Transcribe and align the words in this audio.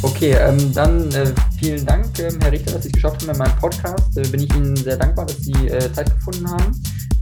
Okay, 0.00 0.30
ähm, 0.38 0.72
dann 0.74 1.10
äh, 1.10 1.32
vielen 1.58 1.84
Dank, 1.84 2.06
ähm, 2.20 2.38
Herr 2.40 2.52
Richter, 2.52 2.72
dass 2.72 2.84
Sie 2.84 2.88
es 2.88 2.92
geschafft 2.92 3.20
haben 3.22 3.32
in 3.32 3.38
meinem 3.38 3.56
Podcast. 3.56 4.16
Äh, 4.16 4.28
bin 4.28 4.44
ich 4.44 4.54
Ihnen 4.54 4.76
sehr 4.76 4.96
dankbar, 4.96 5.26
dass 5.26 5.38
Sie 5.38 5.66
äh, 5.66 5.92
Zeit 5.92 6.14
gefunden 6.14 6.48
haben. 6.48 6.72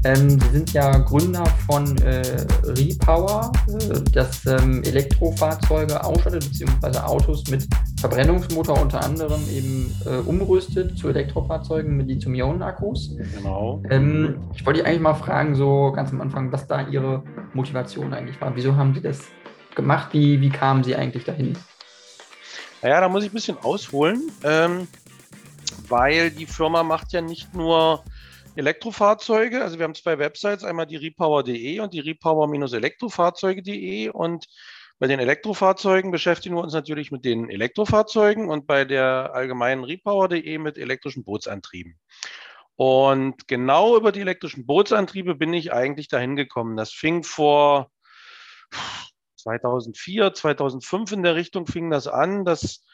Ähm, 0.04 0.38
Sie 0.38 0.48
sind 0.52 0.72
ja 0.74 0.98
Gründer 0.98 1.46
von 1.66 1.96
äh, 2.02 2.22
Repower, 2.64 3.50
äh, 3.68 4.00
das 4.12 4.44
ähm, 4.44 4.82
Elektrofahrzeuge 4.84 6.04
ausstattet, 6.04 6.44
beziehungsweise 6.50 7.02
Autos 7.06 7.44
mit 7.50 7.66
Verbrennungsmotor 7.98 8.78
unter 8.78 9.02
anderem 9.02 9.40
eben 9.50 9.90
äh, 10.04 10.18
umrüstet 10.28 10.98
zu 10.98 11.08
Elektrofahrzeugen 11.08 11.96
mit 11.96 12.08
Lithium-Ionen-Akkus. 12.08 13.16
Genau. 13.38 13.82
Ähm, 13.88 14.36
ich 14.54 14.66
wollte 14.66 14.80
dich 14.80 14.86
eigentlich 14.86 15.00
mal 15.00 15.14
fragen, 15.14 15.54
so 15.54 15.92
ganz 15.96 16.12
am 16.12 16.20
Anfang, 16.20 16.52
was 16.52 16.66
da 16.66 16.86
Ihre 16.88 17.22
Motivation 17.54 18.12
eigentlich 18.12 18.38
war. 18.42 18.54
Wieso 18.54 18.76
haben 18.76 18.94
Sie 18.94 19.00
das 19.00 19.22
gemacht? 19.74 20.08
Wie, 20.12 20.42
wie 20.42 20.50
kamen 20.50 20.84
Sie 20.84 20.94
eigentlich 20.94 21.24
dahin? 21.24 21.56
Naja, 22.86 23.00
da 23.00 23.08
muss 23.08 23.24
ich 23.24 23.32
ein 23.32 23.34
bisschen 23.34 23.58
ausholen, 23.58 24.30
ähm, 24.44 24.86
weil 25.88 26.30
die 26.30 26.46
Firma 26.46 26.84
macht 26.84 27.12
ja 27.12 27.20
nicht 27.20 27.52
nur 27.52 28.04
Elektrofahrzeuge. 28.54 29.60
Also 29.60 29.78
wir 29.78 29.82
haben 29.82 29.96
zwei 29.96 30.20
Websites, 30.20 30.62
einmal 30.62 30.86
die 30.86 30.94
repower.de 30.94 31.80
und 31.80 31.92
die 31.92 31.98
repower-elektrofahrzeuge.de 31.98 34.10
und 34.10 34.46
bei 35.00 35.08
den 35.08 35.18
Elektrofahrzeugen 35.18 36.12
beschäftigen 36.12 36.54
wir 36.54 36.62
uns 36.62 36.74
natürlich 36.74 37.10
mit 37.10 37.24
den 37.24 37.50
Elektrofahrzeugen 37.50 38.48
und 38.48 38.68
bei 38.68 38.84
der 38.84 39.32
allgemeinen 39.34 39.82
repower.de 39.82 40.58
mit 40.58 40.78
elektrischen 40.78 41.24
Bootsantrieben. 41.24 41.98
Und 42.76 43.48
genau 43.48 43.96
über 43.96 44.12
die 44.12 44.20
elektrischen 44.20 44.64
Bootsantriebe 44.64 45.34
bin 45.34 45.52
ich 45.54 45.72
eigentlich 45.72 46.06
dahin 46.06 46.36
gekommen. 46.36 46.76
Das 46.76 46.92
fing 46.92 47.24
vor 47.24 47.90
2004, 49.46 50.34
2005 50.34 51.12
in 51.12 51.22
der 51.22 51.36
Richtung 51.36 51.66
fing 51.66 51.88
das 51.88 52.08
an, 52.08 52.44
dass 52.44 52.84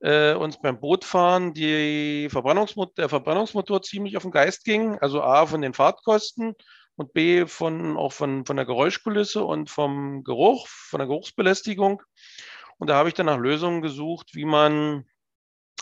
äh, 0.00 0.34
uns 0.34 0.60
beim 0.60 0.78
Bootfahren 0.78 1.52
die 1.52 2.28
Verbrennungsmot 2.30 2.96
der 2.96 3.08
Verbrennungsmotor 3.08 3.82
ziemlich 3.82 4.16
auf 4.16 4.22
den 4.22 4.30
Geist 4.30 4.64
ging. 4.64 4.98
Also 5.00 5.22
A 5.22 5.46
von 5.46 5.62
den 5.62 5.74
Fahrtkosten 5.74 6.54
und 6.94 7.12
B 7.12 7.46
von 7.46 7.96
auch 7.96 8.12
von, 8.12 8.46
von 8.46 8.56
der 8.56 8.66
Geräuschkulisse 8.66 9.44
und 9.44 9.68
vom 9.68 10.22
Geruch, 10.22 10.68
von 10.68 10.98
der 10.98 11.08
Geruchsbelästigung. 11.08 12.02
Und 12.78 12.88
da 12.88 12.94
habe 12.94 13.08
ich 13.08 13.14
dann 13.14 13.26
nach 13.26 13.38
Lösungen 13.38 13.82
gesucht, 13.82 14.34
wie 14.34 14.44
man 14.44 15.06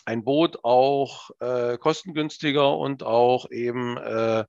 ein 0.07 0.25
Boot 0.25 0.65
auch 0.65 1.31
äh, 1.41 1.77
kostengünstiger 1.77 2.79
und 2.79 3.03
auch 3.03 3.51
eben 3.51 3.99
äh, 3.99 4.45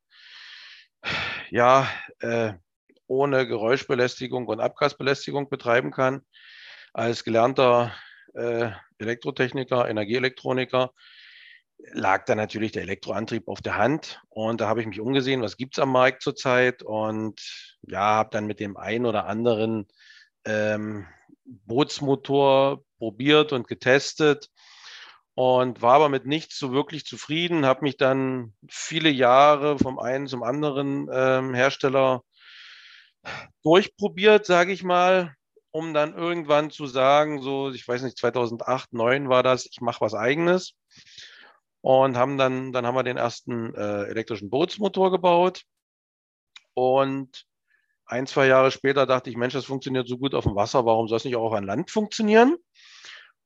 ja 1.49 1.89
äh, 2.19 2.53
ohne 3.07 3.47
Geräuschbelästigung 3.47 4.47
und 4.47 4.59
Abgasbelästigung 4.59 5.49
betreiben 5.49 5.91
kann. 5.91 6.21
Als 6.93 7.23
gelernter 7.23 7.93
äh, 8.33 8.71
Elektrotechniker, 8.97 9.87
Energieelektroniker, 9.87 10.91
lag 11.91 12.25
da 12.25 12.35
natürlich 12.35 12.71
der 12.71 12.83
Elektroantrieb 12.83 13.47
auf 13.47 13.61
der 13.61 13.77
Hand. 13.77 14.21
Und 14.29 14.61
da 14.61 14.67
habe 14.67 14.81
ich 14.81 14.87
mich 14.87 14.99
umgesehen, 14.99 15.41
was 15.41 15.57
gibt 15.57 15.77
es 15.77 15.81
am 15.81 15.91
Markt 15.91 16.21
zurzeit? 16.21 16.83
Und 16.83 17.41
ja, 17.81 17.99
habe 17.99 18.29
dann 18.31 18.47
mit 18.47 18.59
dem 18.59 18.77
einen 18.77 19.05
oder 19.05 19.25
anderen 19.25 19.87
ähm, 20.45 21.05
Bootsmotor 21.45 22.83
probiert 22.97 23.51
und 23.51 23.67
getestet 23.67 24.49
und 25.35 25.81
war 25.81 25.95
aber 25.95 26.09
mit 26.09 26.25
nichts 26.25 26.57
so 26.57 26.71
wirklich 26.71 27.05
zufrieden, 27.05 27.65
habe 27.65 27.83
mich 27.83 27.97
dann 27.97 28.53
viele 28.69 29.09
Jahre 29.09 29.77
vom 29.77 29.99
einen 29.99 30.27
zum 30.27 30.43
anderen 30.43 31.09
ähm, 31.11 31.53
Hersteller 31.53 32.23
durchprobiert, 33.63 34.45
sage 34.45 34.71
ich 34.73 34.83
mal, 34.83 35.35
um 35.71 35.93
dann 35.93 36.13
irgendwann 36.13 36.71
zu 36.71 36.87
sagen, 36.87 37.41
so, 37.41 37.71
ich 37.71 37.87
weiß 37.87 38.03
nicht, 38.03 38.17
2008, 38.17 38.89
2009 38.91 39.29
war 39.29 39.43
das, 39.43 39.65
ich 39.65 39.81
mache 39.81 40.01
was 40.01 40.13
eigenes. 40.13 40.73
Und 41.81 42.17
haben 42.17 42.37
dann, 42.37 42.71
dann 42.71 42.85
haben 42.87 42.95
wir 42.95 43.03
den 43.03 43.17
ersten 43.17 43.75
äh, 43.75 44.05
elektrischen 44.05 44.49
Bootsmotor 44.49 45.11
gebaut. 45.11 45.63
Und 46.73 47.45
ein, 48.05 48.27
zwei 48.27 48.47
Jahre 48.47 48.71
später 48.71 49.05
dachte 49.05 49.29
ich, 49.29 49.37
Mensch, 49.37 49.53
das 49.53 49.65
funktioniert 49.65 50.07
so 50.07 50.17
gut 50.17 50.35
auf 50.35 50.45
dem 50.45 50.55
Wasser, 50.55 50.85
warum 50.85 51.07
soll 51.07 51.17
es 51.17 51.25
nicht 51.25 51.35
auch 51.35 51.53
an 51.53 51.63
Land 51.63 51.91
funktionieren? 51.91 52.57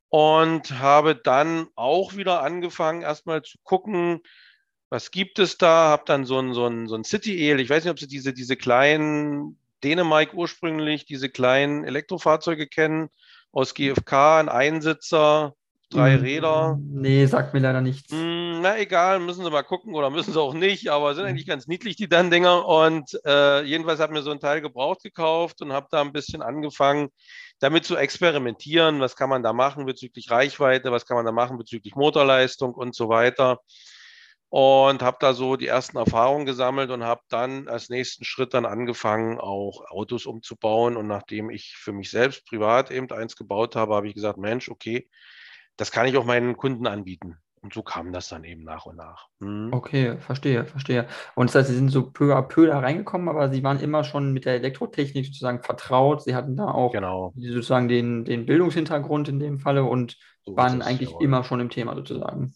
Und 0.09 0.79
habe 0.79 1.16
dann 1.16 1.68
auch 1.75 2.16
wieder 2.16 2.41
angefangen, 2.41 3.01
erstmal 3.01 3.41
zu 3.41 3.57
gucken, 3.63 4.22
was 4.89 5.12
gibt 5.12 5.38
es 5.39 5.57
da? 5.57 5.89
Habe 5.89 6.03
dann 6.06 6.25
so 6.25 6.39
ein, 6.39 6.53
so 6.53 6.66
ein, 6.66 6.88
so 6.88 6.95
ein 6.95 7.03
City-El, 7.03 7.59
ich 7.59 7.69
weiß 7.69 7.84
nicht, 7.84 7.91
ob 7.91 8.00
Sie 8.00 8.07
diese, 8.07 8.34
diese 8.34 8.57
kleinen 8.57 9.59
Dänemark 9.84 10.34
ursprünglich 10.34 11.06
diese 11.06 11.29
kleinen 11.29 11.84
Elektrofahrzeuge 11.84 12.67
kennen, 12.67 13.09
aus 13.51 13.73
GFK, 13.73 14.40
ein 14.40 14.50
Einsitzer, 14.50 15.53
drei 15.90 16.13
hm, 16.13 16.22
Räder. 16.22 16.79
Nee, 16.79 17.25
sagt 17.25 17.53
mir 17.53 17.59
leider 17.59 17.81
nichts. 17.81 18.12
Hm, 18.12 18.62
na 18.62 18.78
egal, 18.78 19.19
müssen 19.19 19.44
Sie 19.44 19.50
mal 19.50 19.63
gucken 19.63 19.95
oder 19.95 20.09
müssen 20.09 20.34
Sie 20.34 20.39
auch 20.39 20.53
nicht, 20.53 20.89
aber 20.89 21.16
sind 21.16 21.25
eigentlich 21.25 21.47
ganz 21.47 21.68
niedlich, 21.68 21.95
die 21.95 22.07
dann 22.07 22.29
Dinger. 22.29 22.66
Und 22.68 23.19
äh, 23.25 23.63
jedenfalls 23.63 24.00
habe 24.00 24.13
ich 24.13 24.19
mir 24.19 24.23
so 24.23 24.31
ein 24.31 24.39
Teil 24.39 24.62
gebraucht 24.62 25.01
gekauft 25.01 25.62
und 25.62 25.73
habe 25.73 25.88
da 25.89 26.01
ein 26.01 26.13
bisschen 26.13 26.41
angefangen, 26.41 27.09
damit 27.59 27.85
zu 27.85 27.95
experimentieren. 27.95 29.00
Was 29.00 29.16
kann 29.16 29.29
man 29.29 29.44
da 29.44 29.53
machen 29.53 29.85
bezüglich 29.85 30.29
Reichweite, 30.29 30.91
was 30.91 31.06
kann 31.06 31.18
man 31.18 31.25
da 31.25 31.31
machen 31.31 31.57
bezüglich 31.57 31.95
Motorleistung 31.95 32.73
und 32.73 32.95
so 32.95 33.09
weiter 33.09 33.59
und 34.50 35.04
habe 35.04 35.18
da 35.20 35.34
so 35.34 35.56
die 35.56 35.68
ersten 35.68 35.98
Erfahrungen 35.98 36.46
gesammelt 36.46 36.90
und 36.90 37.04
habe 37.04 37.22
dann 37.30 37.68
als 37.68 37.90
nächsten 37.90 38.26
Schritt 38.26 38.54
dann 38.56 38.66
angefangen, 38.66 39.40
auch 39.40 39.86
Autos 39.90 40.26
umzubauen. 40.26 40.98
Und 40.98 41.08
nachdem 41.08 41.52
ich 41.52 41.76
für 41.78 41.94
mich 41.94 42.10
selbst 42.10 42.48
privat 42.48 42.90
eben 42.90 43.10
eins 43.12 43.36
gebaut 43.36 43.76
habe, 43.76 43.94
habe 43.94 44.08
ich 44.08 44.16
gesagt, 44.16 44.40
Mensch, 44.40 44.70
okay, 44.70 45.08
das 45.78 45.92
kann 45.92 46.08
ich 46.08 46.18
auch 46.18 46.26
meinen 46.26 46.58
Kunden 46.58 46.88
anbieten. 46.88 47.38
Und 47.62 47.74
so 47.74 47.84
kam 47.84 48.14
das 48.14 48.30
dann 48.30 48.46
eben 48.46 48.64
nach 48.64 48.86
und 48.86 48.96
nach. 48.96 49.28
Hm. 49.42 49.70
Okay, 49.74 50.18
verstehe, 50.18 50.66
verstehe. 50.66 51.08
Und 51.36 51.50
das 51.50 51.56
heißt, 51.56 51.70
Sie 51.70 51.76
sind 51.76 51.90
so 51.90 52.10
peu 52.10 52.34
à 52.34 52.42
peu 52.42 52.66
da 52.66 52.80
reingekommen, 52.80 53.28
aber 53.28 53.50
Sie 53.50 53.64
waren 53.64 53.81
immer 53.81 54.04
schon 54.04 54.31
mit 54.31 54.46
der 54.46 54.56
Elektrotechnik 54.56 55.26
sozusagen 55.26 55.62
vertraut. 55.62 56.24
Sie 56.24 56.36
hatten 56.36 56.56
da 56.56 56.72
auch 56.72 56.94
genau. 56.94 57.34
sozusagen 57.36 57.90
den, 57.90 58.24
den 58.24 58.46
Bildungshintergrund 58.46 59.28
in 59.28 59.40
dem 59.40 59.60
Falle 59.60 59.84
und 59.84 60.18
so 60.46 60.56
waren 60.56 60.81
eigentlich 60.81 61.14
immer 61.20 61.44
schon 61.44 61.60
im 61.60 61.70
Thema 61.70 61.96
sozusagen. 61.96 62.56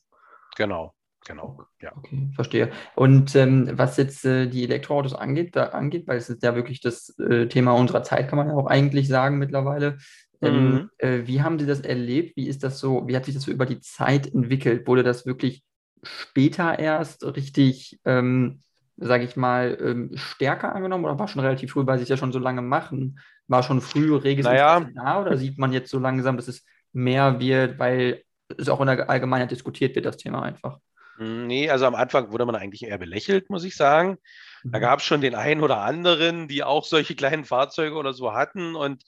Genau, 0.55 0.93
Genau, 1.25 1.57
ja. 1.81 1.95
Okay, 1.95 2.29
verstehe. 2.35 2.71
Und 2.95 3.35
ähm, 3.35 3.71
was 3.73 3.97
jetzt 3.97 4.25
äh, 4.25 4.47
die 4.47 4.63
Elektroautos 4.63 5.13
angeht, 5.13 5.55
da 5.55 5.67
angeht, 5.67 6.07
weil 6.07 6.17
es 6.17 6.29
ist 6.29 6.43
ja 6.43 6.55
wirklich 6.55 6.81
das 6.81 7.17
äh, 7.19 7.47
Thema 7.47 7.73
unserer 7.73 8.03
Zeit, 8.03 8.27
kann 8.27 8.37
man 8.37 8.49
ja 8.49 8.55
auch 8.55 8.67
eigentlich 8.67 9.07
sagen 9.07 9.37
mittlerweile. 9.37 9.97
Ähm, 10.41 10.73
mhm. 10.73 10.89
äh, 10.97 11.25
wie 11.25 11.41
haben 11.41 11.59
Sie 11.59 11.65
das 11.65 11.79
erlebt? 11.79 12.35
Wie 12.35 12.47
ist 12.47 12.63
das 12.63 12.79
so, 12.79 13.07
wie 13.07 13.15
hat 13.15 13.25
sich 13.25 13.33
das 13.33 13.43
so 13.43 13.51
über 13.51 13.65
die 13.65 13.79
Zeit 13.79 14.33
entwickelt? 14.33 14.85
Wurde 14.87 15.03
das 15.03 15.25
wirklich 15.25 15.63
später 16.03 16.77
erst 16.77 17.23
richtig, 17.23 17.99
ähm, 18.03 18.61
sage 18.97 19.23
ich 19.23 19.37
mal, 19.37 19.77
ähm, 19.81 20.11
stärker 20.15 20.75
angenommen 20.75 21.05
oder 21.05 21.17
war 21.17 21.29
schon 21.29 21.41
relativ 21.41 21.71
früh, 21.71 21.85
weil 21.87 21.97
Sie 21.97 22.03
es 22.03 22.09
ja 22.09 22.17
schon 22.17 22.33
so 22.33 22.39
lange 22.39 22.61
machen? 22.61 23.19
War 23.47 23.63
schon 23.63 23.79
früh 23.79 24.13
reges 24.13 24.45
naja. 24.45 24.85
da 24.93 25.21
oder 25.21 25.37
sieht 25.37 25.57
man 25.57 25.71
jetzt 25.71 25.89
so 25.89 25.99
langsam, 25.99 26.35
dass 26.35 26.49
es 26.49 26.65
mehr 26.91 27.39
wird, 27.39 27.79
weil 27.79 28.23
es 28.57 28.67
auch 28.67 28.81
in 28.81 28.87
der 28.87 29.09
Allgemeinheit 29.09 29.51
diskutiert 29.51 29.95
wird, 29.95 30.05
das 30.05 30.17
Thema 30.17 30.41
einfach? 30.41 30.79
Hm, 31.17 31.47
nee, 31.47 31.69
also 31.69 31.85
am 31.85 31.95
Anfang 31.95 32.31
wurde 32.31 32.45
man 32.45 32.55
eigentlich 32.55 32.83
eher 32.83 32.97
belächelt, 32.97 33.49
muss 33.49 33.63
ich 33.63 33.75
sagen. 33.75 34.17
Da 34.63 34.77
mhm. 34.77 34.81
gab 34.81 34.99
es 34.99 35.05
schon 35.05 35.21
den 35.21 35.35
einen 35.35 35.61
oder 35.61 35.79
anderen, 35.79 36.47
die 36.47 36.63
auch 36.63 36.85
solche 36.85 37.15
kleinen 37.15 37.45
Fahrzeuge 37.45 37.95
oder 37.95 38.13
so 38.13 38.33
hatten. 38.33 38.75
Und 38.75 39.03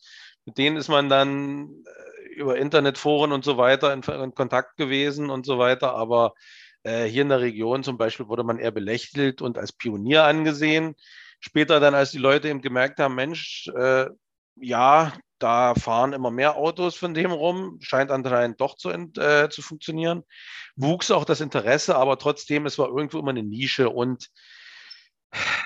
mit 0.46 0.58
denen 0.58 0.78
ist 0.78 0.90
man 0.90 1.10
dann 1.10 1.70
äh, 1.70 2.34
über 2.36 2.58
Internetforen 2.58 3.32
und 3.32 3.46
so 3.46 3.58
weiter 3.58 3.94
in, 3.94 4.02
in 4.04 4.34
Kontakt 4.36 4.78
gewesen 4.78 5.30
und 5.30 5.46
so 5.46 5.58
weiter. 5.58 5.96
Aber 5.96 6.34
äh, 6.84 7.06
hier 7.06 7.24
in 7.24 7.30
der 7.30 7.42
Region 7.42 7.84
zum 7.84 7.98
Beispiel 7.98 8.28
wurde 8.28 8.44
man 8.44 8.60
eher 8.60 8.72
belächelt 8.72 9.42
und 9.42 9.58
als 9.58 9.74
Pionier 9.74 10.26
angesehen. 10.26 10.96
Später 11.40 11.80
dann, 11.80 11.96
als 11.96 12.12
die 12.12 12.18
Leute 12.18 12.50
eben 12.50 12.62
gemerkt 12.62 13.00
haben, 13.00 13.16
Mensch, 13.16 13.68
äh, 13.76 14.08
ja, 14.56 15.14
da 15.40 15.76
fahren 15.76 16.14
immer 16.14 16.32
mehr 16.32 16.56
Autos 16.56 16.96
von 16.96 17.14
dem 17.14 17.32
rum, 17.32 17.78
scheint 17.82 18.12
anscheinend 18.12 18.62
doch 18.62 18.76
zu, 18.76 18.90
äh, 18.90 19.50
zu 19.50 19.62
funktionieren. 19.62 20.24
Wuchs 20.76 21.12
auch 21.12 21.26
das 21.26 21.42
Interesse, 21.42 21.96
aber 21.96 22.18
trotzdem, 22.18 22.66
es 22.66 22.78
war 22.78 22.88
irgendwo 22.88 23.20
immer 23.20 23.32
eine 23.32 23.44
Nische 23.44 23.90
und 23.90 24.30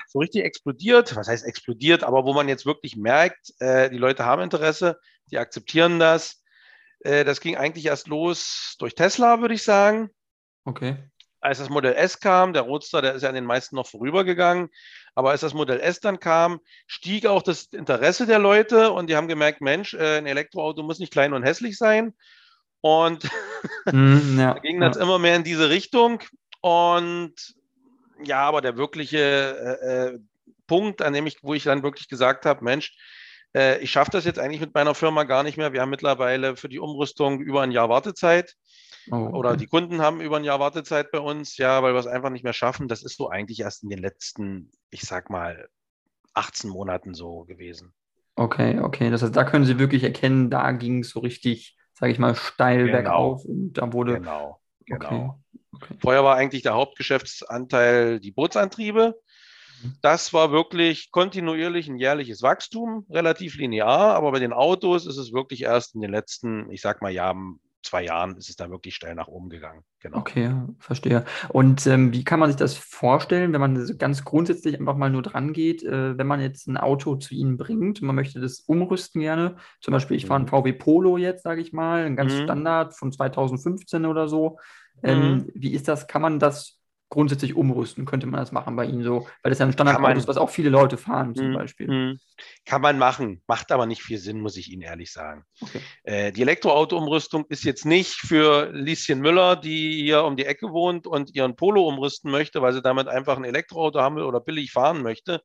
so 0.08 0.18
richtig 0.18 0.44
explodiert, 0.44 1.14
was 1.14 1.28
heißt 1.28 1.44
explodiert, 1.44 2.02
aber 2.02 2.24
wo 2.24 2.32
man 2.32 2.48
jetzt 2.48 2.66
wirklich 2.66 2.96
merkt, 2.96 3.52
äh, 3.60 3.90
die 3.90 3.98
Leute 3.98 4.24
haben 4.24 4.42
Interesse, 4.42 4.98
die 5.30 5.38
akzeptieren 5.38 5.98
das. 5.98 6.42
Äh, 7.00 7.24
das 7.24 7.40
ging 7.40 7.56
eigentlich 7.56 7.86
erst 7.86 8.08
los 8.08 8.76
durch 8.78 8.94
Tesla, 8.94 9.40
würde 9.40 9.54
ich 9.54 9.62
sagen. 9.62 10.10
Okay 10.64 11.09
als 11.40 11.58
das 11.58 11.70
Modell 11.70 11.94
S 11.94 12.20
kam, 12.20 12.52
der 12.52 12.62
Roadster, 12.62 13.02
der 13.02 13.14
ist 13.14 13.22
ja 13.22 13.28
an 13.28 13.34
den 13.34 13.44
meisten 13.44 13.76
noch 13.76 13.86
vorübergegangen, 13.86 14.68
aber 15.14 15.30
als 15.30 15.40
das 15.40 15.54
Modell 15.54 15.80
S 15.80 16.00
dann 16.00 16.20
kam, 16.20 16.60
stieg 16.86 17.26
auch 17.26 17.42
das 17.42 17.64
Interesse 17.72 18.26
der 18.26 18.38
Leute 18.38 18.92
und 18.92 19.08
die 19.08 19.16
haben 19.16 19.28
gemerkt, 19.28 19.60
Mensch, 19.60 19.94
äh, 19.94 20.18
ein 20.18 20.26
Elektroauto 20.26 20.82
muss 20.82 20.98
nicht 20.98 21.12
klein 21.12 21.32
und 21.32 21.42
hässlich 21.42 21.76
sein. 21.78 22.14
Und 22.80 23.24
mm, 23.92 24.38
ja, 24.38 24.54
da 24.54 24.60
ging 24.60 24.80
das 24.80 24.96
ja. 24.96 25.02
immer 25.02 25.18
mehr 25.18 25.36
in 25.36 25.44
diese 25.44 25.70
Richtung. 25.70 26.22
Und 26.60 27.34
ja, 28.22 28.42
aber 28.42 28.60
der 28.60 28.76
wirkliche 28.76 29.18
äh, 29.82 30.14
äh, 30.14 30.18
Punkt, 30.66 31.02
an 31.02 31.12
dem 31.12 31.26
ich, 31.26 31.38
wo 31.42 31.54
ich 31.54 31.64
dann 31.64 31.82
wirklich 31.82 32.08
gesagt 32.08 32.46
habe, 32.46 32.64
Mensch, 32.64 32.96
Äh, 33.52 33.80
ich 33.82 33.90
schaffe 33.90 34.12
das 34.12 34.24
jetzt 34.24 34.38
eigentlich 34.38 34.60
mit 34.60 34.74
meiner 34.74 34.94
Firma 34.94 35.24
gar 35.24 35.42
nicht 35.42 35.56
mehr. 35.56 35.72
Wir 35.72 35.80
haben 35.80 35.90
mittlerweile 35.90 36.56
für 36.56 36.68
die 36.68 36.78
Umrüstung 36.78 37.40
über 37.40 37.62
ein 37.62 37.72
Jahr 37.72 37.88
Wartezeit. 37.88 38.54
Oh. 39.10 39.30
Oder 39.32 39.56
die 39.56 39.66
Kunden 39.66 40.00
haben 40.00 40.20
über 40.20 40.36
ein 40.36 40.44
Jahr 40.44 40.60
Wartezeit 40.60 41.10
bei 41.10 41.18
uns, 41.18 41.56
ja, 41.56 41.82
weil 41.82 41.94
wir 41.94 41.98
es 41.98 42.06
einfach 42.06 42.30
nicht 42.30 42.44
mehr 42.44 42.52
schaffen. 42.52 42.88
Das 42.88 43.02
ist 43.02 43.16
so 43.16 43.28
eigentlich 43.28 43.60
erst 43.60 43.82
in 43.82 43.90
den 43.90 43.98
letzten, 43.98 44.70
ich 44.90 45.02
sag 45.02 45.30
mal, 45.30 45.68
18 46.34 46.70
Monaten 46.70 47.14
so 47.14 47.44
gewesen. 47.44 47.92
Okay, 48.36 48.78
okay. 48.78 49.10
Das 49.10 49.22
heißt, 49.22 49.34
da 49.34 49.44
können 49.44 49.64
Sie 49.64 49.78
wirklich 49.78 50.04
erkennen, 50.04 50.50
da 50.50 50.70
ging 50.72 51.00
es 51.00 51.10
so 51.10 51.20
richtig, 51.20 51.76
sage 51.94 52.12
ich 52.12 52.18
mal, 52.18 52.34
steil 52.34 52.86
genau. 52.86 52.92
bergauf 52.92 53.44
und 53.44 53.72
da 53.74 53.92
wurde. 53.92 54.14
Genau, 54.14 54.60
genau. 54.86 55.06
Okay. 55.06 55.30
Okay. 55.72 55.94
Vorher 56.00 56.24
war 56.24 56.36
eigentlich 56.36 56.62
der 56.62 56.74
Hauptgeschäftsanteil 56.74 58.20
die 58.20 58.32
Bootsantriebe. 58.32 59.20
Mhm. 59.82 59.94
Das 60.02 60.32
war 60.32 60.52
wirklich 60.52 61.10
kontinuierlich 61.10 61.88
ein 61.88 61.96
jährliches 61.96 62.42
Wachstum, 62.42 63.06
relativ 63.10 63.56
linear, 63.56 64.14
aber 64.14 64.32
bei 64.32 64.40
den 64.40 64.52
Autos 64.52 65.06
ist 65.06 65.16
es 65.16 65.32
wirklich 65.32 65.62
erst 65.62 65.94
in 65.94 66.00
den 66.00 66.10
letzten, 66.10 66.70
ich 66.70 66.80
sag 66.80 67.02
mal, 67.02 67.12
Jahren 67.12 67.60
zwei 67.82 68.04
Jahren 68.04 68.36
ist 68.36 68.48
es 68.48 68.56
da 68.56 68.70
wirklich 68.70 68.94
steil 68.94 69.14
nach 69.14 69.28
oben 69.28 69.48
gegangen. 69.48 69.82
Genau. 70.00 70.18
Okay, 70.18 70.54
verstehe. 70.78 71.24
Und 71.48 71.86
ähm, 71.86 72.12
wie 72.12 72.24
kann 72.24 72.40
man 72.40 72.50
sich 72.50 72.56
das 72.56 72.74
vorstellen, 72.74 73.52
wenn 73.52 73.60
man 73.60 73.98
ganz 73.98 74.24
grundsätzlich 74.24 74.78
einfach 74.78 74.96
mal 74.96 75.10
nur 75.10 75.22
dran 75.22 75.52
geht, 75.52 75.82
äh, 75.82 76.16
wenn 76.16 76.26
man 76.26 76.40
jetzt 76.40 76.68
ein 76.68 76.76
Auto 76.76 77.16
zu 77.16 77.34
Ihnen 77.34 77.56
bringt, 77.56 78.02
man 78.02 78.14
möchte 78.14 78.40
das 78.40 78.60
umrüsten 78.60 79.20
gerne, 79.20 79.56
zum 79.80 79.92
Beispiel 79.92 80.16
ich 80.16 80.26
fahre 80.26 80.40
ein 80.40 80.44
mhm. 80.44 80.48
VW 80.48 80.72
Polo 80.72 81.16
jetzt, 81.18 81.42
sage 81.42 81.60
ich 81.60 81.72
mal, 81.72 82.04
ein 82.04 82.16
ganz 82.16 82.34
mhm. 82.34 82.44
Standard 82.44 82.94
von 82.94 83.12
2015 83.12 84.06
oder 84.06 84.28
so. 84.28 84.58
Ähm, 85.02 85.20
mhm. 85.20 85.50
Wie 85.54 85.72
ist 85.72 85.88
das? 85.88 86.06
Kann 86.06 86.22
man 86.22 86.38
das 86.38 86.79
grundsätzlich 87.10 87.54
umrüsten, 87.54 88.06
könnte 88.06 88.26
man 88.26 88.40
das 88.40 88.52
machen 88.52 88.76
bei 88.76 88.86
Ihnen 88.86 89.02
so, 89.02 89.26
weil 89.42 89.50
das 89.50 89.58
ja 89.58 89.66
ein 89.66 89.72
Standardauto 89.72 90.16
ist, 90.16 90.28
was 90.28 90.36
auch 90.36 90.48
viele 90.48 90.70
Leute 90.70 90.96
fahren 90.96 91.34
zum 91.34 91.50
mm, 91.50 91.54
Beispiel. 91.54 91.88
Mm, 91.88 92.20
kann 92.64 92.80
man 92.80 92.98
machen, 92.98 93.42
macht 93.46 93.72
aber 93.72 93.84
nicht 93.86 94.02
viel 94.02 94.18
Sinn, 94.18 94.40
muss 94.40 94.56
ich 94.56 94.70
Ihnen 94.70 94.82
ehrlich 94.82 95.12
sagen. 95.12 95.44
Okay. 95.60 95.80
Äh, 96.04 96.32
die 96.32 96.42
Elektroauto-Umrüstung 96.42 97.44
ist 97.48 97.64
jetzt 97.64 97.84
nicht 97.84 98.14
für 98.14 98.70
Lieschen 98.72 99.20
Müller, 99.20 99.56
die 99.56 100.00
hier 100.02 100.24
um 100.24 100.36
die 100.36 100.46
Ecke 100.46 100.70
wohnt 100.70 101.06
und 101.08 101.34
ihren 101.34 101.56
Polo 101.56 101.86
umrüsten 101.86 102.30
möchte, 102.30 102.62
weil 102.62 102.72
sie 102.72 102.82
damit 102.82 103.08
einfach 103.08 103.36
ein 103.36 103.44
Elektroauto 103.44 104.00
haben 104.00 104.16
will 104.16 104.24
oder 104.24 104.40
billig 104.40 104.70
fahren 104.70 105.02
möchte. 105.02 105.42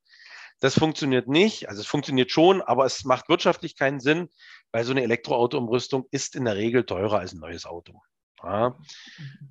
Das 0.60 0.78
funktioniert 0.78 1.28
nicht. 1.28 1.68
Also 1.68 1.82
es 1.82 1.88
funktioniert 1.88 2.32
schon, 2.32 2.62
aber 2.62 2.86
es 2.86 3.04
macht 3.06 3.28
wirtschaftlich 3.28 3.76
keinen 3.76 4.00
Sinn, 4.00 4.30
weil 4.72 4.84
so 4.84 4.92
eine 4.92 5.04
Elektroauto-Umrüstung 5.04 6.06
ist 6.12 6.36
in 6.36 6.46
der 6.46 6.56
Regel 6.56 6.86
teurer 6.86 7.20
als 7.20 7.34
ein 7.34 7.40
neues 7.40 7.66
Auto. 7.66 8.02
Ja. 8.44 8.78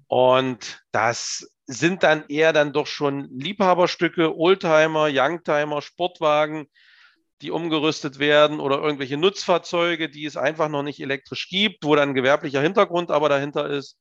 Und 0.06 0.82
das 0.92 1.50
sind 1.66 2.02
dann 2.02 2.24
eher 2.28 2.52
dann 2.52 2.72
doch 2.72 2.86
schon 2.86 3.28
Liebhaberstücke, 3.30 4.36
Oldtimer, 4.36 5.08
Youngtimer, 5.10 5.82
Sportwagen, 5.82 6.66
die 7.40 7.50
umgerüstet 7.50 8.18
werden 8.18 8.60
oder 8.60 8.78
irgendwelche 8.78 9.16
Nutzfahrzeuge, 9.16 10.08
die 10.08 10.24
es 10.24 10.36
einfach 10.36 10.68
noch 10.68 10.82
nicht 10.82 11.00
elektrisch 11.00 11.48
gibt, 11.48 11.84
wo 11.84 11.94
dann 11.94 12.10
ein 12.10 12.14
gewerblicher 12.14 12.60
Hintergrund 12.60 13.10
aber 13.10 13.28
dahinter 13.28 13.68
ist. 13.68 13.98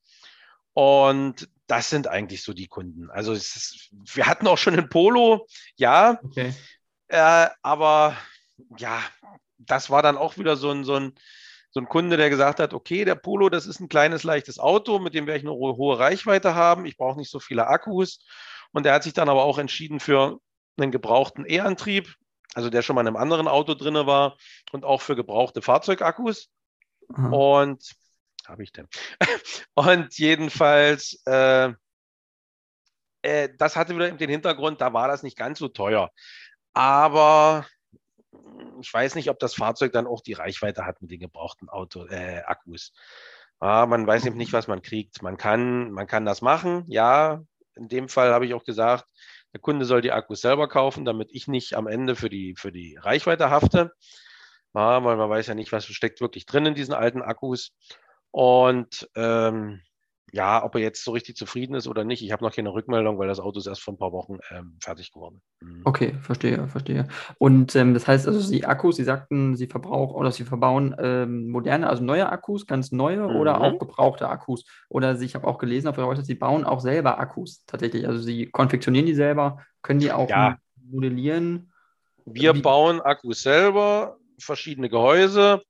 Und 0.74 1.50
das 1.68 1.90
sind 1.90 2.08
eigentlich 2.08 2.44
so 2.44 2.54
die 2.54 2.68
Kunden. 2.68 3.10
Also 3.10 3.34
ist, 3.34 3.90
wir 4.14 4.28
hatten 4.28 4.48
auch 4.48 4.58
schon 4.58 4.78
ein 4.78 4.90
Polo, 4.90 5.48
ja, 5.76 6.20
okay. 6.24 6.54
äh, 7.08 7.48
aber 7.62 8.18
ja, 8.78 9.02
das 9.58 9.90
war 9.90 10.02
dann 10.02 10.18
auch 10.18 10.38
wieder 10.38 10.56
so 10.56 10.72
ein, 10.72 10.84
so 10.84 10.96
ein 10.96 11.14
so 11.74 11.80
ein 11.80 11.90
Kunde, 11.90 12.18
der 12.18 12.30
gesagt 12.30 12.60
hat, 12.60 12.74
okay, 12.74 13.04
der 13.04 13.16
Polo, 13.16 13.50
das 13.50 13.66
ist 13.66 13.80
ein 13.80 13.90
kleines, 13.90 14.24
leichtes 14.24 14.60
Auto, 14.60 15.00
mit 15.00 15.16
dem 15.16 15.26
werde 15.26 15.40
ich 15.40 15.46
eine 15.46 15.56
hohe 15.56 15.98
Reichweite 15.98 16.54
haben, 16.54 16.86
ich 16.86 16.98
brauche 16.98 17.18
nicht 17.18 17.32
so 17.32 17.40
viele 17.40 17.68
Akkus. 17.68 18.20
Und 18.72 18.86
der 18.86 18.94
hat 18.94 19.04
sich 19.04 19.14
dann 19.14 19.28
aber 19.28 19.44
auch 19.44 19.58
entschieden 19.58 20.00
für 20.00 20.40
einen 20.78 20.92
gebrauchten 20.92 21.46
E-Antrieb, 21.48 22.14
also 22.54 22.70
der 22.70 22.84
schon 22.84 22.96
mal 22.96 23.02
in 23.02 23.08
einem 23.08 23.18
anderen 23.18 23.48
Auto 23.48 23.74
drin 23.74 23.96
war 23.96 24.38
und 24.72 24.86
auch 24.86 25.02
für 25.02 25.16
gebrauchte 25.16 25.64
Fahrzeugakkus. 25.64 26.50
Aha. 27.12 27.30
Und 27.30 27.92
habe 28.46 28.62
ich 28.62 28.72
denn? 28.72 28.88
und 29.74 30.16
jedenfalls, 30.16 31.24
äh, 31.26 31.74
äh, 33.24 33.50
das 33.58 33.76
hatte 33.76 33.96
wieder 33.96 34.12
den 34.12 34.30
Hintergrund, 34.30 34.80
da 34.80 34.94
war 34.94 35.08
das 35.08 35.24
nicht 35.24 35.38
ganz 35.38 35.58
so 35.58 35.70
teuer. 35.70 36.12
Aber 36.74 37.66
ich 38.82 38.94
weiß 38.94 39.16
nicht, 39.16 39.30
ob 39.30 39.40
das 39.40 39.56
Fahrzeug 39.56 39.92
dann 39.92 40.08
auch 40.08 40.22
die 40.22 40.34
Reichweite 40.34 40.86
hat 40.86 41.02
mit 41.02 41.12
den 41.12 41.20
gebrauchten 41.20 41.70
Auto, 41.70 42.06
äh, 42.08 42.42
Akkus. 42.46 42.94
Ja, 43.62 43.86
man 43.86 44.06
weiß 44.06 44.26
eben 44.26 44.38
nicht, 44.38 44.54
was 44.54 44.68
man 44.68 44.82
kriegt. 44.82 45.22
Man 45.22 45.38
kann, 45.38 45.92
man 45.92 46.08
kann 46.08 46.26
das 46.26 46.42
machen. 46.42 46.84
Ja, 46.88 47.44
in 47.76 47.88
dem 47.88 48.10
Fall 48.10 48.34
habe 48.34 48.46
ich 48.46 48.54
auch 48.54 48.66
gesagt, 48.66 49.06
der 49.54 49.62
Kunde 49.62 49.86
soll 49.86 50.02
die 50.02 50.12
Akkus 50.12 50.42
selber 50.42 50.68
kaufen, 50.68 51.06
damit 51.06 51.30
ich 51.32 51.48
nicht 51.48 51.76
am 51.76 51.88
Ende 51.88 52.16
für 52.16 52.30
die, 52.30 52.56
für 52.58 52.72
die 52.72 52.98
Reichweite 52.98 53.50
hafte. 53.50 53.94
Ja, 54.74 55.04
weil 55.04 55.16
man 55.16 55.30
weiß 55.30 55.48
ja 55.48 55.56
nicht, 55.56 55.72
was 55.72 55.86
steckt 55.86 56.20
wirklich 56.20 56.46
drin 56.46 56.66
in 56.66 56.76
diesen 56.76 56.94
alten 56.94 57.22
Akkus. 57.22 57.72
Und 58.32 59.10
ähm, 59.16 59.82
ja, 60.32 60.64
ob 60.64 60.76
er 60.76 60.82
jetzt 60.82 61.04
so 61.04 61.12
richtig 61.12 61.36
zufrieden 61.36 61.76
ist 61.76 61.88
oder 61.88 62.04
nicht, 62.04 62.24
ich 62.24 62.32
habe 62.32 62.44
noch 62.44 62.56
keine 62.56 62.74
Rückmeldung, 62.74 63.20
weil 63.20 63.28
das 63.28 63.40
Auto 63.40 63.60
ist 63.60 63.68
erst 63.68 63.84
vor 63.84 63.94
ein 63.94 63.98
paar 63.98 64.12
Wochen 64.12 64.40
ähm, 64.50 64.78
fertig 64.82 65.12
geworden. 65.12 65.42
Mhm. 65.62 65.82
Okay, 65.84 66.16
verstehe, 66.22 66.68
verstehe. 66.68 67.08
Und 67.38 67.76
ähm, 67.76 67.94
das 67.94 68.08
heißt 68.08 68.28
also, 68.28 68.52
die 68.52 68.66
Akkus, 68.66 68.96
Sie 68.96 69.04
sagten, 69.04 69.56
Sie 69.56 69.68
verbrauchen 69.68 70.16
oder 70.16 70.32
Sie 70.32 70.44
verbauen 70.44 70.96
ähm, 70.98 71.50
moderne, 71.50 71.88
also 71.88 72.04
neue 72.04 72.30
Akkus, 72.30 72.66
ganz 72.66 72.92
neue 72.92 73.28
mhm. 73.28 73.36
oder 73.36 73.62
auch 73.62 73.78
gebrauchte 73.78 74.28
Akkus. 74.28 74.66
Oder 74.90 75.20
ich 75.22 75.36
habe 75.36 75.46
auch 75.46 75.60
gelesen 75.60 75.88
auf 75.88 75.98
Ihrer 75.98 76.10
Website, 76.10 76.26
Sie 76.26 76.36
bauen 76.36 76.64
auch 76.64 76.80
selber 76.80 77.20
Akkus 77.20 77.64
tatsächlich. 77.66 78.08
Also 78.08 78.20
Sie 78.20 78.48
konfektionieren 78.48 79.06
die 79.06 79.16
selber, 79.16 79.60
können 79.84 80.00
die 80.00 80.12
auch 80.12 80.30
ja. 80.30 80.58
modellieren. 80.90 81.72
Wir 82.26 82.56
Wie? 82.56 82.62
bauen 82.62 83.02
Akkus 83.02 83.44
selber, 83.44 84.18
verschiedene 84.40 84.90
Gehäuse. 84.90 85.62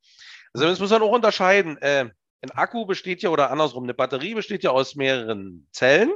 Also 0.54 0.68
das 0.68 0.80
muss 0.80 0.92
man 0.92 1.02
auch 1.02 1.12
unterscheiden. 1.12 1.78
Äh, 1.82 2.12
ein 2.44 2.52
Akku 2.52 2.86
besteht 2.86 3.22
ja, 3.22 3.30
oder 3.30 3.52
andersrum, 3.52 3.84
eine 3.84 3.94
Batterie 3.94 4.34
besteht 4.36 4.64
ja 4.64 4.72
aus 4.72 4.96
mehreren 4.96 5.66
Zellen. 5.72 6.12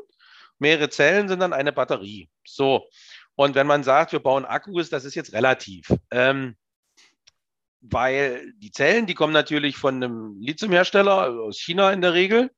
Mehrere 0.60 0.90
Zellen 0.90 1.30
sind 1.30 1.40
dann 1.40 1.54
eine 1.54 1.72
Batterie. 1.72 2.30
So. 2.46 2.88
Und 3.36 3.56
wenn 3.56 3.68
man 3.68 3.84
sagt, 3.84 4.12
wir 4.12 4.20
bauen 4.20 4.44
Akkus, 4.44 4.90
das 4.90 5.06
ist 5.06 5.16
jetzt 5.16 5.32
relativ. 5.32 5.88
Ähm, 6.12 6.58
weil 7.80 8.52
die 8.58 8.72
Zellen, 8.72 9.06
die 9.06 9.14
kommen 9.14 9.32
natürlich 9.32 9.78
von 9.78 9.96
einem 9.96 10.36
Lithiumhersteller 10.42 11.30
aus 11.44 11.60
China 11.60 11.94
in 11.94 12.02
der 12.02 12.14
Regel. 12.14 12.52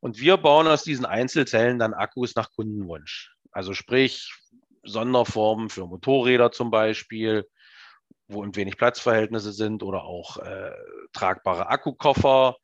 Und 0.00 0.20
wir 0.20 0.36
bauen 0.36 0.66
aus 0.66 0.82
diesen 0.82 1.06
Einzelzellen 1.06 1.78
dann 1.78 1.94
Akkus 1.94 2.34
nach 2.34 2.50
Kundenwunsch. 2.50 3.32
Also 3.52 3.72
sprich 3.72 4.34
Sonderformen 4.82 5.70
für 5.70 5.86
Motorräder 5.86 6.52
zum 6.52 6.70
Beispiel, 6.70 7.48
wo 8.26 8.42
ein 8.42 8.54
wenig 8.54 8.76
Platzverhältnisse 8.76 9.52
sind 9.52 9.82
oder 9.82 10.04
auch 10.04 10.36
äh, 10.38 10.72
tragbare 11.12 11.68
Akkukoffer 11.68 12.56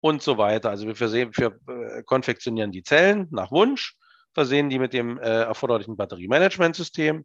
und 0.00 0.22
so 0.22 0.38
weiter. 0.38 0.70
Also 0.70 0.86
wir, 0.86 0.96
versehen, 0.96 1.30
wir 1.34 1.58
äh, 1.68 2.02
konfektionieren 2.02 2.72
die 2.72 2.82
Zellen 2.82 3.28
nach 3.30 3.50
Wunsch, 3.50 3.96
versehen 4.32 4.70
die 4.70 4.78
mit 4.78 4.92
dem 4.92 5.18
äh, 5.18 5.42
erforderlichen 5.42 5.96
Batteriemanagementsystem 5.96 7.24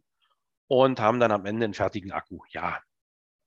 und 0.68 1.00
haben 1.00 1.20
dann 1.20 1.32
am 1.32 1.46
Ende 1.46 1.64
einen 1.64 1.74
fertigen 1.74 2.12
Akku. 2.12 2.40
Ja. 2.50 2.78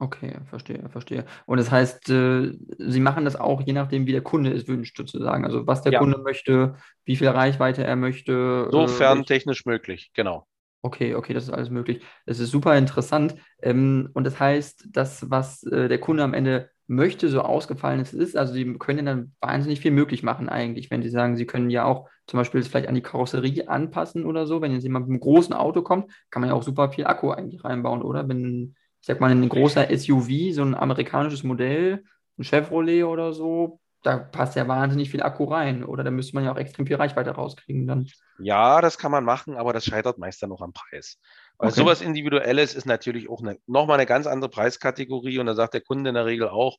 Okay, 0.01 0.39
verstehe, 0.49 0.87
verstehe. 0.89 1.25
Und 1.45 1.57
das 1.57 1.69
heißt, 1.69 2.09
äh, 2.09 2.53
Sie 2.77 3.01
machen 3.01 3.25
das 3.25 3.35
auch 3.35 3.61
je 3.61 3.73
nachdem, 3.73 4.07
wie 4.07 4.13
der 4.13 4.21
Kunde 4.21 4.53
es 4.53 4.65
wünscht, 4.65 4.95
sozusagen. 4.95 5.43
Also 5.43 5.67
was 5.67 5.81
der 5.81 5.91
ja. 5.91 5.99
Kunde 5.99 6.19
möchte, 6.19 6.75
wie 7.03 7.17
viel 7.17 7.27
Reichweite 7.27 7.83
er 7.83 7.97
möchte. 7.97 8.67
Äh, 8.67 8.71
Sofern 8.71 9.25
technisch 9.25 9.65
möglich, 9.65 10.11
genau. 10.13 10.47
Okay, 10.81 11.15
okay, 11.15 11.33
das 11.33 11.43
ist 11.43 11.49
alles 11.49 11.69
möglich. 11.69 12.01
Das 12.25 12.39
ist 12.39 12.51
super 12.51 12.77
interessant. 12.77 13.35
Ähm, 13.61 14.09
und 14.13 14.23
das 14.23 14.39
heißt, 14.39 14.87
das, 14.89 15.29
was 15.29 15.63
äh, 15.63 15.89
der 15.89 15.99
Kunde 15.99 16.23
am 16.23 16.33
Ende 16.33 16.69
möchte, 16.89 17.29
so 17.29 17.41
ausgefallen 17.41 17.99
es 17.99 18.13
ist. 18.13 18.35
Also 18.35 18.53
sie 18.53 18.73
können 18.77 19.05
dann 19.05 19.35
wahnsinnig 19.39 19.79
viel 19.79 19.91
möglich 19.91 20.23
machen 20.23 20.49
eigentlich, 20.49 20.89
wenn 20.89 21.03
sie 21.03 21.09
sagen, 21.09 21.37
sie 21.37 21.45
können 21.45 21.69
ja 21.69 21.85
auch 21.85 22.09
zum 22.25 22.37
Beispiel 22.39 22.63
vielleicht 22.63 22.89
an 22.89 22.95
die 22.95 23.01
Karosserie 23.01 23.69
anpassen 23.69 24.25
oder 24.25 24.47
so. 24.47 24.61
Wenn 24.61 24.73
jetzt 24.73 24.83
jemand 24.83 25.07
mit 25.07 25.13
einem 25.13 25.21
großen 25.21 25.53
Auto 25.53 25.83
kommt, 25.83 26.11
kann 26.31 26.41
man 26.41 26.49
ja 26.49 26.55
auch 26.55 26.63
super 26.63 26.91
viel 26.91 27.05
Akku 27.05 27.29
eigentlich 27.29 27.63
reinbauen, 27.63 28.01
oder? 28.01 28.27
Wenn, 28.27 28.75
ich 29.01 29.07
sag 29.07 29.19
mal, 29.19 29.31
ein 29.31 29.47
großer 29.49 29.87
SUV, 29.95 30.53
so 30.53 30.63
ein 30.63 30.75
amerikanisches 30.75 31.43
Modell, 31.43 32.03
ein 32.37 32.43
Chevrolet 32.43 33.03
oder 33.03 33.33
so, 33.33 33.79
da 34.01 34.17
passt 34.17 34.55
ja 34.55 34.67
wahnsinnig 34.67 35.11
viel 35.11 35.21
Akku 35.21 35.43
rein. 35.43 35.83
Oder 35.83 36.03
da 36.03 36.11
müsste 36.11 36.35
man 36.35 36.43
ja 36.43 36.51
auch 36.51 36.57
extrem 36.57 36.87
viel 36.87 36.95
Reichweite 36.95 37.31
rauskriegen 37.31 37.85
dann. 37.85 38.07
Ja, 38.39 38.81
das 38.81 38.97
kann 38.97 39.11
man 39.11 39.25
machen, 39.25 39.57
aber 39.57 39.73
das 39.73 39.85
scheitert 39.85 40.17
meist 40.17 40.41
dann 40.41 40.49
noch 40.49 40.61
am 40.61 40.73
Preis. 40.73 41.19
Weil 41.59 41.69
okay. 41.69 41.79
sowas 41.79 42.01
Individuelles 42.01 42.73
ist 42.73 42.85
natürlich 42.85 43.29
auch 43.29 43.41
eine, 43.41 43.59
nochmal 43.67 43.97
eine 43.97 44.07
ganz 44.07 44.25
andere 44.25 44.49
Preiskategorie 44.49 45.39
und 45.39 45.45
da 45.45 45.55
sagt 45.55 45.73
der 45.73 45.81
Kunde 45.81 46.09
in 46.09 46.15
der 46.15 46.25
Regel 46.25 46.47
auch, 46.49 46.77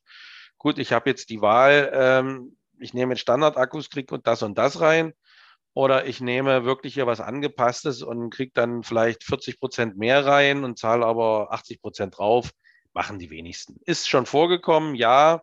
gut, 0.57 0.79
ich 0.79 0.91
habe 0.91 1.09
jetzt 1.09 1.29
die 1.29 1.39
Wahl, 1.41 1.91
ähm, 1.93 2.57
ich 2.79 2.93
nehme 2.93 3.13
jetzt 3.13 3.21
Standardakkus, 3.21 3.89
kriege 3.89 4.13
und 4.13 4.25
das 4.27 4.41
und 4.41 4.57
das 4.57 4.81
rein 4.81 5.13
oder 5.73 6.05
ich 6.05 6.19
nehme 6.19 6.65
wirklich 6.65 6.95
hier 6.95 7.07
was 7.07 7.21
Angepasstes 7.21 8.01
und 8.01 8.29
kriege 8.31 8.51
dann 8.53 8.83
vielleicht 8.83 9.23
40 9.23 9.59
Prozent 9.59 9.97
mehr 9.97 10.25
rein 10.25 10.63
und 10.63 10.77
zahle 10.77 11.05
aber 11.05 11.51
80 11.51 11.81
Prozent 11.81 12.17
drauf. 12.17 12.51
Machen 12.93 13.19
die 13.19 13.29
wenigsten. 13.29 13.77
Ist 13.85 14.09
schon 14.09 14.25
vorgekommen, 14.25 14.95
ja, 14.95 15.41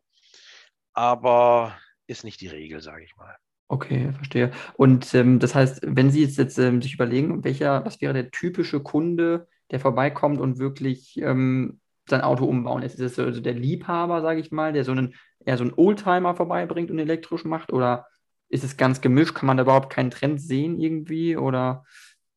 aber 0.92 1.78
ist 2.07 2.25
nicht 2.25 2.40
die 2.42 2.49
Regel, 2.49 2.83
sage 2.83 3.04
ich 3.04 3.16
mal. 3.16 3.37
Okay, 3.68 4.12
verstehe. 4.14 4.50
Und 4.76 5.14
ähm, 5.14 5.38
das 5.38 5.54
heißt, 5.54 5.80
wenn 5.84 6.10
Sie 6.10 6.22
jetzt, 6.22 6.38
jetzt 6.38 6.58
ähm, 6.58 6.80
sich 6.80 6.94
überlegen, 6.94 7.44
welcher, 7.44 7.84
was 7.84 8.00
wäre 8.00 8.14
der 8.14 8.30
typische 8.30 8.80
Kunde, 8.80 9.46
der 9.70 9.78
vorbeikommt 9.78 10.40
und 10.40 10.58
wirklich 10.58 11.18
ähm, 11.20 11.78
sein 12.08 12.22
Auto 12.22 12.46
umbauen? 12.46 12.82
Ist 12.82 12.98
es 12.98 13.18
also 13.18 13.40
der 13.40 13.52
Liebhaber, 13.52 14.22
sage 14.22 14.40
ich 14.40 14.50
mal, 14.50 14.72
der 14.72 14.84
so 14.84 14.92
einen 14.92 15.14
eher 15.44 15.58
so 15.58 15.64
einen 15.64 15.75
Oldtimer 15.75 16.34
vorbeibringt 16.34 16.90
und 16.90 16.98
elektrisch 16.98 17.44
macht? 17.44 17.70
Oder 17.70 18.06
ist 18.48 18.64
es 18.64 18.78
ganz 18.78 19.02
gemischt? 19.02 19.34
Kann 19.34 19.46
man 19.46 19.58
da 19.58 19.64
überhaupt 19.64 19.92
keinen 19.92 20.10
Trend 20.10 20.40
sehen 20.40 20.80
irgendwie? 20.80 21.37
Oder 21.37 21.84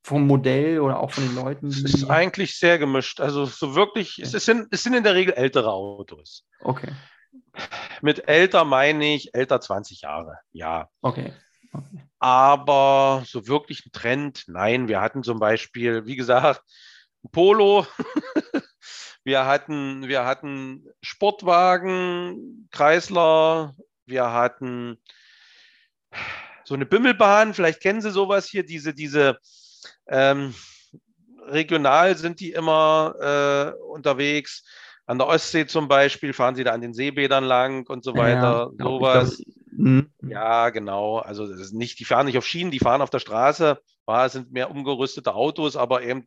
vom 0.03 0.27
Modell 0.27 0.79
oder 0.81 1.00
auch 1.00 1.11
von 1.11 1.23
den 1.25 1.35
Leuten? 1.35 1.67
Es 1.67 1.81
ist 1.81 2.09
eigentlich 2.09 2.57
sehr 2.57 2.77
gemischt. 2.77 3.21
Also 3.21 3.45
so 3.45 3.75
wirklich, 3.75 4.17
okay. 4.19 4.35
es, 4.35 4.45
sind, 4.45 4.67
es 4.71 4.83
sind 4.83 4.95
in 4.95 5.03
der 5.03 5.15
Regel 5.15 5.33
ältere 5.33 5.71
Autos. 5.71 6.45
Okay. 6.59 6.91
Mit 8.01 8.27
älter 8.27 8.65
meine 8.65 9.13
ich 9.13 9.33
älter 9.33 9.61
20 9.61 10.01
Jahre, 10.01 10.39
ja. 10.51 10.89
Okay. 11.01 11.33
okay. 11.73 12.03
Aber 12.19 13.23
so 13.25 13.47
wirklich 13.47 13.85
ein 13.85 13.91
Trend, 13.91 14.43
nein. 14.47 14.88
Wir 14.88 15.01
hatten 15.01 15.23
zum 15.23 15.39
Beispiel, 15.39 16.05
wie 16.05 16.15
gesagt, 16.15 16.61
Polo. 17.31 17.85
wir 19.23 19.45
hatten, 19.45 20.07
wir 20.07 20.25
hatten 20.25 20.85
Sportwagen, 21.01 22.67
Kreisler, 22.71 23.75
wir 24.05 24.31
hatten 24.31 24.97
so 26.63 26.75
eine 26.75 26.85
Bimmelbahn, 26.85 27.53
vielleicht 27.53 27.81
kennen 27.81 28.01
Sie 28.01 28.11
sowas 28.11 28.47
hier, 28.47 28.63
diese, 28.63 28.93
diese 28.93 29.39
ähm, 30.07 30.53
regional 31.47 32.17
sind 32.17 32.39
die 32.39 32.51
immer 32.51 33.15
äh, 33.19 33.83
unterwegs. 33.83 34.63
An 35.12 35.18
der 35.18 35.27
Ostsee 35.27 35.68
zum 35.68 35.89
Beispiel 35.89 36.32
fahren 36.32 36.56
sie 36.56 36.63
da 36.63 36.72
an 36.72 36.80
den 36.80 36.94
Seebädern 36.94 37.44
lang 37.44 37.86
und 37.89 38.01
so 38.01 38.15
weiter. 38.15 38.72
Ja, 38.80 38.86
sowas. 38.86 39.44
Glaub, 39.44 39.77
hm. 39.77 40.13
ja, 40.22 40.70
genau. 40.70 41.18
Also 41.18 41.48
nicht, 41.74 42.00
die 42.00 42.06
fahren 42.06 42.27
nicht 42.27 42.38
auf 42.38 42.48
Schienen, 42.48 42.72
die 42.72 42.80
fahren 42.80 43.01
auf 43.01 43.10
der 43.10 43.20
Straße. 43.20 43.82
Ja, 44.08 44.25
es 44.25 44.32
sind 44.32 44.53
mehr 44.53 44.72
umgerüstete 44.72 45.36
Autos, 45.36 45.75
aber 45.75 46.03
eben 46.03 46.25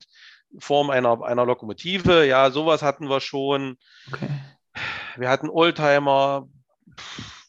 Form 0.58 0.90
einer, 0.90 1.22
einer 1.22 1.46
Lokomotive. 1.46 2.26
Ja, 2.26 2.50
sowas 2.50 2.82
hatten 2.82 3.08
wir 3.08 3.20
schon. 3.20 3.78
Okay. 4.12 4.28
Wir 5.16 5.30
hatten 5.30 5.48
Oldtimer, 5.48 6.46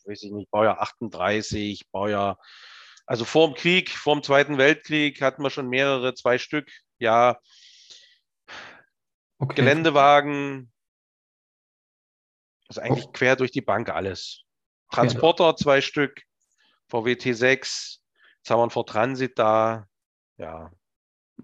weiß 0.06 0.24
ich 0.24 0.32
nicht, 0.32 0.50
Baujahr 0.52 0.80
38, 0.80 1.92
Baujahr, 1.92 2.40
also 3.06 3.26
vor 3.26 3.50
dem 3.50 3.56
Krieg, 3.56 3.90
vor 3.90 4.16
dem 4.16 4.24
Zweiten 4.24 4.58
Weltkrieg 4.58 5.22
hatten 5.22 5.44
wir 5.44 5.50
schon 5.50 5.68
mehrere, 5.68 6.14
zwei 6.14 6.38
Stück, 6.38 6.72
ja. 6.98 7.40
Okay. 9.38 9.56
Geländewagen, 9.56 10.72
also 12.68 12.82
eigentlich 12.82 13.06
oh. 13.08 13.12
quer 13.12 13.36
durch 13.36 13.52
die 13.52 13.62
Bank 13.62 13.90
alles. 13.90 14.44
Transporter, 14.92 15.50
okay. 15.50 15.64
zwei 15.64 15.82
Stück, 15.82 16.22
VW 16.88 17.14
T6, 17.14 17.52
jetzt 17.52 18.50
haben 18.50 18.60
wir 18.60 18.64
einen 18.64 18.72
Ford 18.72 18.90
Transit 18.90 19.38
da, 19.38 19.88
ja. 20.38 20.72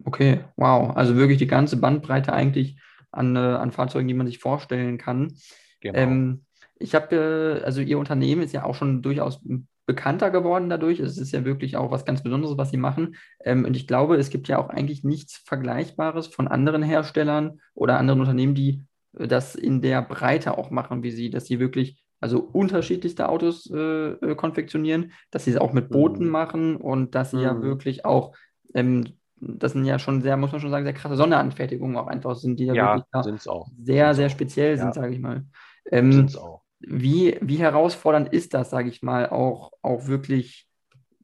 Okay, 0.05 0.45
wow. 0.55 0.95
Also 0.95 1.15
wirklich 1.15 1.37
die 1.37 1.47
ganze 1.47 1.77
Bandbreite 1.77 2.33
eigentlich 2.33 2.79
an, 3.11 3.35
äh, 3.35 3.39
an 3.39 3.71
Fahrzeugen, 3.71 4.07
die 4.07 4.13
man 4.13 4.27
sich 4.27 4.39
vorstellen 4.39 4.97
kann. 4.97 5.35
Genau. 5.81 5.97
Ähm, 5.97 6.45
ich 6.79 6.95
habe, 6.95 7.59
äh, 7.61 7.63
also 7.63 7.81
Ihr 7.81 7.99
Unternehmen 7.99 8.41
ist 8.41 8.53
ja 8.53 8.63
auch 8.63 8.75
schon 8.75 9.01
durchaus 9.01 9.41
bekannter 9.85 10.31
geworden 10.31 10.69
dadurch. 10.69 10.99
Es 10.99 11.17
ist 11.17 11.31
ja 11.31 11.43
wirklich 11.43 11.75
auch 11.75 11.91
was 11.91 12.05
ganz 12.05 12.23
Besonderes, 12.23 12.57
was 12.57 12.71
Sie 12.71 12.77
machen. 12.77 13.15
Ähm, 13.43 13.65
und 13.65 13.75
ich 13.75 13.87
glaube, 13.87 14.15
es 14.15 14.29
gibt 14.29 14.47
ja 14.47 14.57
auch 14.57 14.69
eigentlich 14.69 15.03
nichts 15.03 15.41
Vergleichbares 15.45 16.27
von 16.27 16.47
anderen 16.47 16.83
Herstellern 16.83 17.59
oder 17.73 17.97
anderen 17.97 18.21
Unternehmen, 18.21 18.55
die 18.55 18.83
das 19.13 19.55
in 19.55 19.81
der 19.81 20.01
Breite 20.01 20.57
auch 20.57 20.71
machen 20.71 21.03
wie 21.03 21.11
Sie, 21.11 21.29
dass 21.29 21.45
Sie 21.45 21.59
wirklich 21.59 22.01
also 22.19 22.39
unterschiedlichste 22.39 23.27
Autos 23.29 23.69
äh, 23.73 23.77
äh 24.11 24.35
konfektionieren, 24.35 25.11
dass 25.31 25.45
sie 25.45 25.51
es 25.51 25.57
auch 25.57 25.73
mit 25.73 25.89
Booten 25.89 26.25
mhm. 26.25 26.31
machen 26.31 26.75
und 26.75 27.15
dass 27.15 27.31
sie 27.31 27.37
mhm. 27.37 27.43
ja 27.43 27.61
wirklich 27.63 28.05
auch 28.05 28.35
ähm, 28.75 29.05
das 29.41 29.73
sind 29.73 29.85
ja 29.85 29.97
schon 29.97 30.21
sehr, 30.21 30.37
muss 30.37 30.51
man 30.51 30.61
schon 30.61 30.69
sagen, 30.69 30.85
sehr 30.85 30.93
krasse 30.93 31.15
Sonderanfertigungen 31.15 31.97
auch 31.97 32.07
einfach 32.07 32.35
sind, 32.35 32.59
die 32.59 32.65
ja, 32.65 32.73
ja 32.75 32.95
wirklich 32.95 33.49
auch. 33.49 33.67
sehr, 33.75 34.13
sind's 34.13 34.17
sehr 34.17 34.29
speziell 34.29 34.75
auch. 34.75 34.81
sind, 34.81 34.93
sage 34.93 35.13
ich 35.13 35.19
mal. 35.19 35.45
Ähm, 35.89 36.11
sind's 36.11 36.37
auch. 36.37 36.61
Wie, 36.79 37.37
wie 37.41 37.57
herausfordernd 37.57 38.29
ist 38.29 38.53
das, 38.53 38.69
sage 38.69 38.89
ich 38.89 39.01
mal, 39.01 39.29
auch, 39.29 39.71
auch 39.81 40.07
wirklich 40.07 40.67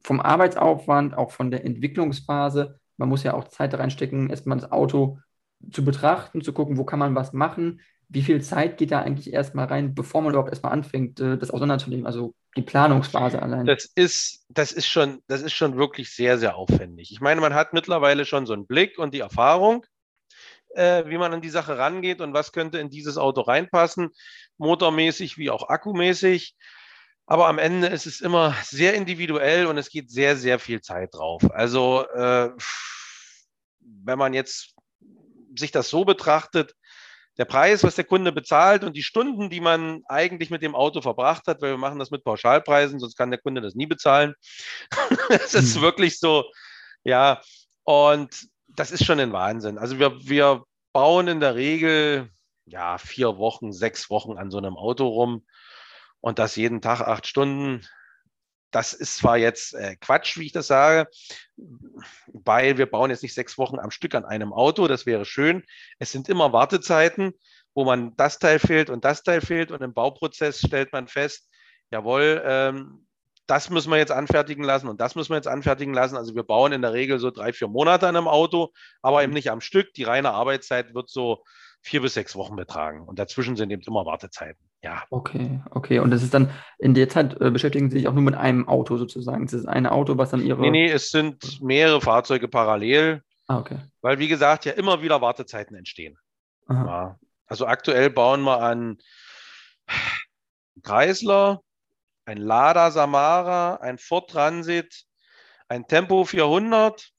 vom 0.02 0.20
Arbeitsaufwand, 0.20 1.16
auch 1.16 1.30
von 1.30 1.50
der 1.50 1.64
Entwicklungsphase? 1.64 2.78
Man 2.96 3.08
muss 3.08 3.22
ja 3.22 3.34
auch 3.34 3.44
Zeit 3.44 3.74
reinstecken, 3.74 4.30
erstmal 4.30 4.58
das 4.58 4.72
Auto 4.72 5.18
zu 5.70 5.84
betrachten, 5.84 6.42
zu 6.42 6.52
gucken, 6.52 6.76
wo 6.76 6.84
kann 6.84 6.98
man 6.98 7.14
was 7.14 7.32
machen. 7.32 7.80
Wie 8.08 8.22
viel 8.22 8.40
Zeit 8.42 8.78
geht 8.78 8.90
da 8.90 9.00
eigentlich 9.00 9.32
erstmal 9.32 9.66
rein, 9.66 9.94
bevor 9.94 10.22
man 10.22 10.30
überhaupt 10.30 10.50
erstmal 10.50 10.72
anfängt, 10.72 11.20
äh, 11.20 11.36
das 11.36 11.50
auseinanderzunehmen? 11.50 12.06
Also 12.06 12.34
die 12.56 12.62
Planungsphase 12.62 13.42
allein. 13.42 13.66
Das 13.66 13.84
ist, 13.94 14.46
das 14.48 14.72
ist 14.72 14.86
schon, 14.86 15.22
das 15.26 15.42
ist 15.42 15.52
schon 15.52 15.76
wirklich 15.76 16.14
sehr, 16.14 16.38
sehr 16.38 16.56
aufwendig. 16.56 17.12
Ich 17.12 17.20
meine, 17.20 17.40
man 17.40 17.54
hat 17.54 17.72
mittlerweile 17.72 18.24
schon 18.24 18.46
so 18.46 18.54
einen 18.54 18.66
Blick 18.66 18.98
und 18.98 19.12
die 19.12 19.20
Erfahrung, 19.20 19.84
äh, 20.74 21.04
wie 21.06 21.18
man 21.18 21.32
an 21.34 21.42
die 21.42 21.50
Sache 21.50 21.76
rangeht 21.76 22.20
und 22.20 22.32
was 22.32 22.52
könnte 22.52 22.78
in 22.78 22.88
dieses 22.88 23.18
Auto 23.18 23.42
reinpassen, 23.42 24.10
motormäßig 24.56 25.36
wie 25.36 25.50
auch 25.50 25.68
akkumäßig. 25.68 26.56
Aber 27.26 27.46
am 27.48 27.58
Ende 27.58 27.88
ist 27.88 28.06
es 28.06 28.22
immer 28.22 28.54
sehr 28.62 28.94
individuell 28.94 29.66
und 29.66 29.76
es 29.76 29.90
geht 29.90 30.10
sehr, 30.10 30.36
sehr 30.36 30.58
viel 30.58 30.80
Zeit 30.80 31.10
drauf. 31.12 31.42
Also 31.52 32.06
äh, 32.08 32.50
wenn 33.80 34.18
man 34.18 34.32
jetzt 34.32 34.74
sich 35.58 35.72
das 35.72 35.88
so 35.88 36.04
betrachtet, 36.04 36.74
der 37.38 37.44
Preis, 37.44 37.84
was 37.84 37.94
der 37.94 38.04
Kunde 38.04 38.32
bezahlt 38.32 38.82
und 38.82 38.96
die 38.96 39.02
Stunden, 39.02 39.48
die 39.48 39.60
man 39.60 40.02
eigentlich 40.06 40.50
mit 40.50 40.62
dem 40.62 40.74
Auto 40.74 41.00
verbracht 41.00 41.46
hat, 41.46 41.62
weil 41.62 41.70
wir 41.70 41.78
machen 41.78 42.00
das 42.00 42.10
mit 42.10 42.24
Pauschalpreisen, 42.24 42.98
sonst 42.98 43.16
kann 43.16 43.30
der 43.30 43.40
Kunde 43.40 43.60
das 43.60 43.74
nie 43.74 43.86
bezahlen. 43.86 44.34
Es 45.28 45.54
ist 45.54 45.76
hm. 45.76 45.82
wirklich 45.82 46.18
so, 46.18 46.44
ja, 47.04 47.40
und 47.84 48.48
das 48.66 48.90
ist 48.90 49.04
schon 49.04 49.20
ein 49.20 49.32
Wahnsinn. 49.32 49.78
Also 49.78 49.98
wir, 49.98 50.18
wir 50.28 50.64
bauen 50.92 51.28
in 51.28 51.40
der 51.40 51.54
Regel 51.54 52.28
ja 52.66 52.98
vier 52.98 53.38
Wochen, 53.38 53.72
sechs 53.72 54.10
Wochen 54.10 54.36
an 54.36 54.50
so 54.50 54.58
einem 54.58 54.76
Auto 54.76 55.06
rum 55.06 55.46
und 56.20 56.38
das 56.38 56.56
jeden 56.56 56.80
Tag 56.80 57.00
acht 57.00 57.26
Stunden 57.26 57.86
das 58.70 58.92
ist 58.92 59.16
zwar 59.16 59.36
jetzt 59.36 59.74
äh, 59.74 59.96
Quatsch, 59.96 60.38
wie 60.38 60.46
ich 60.46 60.52
das 60.52 60.66
sage, 60.66 61.08
weil 62.26 62.78
wir 62.78 62.86
bauen 62.86 63.10
jetzt 63.10 63.22
nicht 63.22 63.34
sechs 63.34 63.58
Wochen 63.58 63.78
am 63.78 63.90
Stück 63.90 64.14
an 64.14 64.24
einem 64.24 64.52
Auto, 64.52 64.88
das 64.88 65.06
wäre 65.06 65.24
schön. 65.24 65.64
Es 65.98 66.12
sind 66.12 66.28
immer 66.28 66.52
Wartezeiten, 66.52 67.32
wo 67.74 67.84
man 67.84 68.14
das 68.16 68.38
Teil 68.38 68.58
fehlt 68.58 68.90
und 68.90 69.04
das 69.04 69.22
Teil 69.22 69.40
fehlt 69.40 69.70
und 69.70 69.82
im 69.82 69.94
Bauprozess 69.94 70.58
stellt 70.58 70.92
man 70.92 71.08
fest, 71.08 71.48
jawohl, 71.90 72.42
ähm, 72.44 73.06
das 73.46 73.70
müssen 73.70 73.90
wir 73.90 73.96
jetzt 73.96 74.12
anfertigen 74.12 74.62
lassen 74.62 74.88
und 74.88 75.00
das 75.00 75.14
müssen 75.14 75.30
wir 75.30 75.36
jetzt 75.36 75.48
anfertigen 75.48 75.94
lassen. 75.94 76.16
Also 76.16 76.34
wir 76.34 76.42
bauen 76.42 76.72
in 76.72 76.82
der 76.82 76.92
Regel 76.92 77.18
so 77.18 77.30
drei, 77.30 77.54
vier 77.54 77.68
Monate 77.68 78.06
an 78.06 78.14
einem 78.14 78.28
Auto, 78.28 78.72
aber 79.00 79.22
eben 79.22 79.32
nicht 79.32 79.50
am 79.50 79.62
Stück. 79.62 79.94
Die 79.94 80.04
reine 80.04 80.32
Arbeitszeit 80.32 80.92
wird 80.94 81.08
so 81.08 81.42
vier 81.80 82.02
bis 82.02 82.12
sechs 82.12 82.36
Wochen 82.36 82.56
betragen 82.56 83.08
und 83.08 83.18
dazwischen 83.18 83.56
sind 83.56 83.70
eben 83.70 83.82
immer 83.86 84.04
Wartezeiten. 84.04 84.67
Ja. 84.82 85.04
Okay, 85.10 85.60
okay. 85.70 85.98
Und 85.98 86.10
das 86.10 86.22
ist 86.22 86.34
dann, 86.34 86.50
in 86.78 86.94
der 86.94 87.08
Zeit 87.08 87.40
äh, 87.40 87.50
beschäftigen 87.50 87.90
Sie 87.90 87.98
sich 87.98 88.08
auch 88.08 88.12
nur 88.12 88.22
mit 88.22 88.36
einem 88.36 88.68
Auto 88.68 88.96
sozusagen. 88.96 89.44
Das 89.44 89.52
ist 89.52 89.66
ein 89.66 89.86
Auto, 89.86 90.18
was 90.18 90.30
dann 90.30 90.40
Ihre. 90.40 90.60
Nee, 90.60 90.70
nee, 90.70 90.90
es 90.90 91.10
sind 91.10 91.60
mehrere 91.60 92.00
Fahrzeuge 92.00 92.48
parallel. 92.48 93.22
Ah, 93.48 93.58
okay. 93.58 93.78
Weil, 94.02 94.18
wie 94.18 94.28
gesagt, 94.28 94.64
ja 94.66 94.72
immer 94.72 95.02
wieder 95.02 95.20
Wartezeiten 95.20 95.74
entstehen. 95.76 96.16
Ja. 96.68 97.18
Also 97.46 97.66
aktuell 97.66 98.10
bauen 98.10 98.42
wir 98.42 98.60
an 98.60 98.98
Chrysler, 100.82 101.62
ein 102.26 102.36
Lada 102.36 102.90
Samara, 102.90 103.76
ein 103.76 103.98
Ford 103.98 104.30
Transit, 104.30 105.04
ein 105.68 105.86
Tempo 105.86 106.24
400. 106.24 107.10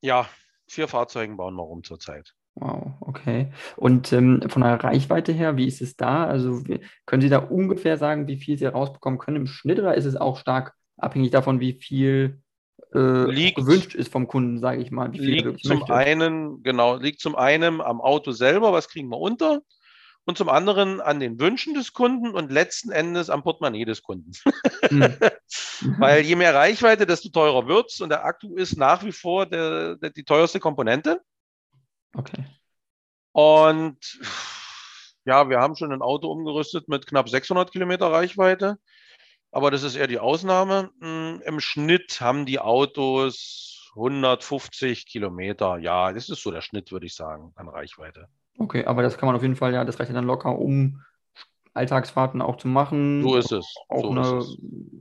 Ja, 0.00 0.28
vier 0.68 0.88
Fahrzeugen 0.88 1.36
bauen 1.36 1.54
wir 1.54 1.62
rum 1.62 1.84
zurzeit. 1.84 2.34
Wow, 2.54 2.94
okay. 3.16 3.52
Und 3.76 4.12
ähm, 4.12 4.42
von 4.48 4.62
der 4.62 4.82
Reichweite 4.82 5.32
her, 5.32 5.56
wie 5.56 5.66
ist 5.66 5.80
es 5.80 5.96
da? 5.96 6.26
Also 6.26 6.62
können 7.06 7.22
Sie 7.22 7.28
da 7.28 7.38
ungefähr 7.38 7.96
sagen, 7.96 8.26
wie 8.28 8.36
viel 8.36 8.58
Sie 8.58 8.66
rausbekommen 8.66 9.18
können 9.18 9.36
im 9.36 9.46
Schnitt 9.46 9.78
oder 9.78 9.94
ist 9.94 10.04
es 10.04 10.16
auch 10.16 10.38
stark 10.38 10.74
abhängig 10.96 11.30
davon, 11.30 11.60
wie 11.60 11.74
viel 11.74 12.40
äh, 12.94 13.30
liegt, 13.30 13.56
gewünscht 13.56 13.94
ist 13.94 14.12
vom 14.12 14.28
Kunden, 14.28 14.58
sage 14.58 14.80
ich 14.80 14.90
mal? 14.90 15.12
Wie 15.12 15.18
viel 15.18 15.46
liegt 15.46 15.64
zum 15.64 15.78
möchte? 15.78 15.94
einen, 15.94 16.62
genau, 16.62 16.96
liegt 16.96 17.20
zum 17.20 17.36
einen 17.36 17.80
am 17.80 18.00
Auto 18.00 18.32
selber, 18.32 18.72
was 18.72 18.88
kriegen 18.88 19.08
wir 19.08 19.18
unter? 19.18 19.62
Und 20.28 20.36
zum 20.36 20.48
anderen 20.48 21.00
an 21.00 21.20
den 21.20 21.38
Wünschen 21.38 21.74
des 21.74 21.92
Kunden 21.92 22.30
und 22.30 22.50
letzten 22.50 22.90
Endes 22.90 23.30
am 23.30 23.44
Portemonnaie 23.44 23.84
des 23.84 24.02
Kunden. 24.02 24.32
Mhm. 24.90 25.14
Weil 25.98 26.22
je 26.22 26.34
mehr 26.34 26.52
Reichweite, 26.52 27.06
desto 27.06 27.28
teurer 27.28 27.68
wird 27.68 27.92
es 27.92 28.00
und 28.00 28.08
der 28.08 28.24
Akku 28.24 28.56
ist 28.56 28.76
nach 28.76 29.04
wie 29.04 29.12
vor 29.12 29.46
der, 29.46 29.94
der, 29.96 30.10
die 30.10 30.24
teuerste 30.24 30.58
Komponente. 30.58 31.20
Okay. 32.12 32.44
Und 33.36 33.98
ja, 35.26 35.50
wir 35.50 35.60
haben 35.60 35.76
schon 35.76 35.92
ein 35.92 36.00
Auto 36.00 36.32
umgerüstet 36.32 36.88
mit 36.88 37.06
knapp 37.06 37.28
600 37.28 37.70
Kilometer 37.70 38.10
Reichweite, 38.10 38.78
aber 39.52 39.70
das 39.70 39.82
ist 39.82 39.94
eher 39.94 40.06
die 40.06 40.18
Ausnahme. 40.18 40.88
Hm, 41.02 41.42
Im 41.44 41.60
Schnitt 41.60 42.22
haben 42.22 42.46
die 42.46 42.60
Autos 42.60 43.90
150 43.94 45.04
Kilometer. 45.04 45.76
Ja, 45.76 46.14
das 46.14 46.30
ist 46.30 46.42
so 46.42 46.50
der 46.50 46.62
Schnitt, 46.62 46.90
würde 46.92 47.04
ich 47.04 47.14
sagen, 47.14 47.52
an 47.56 47.68
Reichweite. 47.68 48.28
Okay, 48.56 48.86
aber 48.86 49.02
das 49.02 49.18
kann 49.18 49.26
man 49.26 49.36
auf 49.36 49.42
jeden 49.42 49.56
Fall, 49.56 49.74
ja, 49.74 49.84
das 49.84 50.00
reicht 50.00 50.08
ja 50.08 50.14
dann 50.14 50.24
locker, 50.24 50.58
um 50.58 51.02
Alltagsfahrten 51.74 52.40
auch 52.40 52.56
zu 52.56 52.68
machen. 52.68 53.22
So 53.22 53.36
ist 53.36 53.52
es. 53.52 53.66
Auch 53.90 54.00
so 54.00 54.10
eine 54.12 54.38
es. 54.38 54.56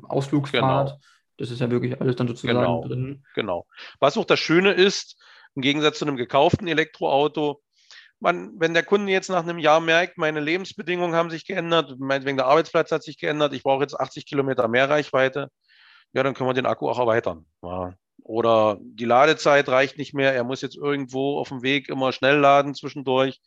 Ausflugsfahrt. 0.09 0.89
Genau. 0.89 1.01
Das 1.37 1.51
ist 1.51 1.61
ja 1.61 1.71
wirklich 1.71 2.01
alles 2.01 2.17
dann 2.17 2.27
sozusagen 2.27 2.59
genau. 2.59 2.85
drin. 2.85 3.23
Genau. 3.33 3.65
Was 4.01 4.17
auch 4.17 4.25
das 4.25 4.41
Schöne 4.41 4.73
ist, 4.73 5.15
im 5.55 5.61
Gegensatz 5.61 5.99
zu 5.99 6.05
einem 6.05 6.17
gekauften 6.17 6.67
Elektroauto, 6.67 7.61
man, 8.19 8.59
wenn 8.59 8.73
der 8.73 8.83
Kunde 8.83 9.11
jetzt 9.11 9.29
nach 9.29 9.43
einem 9.43 9.59
Jahr 9.59 9.79
merkt, 9.79 10.17
meine 10.17 10.39
Lebensbedingungen 10.39 11.15
haben 11.15 11.29
sich 11.29 11.45
geändert, 11.45 11.95
meinetwegen 11.99 12.37
der 12.37 12.47
Arbeitsplatz 12.47 12.91
hat 12.91 13.03
sich 13.03 13.17
geändert, 13.17 13.53
ich 13.53 13.63
brauche 13.63 13.81
jetzt 13.81 13.99
80 13.99 14.25
Kilometer 14.25 14.67
mehr 14.67 14.89
Reichweite, 14.89 15.49
ja, 16.13 16.23
dann 16.23 16.33
können 16.33 16.49
wir 16.49 16.53
den 16.53 16.65
Akku 16.65 16.89
auch 16.89 16.99
erweitern. 16.99 17.45
Ja. 17.61 17.93
Oder 18.23 18.79
die 18.81 19.05
Ladezeit 19.05 19.67
reicht 19.69 19.97
nicht 19.97 20.13
mehr, 20.13 20.33
er 20.33 20.43
muss 20.43 20.61
jetzt 20.61 20.77
irgendwo 20.77 21.37
auf 21.39 21.49
dem 21.49 21.61
Weg 21.61 21.89
immer 21.89 22.11
schnell 22.11 22.37
laden 22.37 22.73
zwischendurch. 22.73 23.41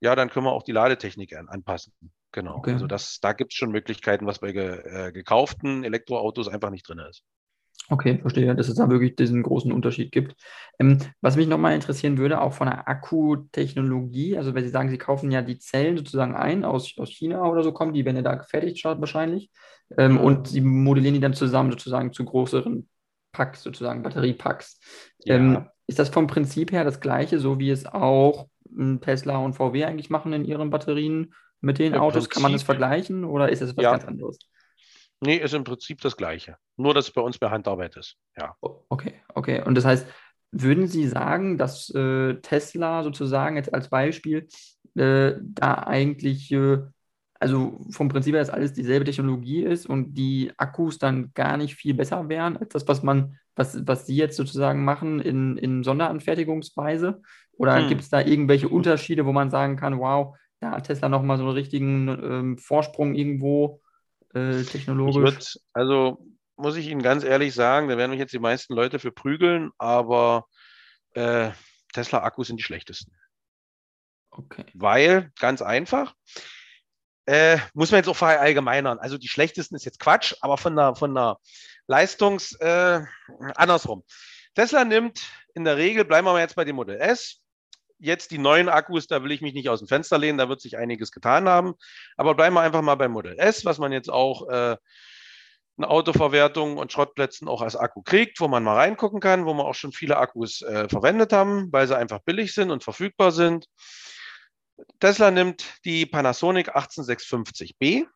Ja, 0.00 0.14
dann 0.14 0.30
können 0.30 0.46
wir 0.46 0.52
auch 0.52 0.62
die 0.62 0.72
Ladetechnik 0.72 1.36
anpassen. 1.36 1.92
Genau. 2.32 2.56
Okay. 2.56 2.72
Also 2.72 2.86
das, 2.86 3.20
da 3.20 3.32
gibt 3.32 3.52
es 3.52 3.56
schon 3.56 3.70
Möglichkeiten, 3.70 4.26
was 4.26 4.40
bei 4.40 4.52
ge, 4.52 4.80
äh, 4.84 5.12
gekauften 5.12 5.84
Elektroautos 5.84 6.48
einfach 6.48 6.70
nicht 6.70 6.88
drin 6.88 6.98
ist. 6.98 7.22
Okay, 7.90 8.18
verstehe, 8.18 8.54
dass 8.54 8.68
es 8.68 8.76
da 8.76 8.88
wirklich 8.88 9.14
diesen 9.14 9.42
großen 9.42 9.70
Unterschied 9.70 10.10
gibt. 10.10 10.34
Ähm, 10.78 10.98
was 11.20 11.36
mich 11.36 11.46
nochmal 11.46 11.74
interessieren 11.74 12.16
würde, 12.16 12.40
auch 12.40 12.54
von 12.54 12.66
der 12.66 12.88
Akkutechnologie, 12.88 14.38
also 14.38 14.54
wenn 14.54 14.64
Sie 14.64 14.70
sagen, 14.70 14.88
Sie 14.88 14.96
kaufen 14.96 15.30
ja 15.30 15.42
die 15.42 15.58
Zellen 15.58 15.98
sozusagen 15.98 16.34
ein, 16.34 16.64
aus, 16.64 16.94
aus 16.96 17.10
China 17.10 17.44
oder 17.44 17.62
so 17.62 17.72
kommen 17.72 17.92
die, 17.92 18.06
wenn 18.06 18.16
ihr 18.16 18.22
da 18.22 18.36
gefertigt 18.36 18.78
schaut 18.78 19.00
wahrscheinlich, 19.00 19.50
ähm, 19.98 20.18
und 20.18 20.48
Sie 20.48 20.62
modellieren 20.62 21.14
die 21.14 21.20
dann 21.20 21.34
zusammen 21.34 21.70
sozusagen 21.72 22.12
zu 22.12 22.24
größeren 22.24 22.88
Packs, 23.32 23.62
sozusagen 23.62 24.02
Batteriepacks. 24.02 24.80
Ja. 25.24 25.36
Ähm, 25.36 25.66
ist 25.86 25.98
das 25.98 26.08
vom 26.08 26.26
Prinzip 26.26 26.72
her 26.72 26.84
das 26.84 27.00
gleiche, 27.00 27.38
so 27.38 27.58
wie 27.58 27.68
es 27.68 27.84
auch 27.84 28.48
hm, 28.74 29.02
Tesla 29.02 29.36
und 29.36 29.54
VW 29.54 29.84
eigentlich 29.84 30.08
machen 30.08 30.32
in 30.32 30.46
ihren 30.46 30.70
Batterien 30.70 31.34
mit 31.60 31.78
den 31.78 31.92
Im 31.92 32.00
Autos? 32.00 32.24
Prinzip, 32.24 32.32
Kann 32.32 32.42
man 32.42 32.52
das 32.52 32.62
vergleichen 32.62 33.24
oder 33.24 33.50
ist 33.50 33.60
das 33.60 33.76
was 33.76 33.82
ja. 33.82 33.90
ganz 33.90 34.06
anderes? 34.06 34.38
Nee, 35.20 35.36
ist 35.36 35.54
im 35.54 35.64
Prinzip 35.64 36.00
das 36.00 36.16
Gleiche. 36.16 36.56
Nur, 36.76 36.94
dass 36.94 37.08
es 37.08 37.12
bei 37.12 37.20
uns 37.20 37.40
mehr 37.40 37.50
Handarbeit 37.50 37.96
ist. 37.96 38.16
Ja. 38.36 38.56
Okay, 38.60 39.14
okay. 39.34 39.62
Und 39.62 39.74
das 39.74 39.84
heißt, 39.84 40.06
würden 40.50 40.86
Sie 40.86 41.08
sagen, 41.08 41.58
dass 41.58 41.90
äh, 41.90 42.34
Tesla 42.36 43.02
sozusagen 43.02 43.56
jetzt 43.56 43.72
als 43.74 43.88
Beispiel 43.88 44.48
äh, 44.94 45.32
da 45.42 45.74
eigentlich, 45.74 46.52
äh, 46.52 46.78
also 47.40 47.80
vom 47.90 48.08
Prinzip 48.08 48.34
her, 48.34 48.40
dass 48.40 48.50
alles 48.50 48.72
dieselbe 48.72 49.04
Technologie 49.04 49.62
ist 49.62 49.86
und 49.86 50.14
die 50.14 50.52
Akkus 50.56 50.98
dann 50.98 51.32
gar 51.34 51.56
nicht 51.56 51.74
viel 51.74 51.94
besser 51.94 52.28
wären 52.28 52.56
als 52.56 52.68
das, 52.70 52.86
was 52.86 53.02
man, 53.02 53.36
was, 53.56 53.86
was 53.86 54.06
Sie 54.06 54.16
jetzt 54.16 54.36
sozusagen 54.36 54.84
machen 54.84 55.20
in, 55.20 55.56
in 55.56 55.82
Sonderanfertigungsweise? 55.82 57.20
Oder 57.56 57.80
hm. 57.80 57.88
gibt 57.88 58.02
es 58.02 58.10
da 58.10 58.20
irgendwelche 58.20 58.68
Unterschiede, 58.68 59.26
wo 59.26 59.32
man 59.32 59.50
sagen 59.50 59.76
kann, 59.76 59.98
wow, 59.98 60.36
da 60.60 60.72
hat 60.72 60.86
Tesla 60.86 61.08
nochmal 61.08 61.36
so 61.36 61.44
einen 61.44 61.52
richtigen 61.52 62.08
ähm, 62.08 62.58
Vorsprung 62.58 63.14
irgendwo 63.14 63.80
äh, 64.34 64.62
technologisch? 64.62 65.16
Würd, 65.16 65.60
also 65.72 66.26
muss 66.56 66.76
ich 66.76 66.88
Ihnen 66.88 67.02
ganz 67.02 67.24
ehrlich 67.24 67.54
sagen, 67.54 67.88
da 67.88 67.96
werden 67.96 68.10
mich 68.10 68.20
jetzt 68.20 68.32
die 68.32 68.38
meisten 68.38 68.74
Leute 68.74 68.98
für 68.98 69.12
prügeln, 69.12 69.70
aber 69.78 70.46
äh, 71.14 71.50
Tesla-Akkus 71.92 72.48
sind 72.48 72.58
die 72.58 72.62
schlechtesten. 72.62 73.12
Okay. 74.30 74.64
Weil, 74.74 75.32
ganz 75.38 75.62
einfach, 75.62 76.14
äh, 77.26 77.58
muss 77.72 77.90
man 77.90 77.98
jetzt 77.98 78.08
auch 78.08 78.16
verallgemeinern. 78.16 78.98
Also 78.98 79.16
die 79.16 79.28
schlechtesten 79.28 79.76
ist 79.76 79.84
jetzt 79.84 80.00
Quatsch, 80.00 80.34
aber 80.40 80.58
von 80.58 80.76
der, 80.76 80.94
von 80.94 81.14
der 81.14 81.38
Leistungs, 81.86 82.52
äh, 82.60 83.00
andersrum. 83.54 84.04
Tesla 84.54 84.84
nimmt 84.84 85.22
in 85.54 85.64
der 85.64 85.76
Regel, 85.76 86.04
bleiben 86.04 86.26
wir 86.26 86.32
mal 86.32 86.40
jetzt 86.40 86.56
bei 86.56 86.64
dem 86.64 86.76
Modell 86.76 87.00
S, 87.00 87.43
jetzt 87.98 88.30
die 88.30 88.38
neuen 88.38 88.68
Akkus, 88.68 89.06
da 89.06 89.22
will 89.22 89.32
ich 89.32 89.40
mich 89.40 89.54
nicht 89.54 89.68
aus 89.68 89.80
dem 89.80 89.88
Fenster 89.88 90.18
lehnen, 90.18 90.38
da 90.38 90.48
wird 90.48 90.60
sich 90.60 90.76
einiges 90.76 91.10
getan 91.10 91.48
haben. 91.48 91.74
Aber 92.16 92.34
bleiben 92.34 92.54
wir 92.54 92.60
einfach 92.60 92.82
mal 92.82 92.96
beim 92.96 93.12
Modell 93.12 93.38
S, 93.38 93.64
was 93.64 93.78
man 93.78 93.92
jetzt 93.92 94.10
auch 94.10 94.48
äh, 94.48 94.76
in 95.76 95.84
Autoverwertung 95.84 96.76
und 96.76 96.92
Schrottplätzen 96.92 97.48
auch 97.48 97.62
als 97.62 97.76
Akku 97.76 98.02
kriegt, 98.02 98.40
wo 98.40 98.48
man 98.48 98.62
mal 98.62 98.76
reingucken 98.76 99.20
kann, 99.20 99.44
wo 99.44 99.54
man 99.54 99.66
auch 99.66 99.74
schon 99.74 99.92
viele 99.92 100.16
Akkus 100.16 100.62
äh, 100.62 100.88
verwendet 100.88 101.32
haben, 101.32 101.72
weil 101.72 101.88
sie 101.88 101.96
einfach 101.96 102.20
billig 102.20 102.54
sind 102.54 102.70
und 102.70 102.84
verfügbar 102.84 103.32
sind. 103.32 103.66
Tesla 105.00 105.30
nimmt 105.30 105.84
die 105.84 106.06
Panasonic 106.06 106.76
18650B. 106.76 108.06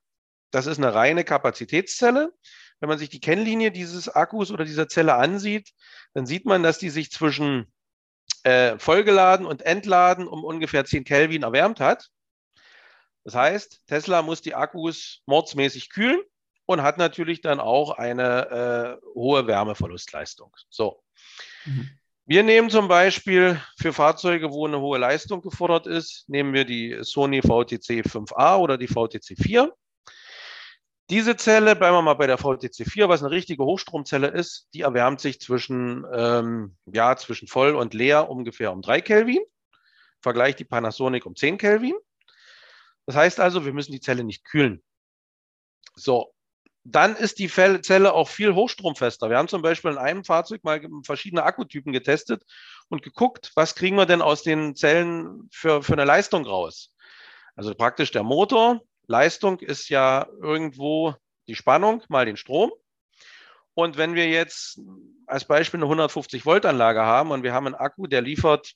Das 0.50 0.66
ist 0.66 0.78
eine 0.78 0.94
reine 0.94 1.24
Kapazitätszelle. 1.24 2.32
Wenn 2.80 2.88
man 2.88 2.98
sich 2.98 3.08
die 3.08 3.20
Kennlinie 3.20 3.72
dieses 3.72 4.08
Akkus 4.08 4.50
oder 4.50 4.64
dieser 4.64 4.88
Zelle 4.88 5.14
ansieht, 5.14 5.72
dann 6.14 6.26
sieht 6.26 6.46
man, 6.46 6.62
dass 6.62 6.78
die 6.78 6.90
sich 6.90 7.10
zwischen 7.10 7.72
äh, 8.44 8.78
vollgeladen 8.78 9.46
und 9.46 9.62
entladen 9.62 10.26
um 10.26 10.44
ungefähr 10.44 10.84
10 10.84 11.04
Kelvin 11.04 11.42
erwärmt 11.42 11.80
hat. 11.80 12.10
Das 13.24 13.34
heißt, 13.34 13.82
Tesla 13.86 14.22
muss 14.22 14.40
die 14.40 14.54
Akkus 14.54 15.22
mordsmäßig 15.26 15.90
kühlen 15.90 16.20
und 16.66 16.82
hat 16.82 16.98
natürlich 16.98 17.40
dann 17.40 17.60
auch 17.60 17.90
eine 17.90 18.98
äh, 19.02 19.06
hohe 19.14 19.46
Wärmeverlustleistung. 19.46 20.54
So. 20.70 21.02
Mhm. 21.64 21.90
Wir 22.24 22.42
nehmen 22.42 22.68
zum 22.68 22.88
Beispiel 22.88 23.58
für 23.78 23.94
Fahrzeuge, 23.94 24.50
wo 24.50 24.66
eine 24.66 24.80
hohe 24.80 24.98
Leistung 24.98 25.40
gefordert 25.40 25.86
ist, 25.86 26.28
nehmen 26.28 26.52
wir 26.52 26.66
die 26.66 26.98
Sony 27.00 27.40
VTC 27.40 28.04
5A 28.06 28.58
oder 28.58 28.76
die 28.76 28.86
VTC 28.86 29.34
4. 29.42 29.72
Diese 31.10 31.36
Zelle, 31.36 31.74
bleiben 31.74 31.96
wir 31.96 32.02
mal 32.02 32.14
bei 32.14 32.26
der 32.26 32.36
VTC 32.36 32.86
4, 32.86 33.08
was 33.08 33.22
eine 33.22 33.30
richtige 33.30 33.64
Hochstromzelle 33.64 34.28
ist, 34.28 34.68
die 34.74 34.82
erwärmt 34.82 35.20
sich 35.20 35.40
zwischen, 35.40 36.04
ähm, 36.12 36.76
ja, 36.84 37.16
zwischen 37.16 37.48
voll 37.48 37.74
und 37.74 37.94
leer 37.94 38.28
ungefähr 38.28 38.72
um 38.72 38.82
3 38.82 39.00
Kelvin. 39.00 39.42
Vergleich 40.20 40.56
die 40.56 40.64
Panasonic 40.64 41.24
um 41.24 41.34
10 41.34 41.56
Kelvin. 41.56 41.94
Das 43.06 43.16
heißt 43.16 43.40
also, 43.40 43.64
wir 43.64 43.72
müssen 43.72 43.92
die 43.92 44.00
Zelle 44.00 44.22
nicht 44.22 44.44
kühlen. 44.44 44.82
So, 45.94 46.34
dann 46.84 47.16
ist 47.16 47.38
die 47.38 47.48
Zelle 47.48 48.12
auch 48.12 48.28
viel 48.28 48.54
hochstromfester. 48.54 49.30
Wir 49.30 49.38
haben 49.38 49.48
zum 49.48 49.62
Beispiel 49.62 49.92
in 49.92 49.98
einem 49.98 50.24
Fahrzeug 50.24 50.62
mal 50.62 50.80
verschiedene 51.04 51.42
Akkutypen 51.42 51.92
getestet 51.92 52.44
und 52.90 53.02
geguckt, 53.02 53.52
was 53.54 53.74
kriegen 53.74 53.96
wir 53.96 54.04
denn 54.04 54.20
aus 54.20 54.42
den 54.42 54.74
Zellen 54.74 55.48
für, 55.50 55.82
für 55.82 55.94
eine 55.94 56.04
Leistung 56.04 56.44
raus. 56.44 56.92
Also 57.56 57.74
praktisch 57.74 58.10
der 58.10 58.24
Motor, 58.24 58.82
Leistung 59.08 59.58
ist 59.58 59.88
ja 59.88 60.28
irgendwo 60.40 61.14
die 61.48 61.54
Spannung 61.54 62.02
mal 62.08 62.26
den 62.26 62.36
Strom. 62.36 62.70
Und 63.74 63.96
wenn 63.96 64.14
wir 64.14 64.28
jetzt 64.28 64.80
als 65.26 65.44
Beispiel 65.44 65.78
eine 65.78 65.86
150 65.86 66.44
Volt 66.44 66.66
Anlage 66.66 67.02
haben 67.02 67.30
und 67.30 67.42
wir 67.42 67.52
haben 67.52 67.66
einen 67.66 67.74
Akku, 67.74 68.06
der 68.06 68.20
liefert, 68.20 68.74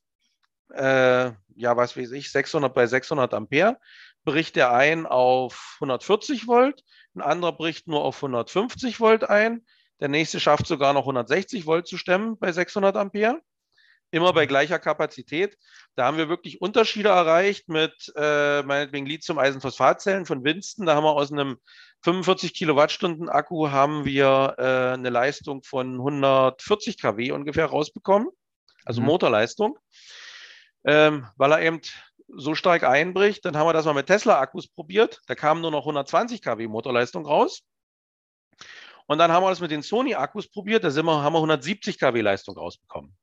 äh, 0.71 1.33
ja, 1.55 1.77
was 1.77 1.97
weiß 1.97 2.12
ich, 2.12 2.33
600 2.33 2.73
bei 2.73 2.87
600 2.87 3.35
Ampere, 3.35 3.79
bricht 4.25 4.57
der 4.57 4.73
ein 4.73 5.07
auf 5.07 5.77
140 5.77 6.47
Volt, 6.47 6.83
ein 7.14 7.21
anderer 7.21 7.53
bricht 7.53 7.87
nur 7.87 8.03
auf 8.03 8.16
150 8.16 9.01
Volt 9.01 9.29
ein, 9.29 9.66
der 10.01 10.09
nächste 10.09 10.40
schafft 10.40 10.66
sogar 10.66 10.95
noch 10.95 11.03
160 11.03 11.66
Volt 11.66 11.87
zu 11.87 11.99
stemmen 11.99 12.38
bei 12.38 12.53
600 12.53 12.97
Ampere 12.97 13.42
immer 14.12 14.33
bei 14.33 14.46
gleicher 14.46 14.79
Kapazität. 14.79 15.59
Da 15.96 16.05
haben 16.05 16.18
wir 16.18 16.29
wirklich 16.29 16.61
Unterschiede 16.61 17.09
erreicht 17.09 17.68
mit 17.68 18.12
äh, 18.14 18.62
meinetwegen 18.62 19.07
Lithium-Eisenphosphatzellen 19.07 20.27
von 20.27 20.44
Winston. 20.44 20.87
Da 20.87 20.94
haben 20.94 21.05
wir 21.05 21.12
aus 21.12 21.33
einem 21.33 21.59
45 22.05 22.55
Kilowattstunden 22.55 23.29
Akku 23.29 23.70
haben 23.70 24.05
wir 24.05 24.55
äh, 24.59 24.94
eine 24.94 25.11
Leistung 25.11 25.62
von 25.62 25.94
140 25.94 27.01
kW 27.01 27.33
ungefähr 27.33 27.66
rausbekommen, 27.66 28.29
also 28.85 29.01
mhm. 29.01 29.07
Motorleistung, 29.07 29.79
ähm, 30.85 31.27
weil 31.37 31.53
er 31.53 31.62
eben 31.62 31.81
so 32.29 32.55
stark 32.55 32.85
einbricht. 32.85 33.44
Dann 33.44 33.57
haben 33.57 33.66
wir 33.66 33.72
das 33.72 33.87
mal 33.87 33.94
mit 33.94 34.07
Tesla-Akkus 34.07 34.68
probiert. 34.68 35.20
Da 35.27 35.35
kamen 35.35 35.62
nur 35.62 35.70
noch 35.70 35.83
120 35.83 36.42
kW 36.42 36.68
Motorleistung 36.68 37.25
raus. 37.25 37.62
Und 39.07 39.18
dann 39.18 39.33
haben 39.33 39.42
wir 39.42 39.51
das 39.51 39.61
mit 39.61 39.70
den 39.70 39.83
Sony-Akkus 39.83 40.48
probiert. 40.48 40.85
Da 40.85 40.90
sind 40.90 41.07
wir, 41.07 41.22
haben 41.22 41.33
wir 41.33 41.38
170 41.38 41.98
kW 41.98 42.20
Leistung 42.20 42.57
rausbekommen. 42.57 43.16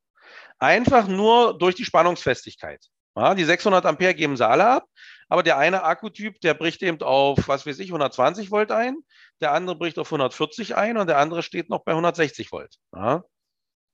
Einfach 0.60 1.08
nur 1.08 1.58
durch 1.58 1.76
die 1.76 1.86
Spannungsfestigkeit. 1.86 2.86
Ja, 3.15 3.34
die 3.36 3.43
600 3.43 3.86
Ampere 3.86 4.13
geben 4.13 4.38
sie 4.38 4.48
alle 4.48 4.67
ab, 4.67 4.86
aber 5.28 5.43
der 5.43 5.58
eine 5.58 5.84
Akkutyp, 5.84 6.39
der 6.41 6.54
bricht 6.54 6.82
eben 6.84 7.02
auf, 7.02 7.48
was 7.48 7.65
weiß 7.65 7.80
ich, 7.80 7.89
120 7.89 8.52
Volt 8.52 8.72
ein, 8.72 8.98
der 9.41 9.52
andere 9.52 9.76
bricht 9.78 10.00
auf 10.00 10.08
140 10.08 10.76
ein 10.76 10.98
und 10.98 11.08
der 11.08 11.17
andere 11.17 11.43
steht 11.43 11.69
noch 11.69 11.84
bei 11.84 11.91
160 11.91 12.52
Volt. 12.52 12.76
Ja. 12.93 13.24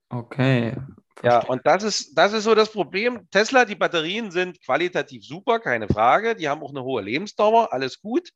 Okay. 0.10 0.76
Ja, 1.24 1.44
und 1.46 1.66
das 1.66 1.84
ist, 1.84 2.18
das 2.18 2.34
ist 2.34 2.44
so 2.44 2.56
das 2.56 2.72
Problem. 2.72 3.28
Tesla, 3.32 3.66
die 3.66 3.76
Batterien 3.76 4.32
sind 4.32 4.62
qualitativ 4.62 5.26
super, 5.26 5.60
keine 5.60 5.88
Frage. 5.88 6.36
Die 6.36 6.50
haben 6.50 6.62
auch 6.62 6.72
eine 6.72 6.84
hohe 6.84 7.02
Lebensdauer, 7.02 7.72
alles 7.72 8.02
gut. 8.02 8.30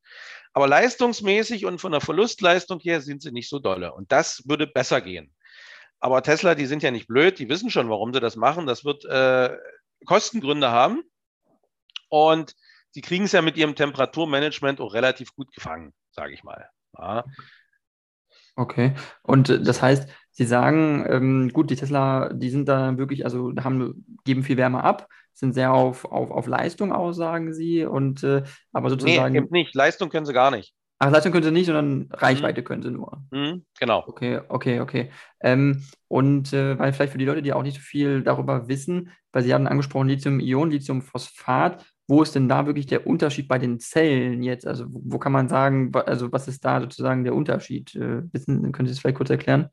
Aber 0.52 0.66
leistungsmäßig 0.66 1.66
und 1.66 1.80
von 1.80 1.92
der 1.92 2.00
Verlustleistung 2.00 2.80
her 2.80 3.00
sind 3.00 3.22
sie 3.22 3.32
nicht 3.32 3.48
so 3.48 3.58
dolle. 3.58 3.92
Und 3.92 4.10
das 4.12 4.42
würde 4.46 4.66
besser 4.66 5.00
gehen. 5.02 5.32
Aber 6.00 6.22
Tesla, 6.22 6.54
die 6.54 6.66
sind 6.66 6.82
ja 6.82 6.90
nicht 6.90 7.06
blöd, 7.06 7.38
die 7.38 7.48
wissen 7.48 7.70
schon, 7.70 7.90
warum 7.90 8.12
sie 8.12 8.20
das 8.20 8.36
machen. 8.36 8.66
Das 8.66 8.84
wird 8.84 9.04
äh, 9.04 9.56
Kostengründe 10.06 10.70
haben. 10.70 11.02
Und 12.08 12.56
sie 12.90 13.02
kriegen 13.02 13.24
es 13.24 13.32
ja 13.32 13.42
mit 13.42 13.56
ihrem 13.56 13.74
Temperaturmanagement 13.74 14.80
auch 14.80 14.94
relativ 14.94 15.34
gut 15.34 15.52
gefangen, 15.52 15.92
sage 16.10 16.32
ich 16.32 16.42
mal. 16.42 16.68
Ja. 16.98 17.24
Okay. 18.56 18.94
Und 19.22 19.48
äh, 19.50 19.62
das 19.62 19.80
heißt, 19.82 20.08
Sie 20.32 20.46
sagen, 20.46 21.04
ähm, 21.08 21.50
gut, 21.52 21.70
die 21.70 21.76
Tesla, 21.76 22.32
die 22.32 22.50
sind 22.50 22.68
da 22.68 22.96
wirklich, 22.96 23.24
also 23.24 23.52
haben, 23.62 24.06
geben 24.24 24.42
viel 24.42 24.56
Wärme 24.56 24.82
ab, 24.82 25.08
sind 25.34 25.52
sehr 25.52 25.72
auf, 25.72 26.04
auf, 26.04 26.30
auf 26.30 26.46
Leistung 26.46 26.92
aus, 26.92 27.16
sagen 27.16 27.52
Sie. 27.52 27.84
Und 27.84 28.22
äh, 28.22 28.44
aber 28.72 28.90
sozusagen. 28.90 29.32
Nee, 29.32 29.38
eben 29.38 29.48
nicht. 29.50 29.74
Leistung 29.74 30.08
können 30.08 30.26
sie 30.26 30.32
gar 30.32 30.50
nicht. 30.50 30.72
Ach, 31.02 31.10
Leistung 31.10 31.32
können 31.32 31.44
sie 31.44 31.50
nicht, 31.50 31.64
sondern 31.64 32.08
Reichweite 32.12 32.60
mhm. 32.60 32.64
können 32.64 32.82
sie 32.82 32.90
nur. 32.90 33.24
Mhm, 33.30 33.64
genau. 33.78 34.04
Okay, 34.06 34.42
okay, 34.48 34.80
okay. 34.80 35.10
Ähm, 35.40 35.82
und 36.08 36.52
äh, 36.52 36.78
weil 36.78 36.92
vielleicht 36.92 37.12
für 37.12 37.18
die 37.18 37.24
Leute, 37.24 37.40
die 37.40 37.54
auch 37.54 37.62
nicht 37.62 37.76
so 37.76 37.80
viel 37.80 38.22
darüber 38.22 38.68
wissen, 38.68 39.10
weil 39.32 39.42
Sie 39.42 39.54
haben 39.54 39.66
angesprochen 39.66 40.08
Lithium-Ionen, 40.08 40.72
Lithium-Phosphat, 40.72 41.86
wo 42.06 42.22
ist 42.22 42.34
denn 42.34 42.50
da 42.50 42.66
wirklich 42.66 42.84
der 42.84 43.06
Unterschied 43.06 43.48
bei 43.48 43.58
den 43.58 43.80
Zellen 43.80 44.42
jetzt? 44.42 44.66
Also 44.66 44.84
wo, 44.90 45.00
wo 45.04 45.18
kann 45.18 45.32
man 45.32 45.48
sagen, 45.48 45.90
also 45.94 46.30
was 46.32 46.48
ist 46.48 46.66
da 46.66 46.82
sozusagen 46.82 47.24
der 47.24 47.34
Unterschied? 47.34 47.94
Äh, 47.94 48.22
wissen, 48.34 48.70
können 48.70 48.86
Sie 48.86 48.92
das 48.92 49.00
vielleicht 49.00 49.16
kurz 49.16 49.30
erklären? 49.30 49.70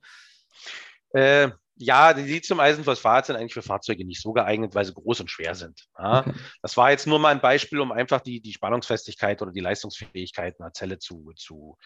Äh, 1.09 1.49
ja, 1.79 2.13
die 2.13 2.23
Lithium-Eisenphosphat 2.23 3.27
sind 3.27 3.35
eigentlich 3.35 3.53
für 3.53 3.61
Fahrzeuge 3.61 4.05
nicht 4.05 4.21
so 4.21 4.33
geeignet, 4.33 4.73
weil 4.75 4.85
sie 4.85 4.93
groß 4.93 5.21
und 5.21 5.31
schwer 5.31 5.55
sind. 5.55 5.85
Ja. 5.97 6.19
Okay. 6.19 6.33
Das 6.61 6.75
war 6.77 6.91
jetzt 6.91 7.07
nur 7.07 7.19
mal 7.19 7.29
ein 7.29 7.41
Beispiel, 7.41 7.79
um 7.79 7.91
einfach 7.91 8.21
die, 8.21 8.41
die 8.41 8.53
Spannungsfestigkeit 8.53 9.41
oder 9.41 9.51
die 9.51 9.59
Leistungsfähigkeit 9.59 10.59
einer 10.59 10.73
Zelle 10.73 10.99
zu, 10.99 11.33
zu 11.35 11.77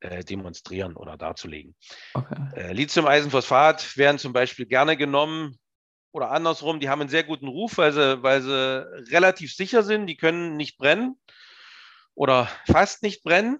äh, 0.00 0.24
demonstrieren 0.24 0.96
oder 0.96 1.16
darzulegen. 1.16 1.74
Okay. 2.14 2.36
Äh, 2.54 2.72
Lithium-Eisenphosphat 2.72 3.96
werden 3.96 4.18
zum 4.18 4.32
Beispiel 4.32 4.66
gerne 4.66 4.96
genommen 4.96 5.58
oder 6.12 6.30
andersrum, 6.30 6.80
die 6.80 6.88
haben 6.88 7.02
einen 7.02 7.10
sehr 7.10 7.24
guten 7.24 7.46
Ruf, 7.46 7.76
weil 7.76 7.92
sie, 7.92 8.22
weil 8.22 8.40
sie 8.40 9.10
relativ 9.12 9.54
sicher 9.54 9.82
sind, 9.82 10.06
die 10.06 10.16
können 10.16 10.56
nicht 10.56 10.78
brennen 10.78 11.20
oder 12.14 12.48
fast 12.66 13.02
nicht 13.02 13.22
brennen. 13.22 13.58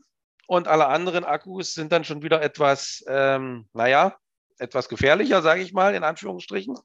Und 0.48 0.68
alle 0.68 0.86
anderen 0.86 1.24
Akkus 1.24 1.74
sind 1.74 1.92
dann 1.92 2.04
schon 2.04 2.22
wieder 2.22 2.40
etwas, 2.40 3.04
ähm, 3.08 3.68
naja, 3.72 4.16
etwas 4.58 4.88
gefährlicher, 4.88 5.42
sage 5.42 5.62
ich 5.62 5.72
mal, 5.72 5.94
in 5.94 6.04
Anführungsstrichen. 6.04 6.76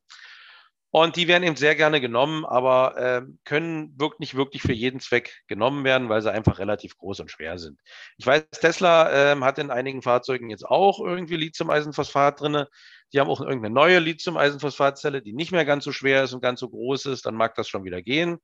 Und 0.93 1.15
die 1.15 1.29
werden 1.29 1.43
eben 1.43 1.55
sehr 1.55 1.75
gerne 1.75 2.01
genommen, 2.01 2.45
aber 2.45 2.97
äh, 2.97 3.21
können 3.45 3.97
wirklich 3.97 4.19
nicht 4.19 4.35
wirklich 4.35 4.61
für 4.61 4.73
jeden 4.73 4.99
Zweck 4.99 5.41
genommen 5.47 5.85
werden, 5.85 6.09
weil 6.09 6.21
sie 6.21 6.31
einfach 6.31 6.59
relativ 6.59 6.97
groß 6.97 7.21
und 7.21 7.31
schwer 7.31 7.57
sind. 7.57 7.79
Ich 8.17 8.27
weiß, 8.27 8.43
Tesla 8.51 9.31
äh, 9.31 9.39
hat 9.39 9.57
in 9.57 9.71
einigen 9.71 10.01
Fahrzeugen 10.01 10.49
jetzt 10.49 10.65
auch 10.65 10.99
irgendwie 10.99 11.37
Lithium-Eisenphosphat 11.37 12.41
drin. 12.41 12.65
Die 13.13 13.21
haben 13.21 13.29
auch 13.29 13.39
irgendeine 13.39 13.73
neue 13.73 13.99
Lithium-Eisenphosphatzelle, 13.99 15.21
die 15.21 15.31
nicht 15.31 15.53
mehr 15.53 15.63
ganz 15.63 15.85
so 15.85 15.93
schwer 15.93 16.25
ist 16.25 16.33
und 16.33 16.41
ganz 16.41 16.59
so 16.59 16.67
groß 16.67 17.05
ist. 17.05 17.25
Dann 17.25 17.35
mag 17.35 17.55
das 17.55 17.69
schon 17.69 17.85
wieder 17.85 18.01
gehen. 18.01 18.39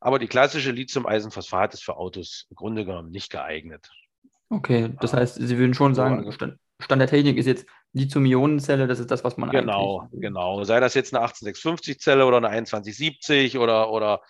Aber 0.00 0.18
die 0.18 0.28
klassische 0.28 0.70
Lithium-Eisenphosphat 0.70 1.74
ist 1.74 1.84
für 1.84 1.98
Autos 1.98 2.46
im 2.48 2.56
Grunde 2.56 2.86
genommen 2.86 3.10
nicht 3.10 3.30
geeignet. 3.30 3.90
Okay, 4.48 4.94
das 5.00 5.12
heißt, 5.12 5.34
Sie 5.34 5.58
würden 5.58 5.74
schon 5.74 5.94
sagen, 5.94 6.24
Stand, 6.80 7.00
der 7.00 7.08
Technik 7.08 7.38
ist 7.38 7.46
jetzt 7.46 7.66
Lithium-Ionen-Zelle, 7.94 8.86
das 8.86 8.98
ist 8.98 9.10
das, 9.10 9.24
was 9.24 9.36
man 9.38 9.50
Genau, 9.50 10.02
eigentlich... 10.02 10.20
genau. 10.20 10.62
Sei 10.64 10.78
das 10.80 10.94
jetzt 10.94 11.14
eine 11.14 11.24
18650-Zelle 11.26 12.26
oder 12.26 12.36
eine 12.36 12.48
2170 12.48 13.56
oder, 13.56 13.90
oder 13.90 14.20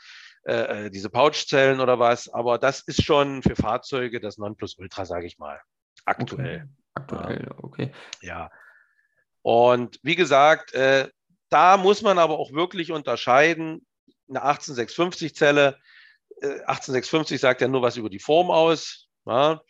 äh, 0.44 0.86
äh, 0.86 0.90
diese 0.90 1.10
Pouch-Zellen 1.10 1.80
oder 1.80 1.98
was, 1.98 2.28
aber 2.28 2.58
das 2.58 2.82
ist 2.82 3.02
schon 3.02 3.42
für 3.42 3.56
Fahrzeuge 3.56 4.20
das 4.20 4.38
Nonplusultra, 4.38 5.04
sage 5.04 5.26
ich 5.26 5.38
mal. 5.38 5.60
Aktuell. 6.04 6.68
Okay. 6.68 6.72
Aktuell, 6.94 7.48
okay. 7.58 7.92
Ja. 8.22 8.50
Und 9.42 9.98
wie 10.02 10.14
gesagt, 10.14 10.72
äh, 10.72 11.08
da 11.48 11.76
muss 11.76 12.02
man 12.02 12.18
aber 12.18 12.38
auch 12.38 12.52
wirklich 12.52 12.92
unterscheiden. 12.92 13.84
Eine 14.28 14.44
18650-Zelle, 14.44 15.78
äh, 16.40 16.60
18650 16.66 17.40
sagt 17.40 17.60
ja 17.60 17.68
nur 17.68 17.82
was 17.82 17.96
über 17.96 18.08
die 18.08 18.20
Form 18.20 18.50
aus. 18.52 19.08
Ja 19.26 19.60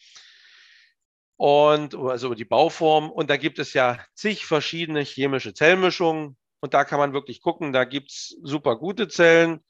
und 1.36 1.94
also 1.94 2.34
die 2.34 2.44
Bauform. 2.44 3.10
Und 3.10 3.30
da 3.30 3.36
gibt 3.36 3.58
es 3.58 3.72
ja 3.72 3.98
zig 4.14 4.46
verschiedene 4.46 5.02
chemische 5.02 5.54
Zellmischungen. 5.54 6.36
Und 6.60 6.74
da 6.74 6.84
kann 6.84 6.98
man 6.98 7.12
wirklich 7.12 7.42
gucken, 7.42 7.72
da 7.72 7.84
gibt 7.84 8.10
es 8.10 8.36
super 8.42 8.76
gute 8.76 9.08
Zellen. 9.08 9.60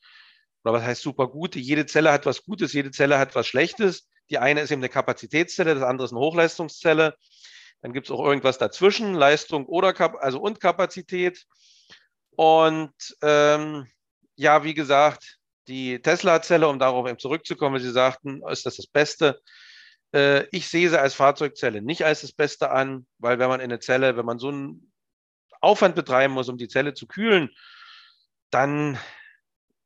Oder 0.64 0.74
was 0.74 0.83
heißt 0.83 1.02
super 1.02 1.29
gute? 1.29 1.59
Jede 1.59 1.87
Zelle 1.87 2.12
hat 2.12 2.26
was 2.26 2.42
Gutes, 2.42 2.72
jede 2.72 2.90
Zelle 2.90 3.18
hat 3.18 3.35
was 3.35 3.46
Schlechtes. 3.46 4.09
Die 4.31 4.38
eine 4.38 4.61
ist 4.61 4.70
eben 4.70 4.81
eine 4.81 4.88
Kapazitätszelle, 4.88 5.74
das 5.74 5.85
andere 5.85 6.07
ist 6.07 6.12
eine 6.12 6.20
Hochleistungszelle. 6.20 7.16
Dann 7.83 7.92
gibt 7.92 8.09
es 8.09 8.11
auch 8.11 8.24
irgendwas 8.24 8.59
dazwischen, 8.59 9.14
Leistung 9.14 9.66
oder 9.66 9.92
Kap 9.92 10.16
also 10.20 10.40
und 10.40 10.61
Kapazität. 10.61 11.44
Und 12.31 12.94
ähm, 13.22 13.87
ja, 14.35 14.64
wie 14.64 14.74
gesagt, 14.74 15.38
die 15.68 16.00
Tesla-Zelle, 16.00 16.68
um 16.68 16.79
darauf 16.79 17.09
eben 17.09 17.18
zurückzukommen, 17.18 17.81
Sie 17.81 17.90
sagten, 17.90 18.42
ist 18.48 18.66
das 18.66 18.76
das 18.76 18.87
Beste? 18.87 19.40
Äh, 20.12 20.44
ich 20.50 20.68
sehe 20.68 20.88
sie 20.88 21.00
als 21.00 21.14
Fahrzeugzelle 21.14 21.82
nicht 21.82 22.04
als 22.04 22.22
das 22.22 22.32
Beste 22.32 22.70
an, 22.70 23.06
weil 23.18 23.38
wenn 23.38 23.48
man 23.48 23.60
in 23.60 23.64
eine 23.64 23.80
Zelle, 23.80 24.16
wenn 24.16 24.26
man 24.26 24.38
so 24.38 24.48
einen 24.48 24.92
Aufwand 25.60 25.94
betreiben 25.94 26.34
muss, 26.34 26.48
um 26.48 26.58
die 26.58 26.68
Zelle 26.68 26.94
zu 26.94 27.06
kühlen, 27.06 27.50
dann 28.50 28.98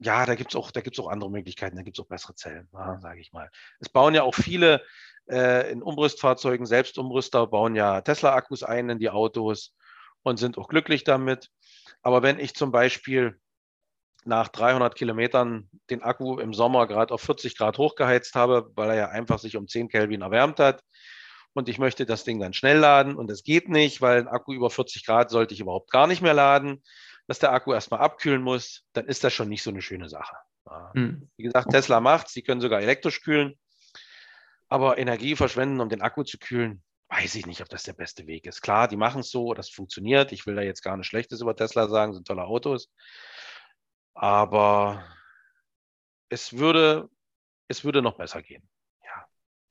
ja, 0.01 0.25
da 0.25 0.35
gibt 0.35 0.51
es 0.51 0.57
auch, 0.57 0.71
auch 0.71 1.09
andere 1.09 1.31
Möglichkeiten, 1.31 1.77
da 1.77 1.83
gibt 1.83 1.99
es 1.99 2.03
auch 2.03 2.09
bessere 2.09 2.35
Zellen, 2.35 2.69
ja, 2.73 2.99
sage 3.01 3.21
ich 3.21 3.33
mal. 3.33 3.51
Es 3.81 3.91
bauen 3.91 4.15
ja 4.15 4.23
auch 4.23 4.35
viele 4.35 4.83
äh, 5.31 5.71
in 5.71 5.83
Umrüstfahrzeugen, 5.83 6.65
Selbstumrüster 6.65 7.47
bauen 7.47 7.77
ja 7.77 8.01
Tesla-Akkus 8.01 8.63
ein 8.63 8.89
in 8.89 8.99
die 8.99 9.11
Autos 9.11 9.75
und 10.23 10.39
sind 10.39 10.57
auch 10.57 10.69
glücklich 10.69 11.05
damit. 11.05 11.51
Aber 12.03 12.23
wenn 12.23 12.39
ich 12.39 12.55
zum 12.55 12.73
Beispiel 12.73 13.39
nach 14.25 14.49
300 14.49 14.95
Kilometern 14.95 15.69
den 15.89 16.03
Akku 16.03 16.39
im 16.39 16.55
Sommer 16.55 16.87
gerade 16.87 17.13
auf 17.15 17.23
40 17.23 17.57
Grad 17.57 17.79
hochgeheizt 17.79 18.35
habe, 18.35 18.71
weil 18.75 18.91
er 18.91 18.97
ja 18.97 19.09
einfach 19.09 19.39
sich 19.39 19.57
um 19.57 19.69
10 19.69 19.89
Kelvin 19.89 20.23
erwärmt 20.23 20.59
hat. 20.59 20.83
Und 21.53 21.69
ich 21.69 21.79
möchte 21.79 22.07
das 22.07 22.25
Ding 22.25 22.39
dann 22.39 22.53
schnell 22.53 22.79
laden 22.79 23.17
und 23.17 23.31
es 23.31 23.43
geht 23.43 23.69
nicht, 23.69 24.01
weil 24.01 24.21
ein 24.21 24.29
Akku 24.29 24.53
über 24.53 24.71
40 24.71 25.05
Grad 25.05 25.31
sollte 25.31 25.55
ich 25.55 25.61
überhaupt 25.61 25.91
gar 25.91 26.07
nicht 26.07 26.23
mehr 26.23 26.35
laden, 26.35 26.83
dass 27.27 27.41
der 27.41 27.53
Akku 27.53 27.73
erstmal 27.73 28.01
abkühlen 28.01 28.43
muss, 28.43 28.85
dann 28.93 29.07
ist 29.07 29.25
das 29.25 29.33
schon 29.33 29.49
nicht 29.49 29.63
so 29.63 29.71
eine 29.71 29.83
schöne 29.83 30.09
Sache. 30.09 30.37
Hm. 30.95 31.29
Wie 31.37 31.43
gesagt, 31.43 31.71
Tesla 31.71 32.01
macht 32.01 32.29
sie 32.29 32.43
können 32.43 32.61
sogar 32.61 32.81
elektrisch 32.81 33.23
kühlen, 33.23 33.59
aber 34.69 34.99
Energie 34.99 35.35
verschwenden, 35.35 35.81
um 35.81 35.89
den 35.89 36.03
Akku 36.03 36.23
zu 36.23 36.39
kühlen, 36.39 36.83
weiß 37.09 37.35
ich 37.35 37.47
nicht, 37.47 37.61
ob 37.61 37.69
das 37.69 37.83
der 37.83 37.93
beste 37.93 38.27
Weg 38.27 38.47
ist. 38.47 38.63
Klar, 38.63 38.87
die 38.87 38.97
machen 38.97 39.21
es 39.21 39.31
so, 39.31 39.53
das 39.53 39.69
funktioniert. 39.69 40.31
Ich 40.31 40.47
will 40.47 40.55
da 40.55 40.63
jetzt 40.63 40.83
gar 40.83 40.97
nichts 40.97 41.09
Schlechtes 41.09 41.41
über 41.41 41.57
Tesla 41.57 41.89
sagen, 41.89 42.15
sind 42.15 42.27
tolle 42.27 42.45
Autos. 42.45 42.89
Aber 44.15 45.05
es 46.29 46.57
würde, 46.57 47.09
es 47.69 47.85
würde 47.85 48.03
noch 48.03 48.17
besser 48.17 48.43
gehen. 48.43 48.69
Ja. 49.05 49.27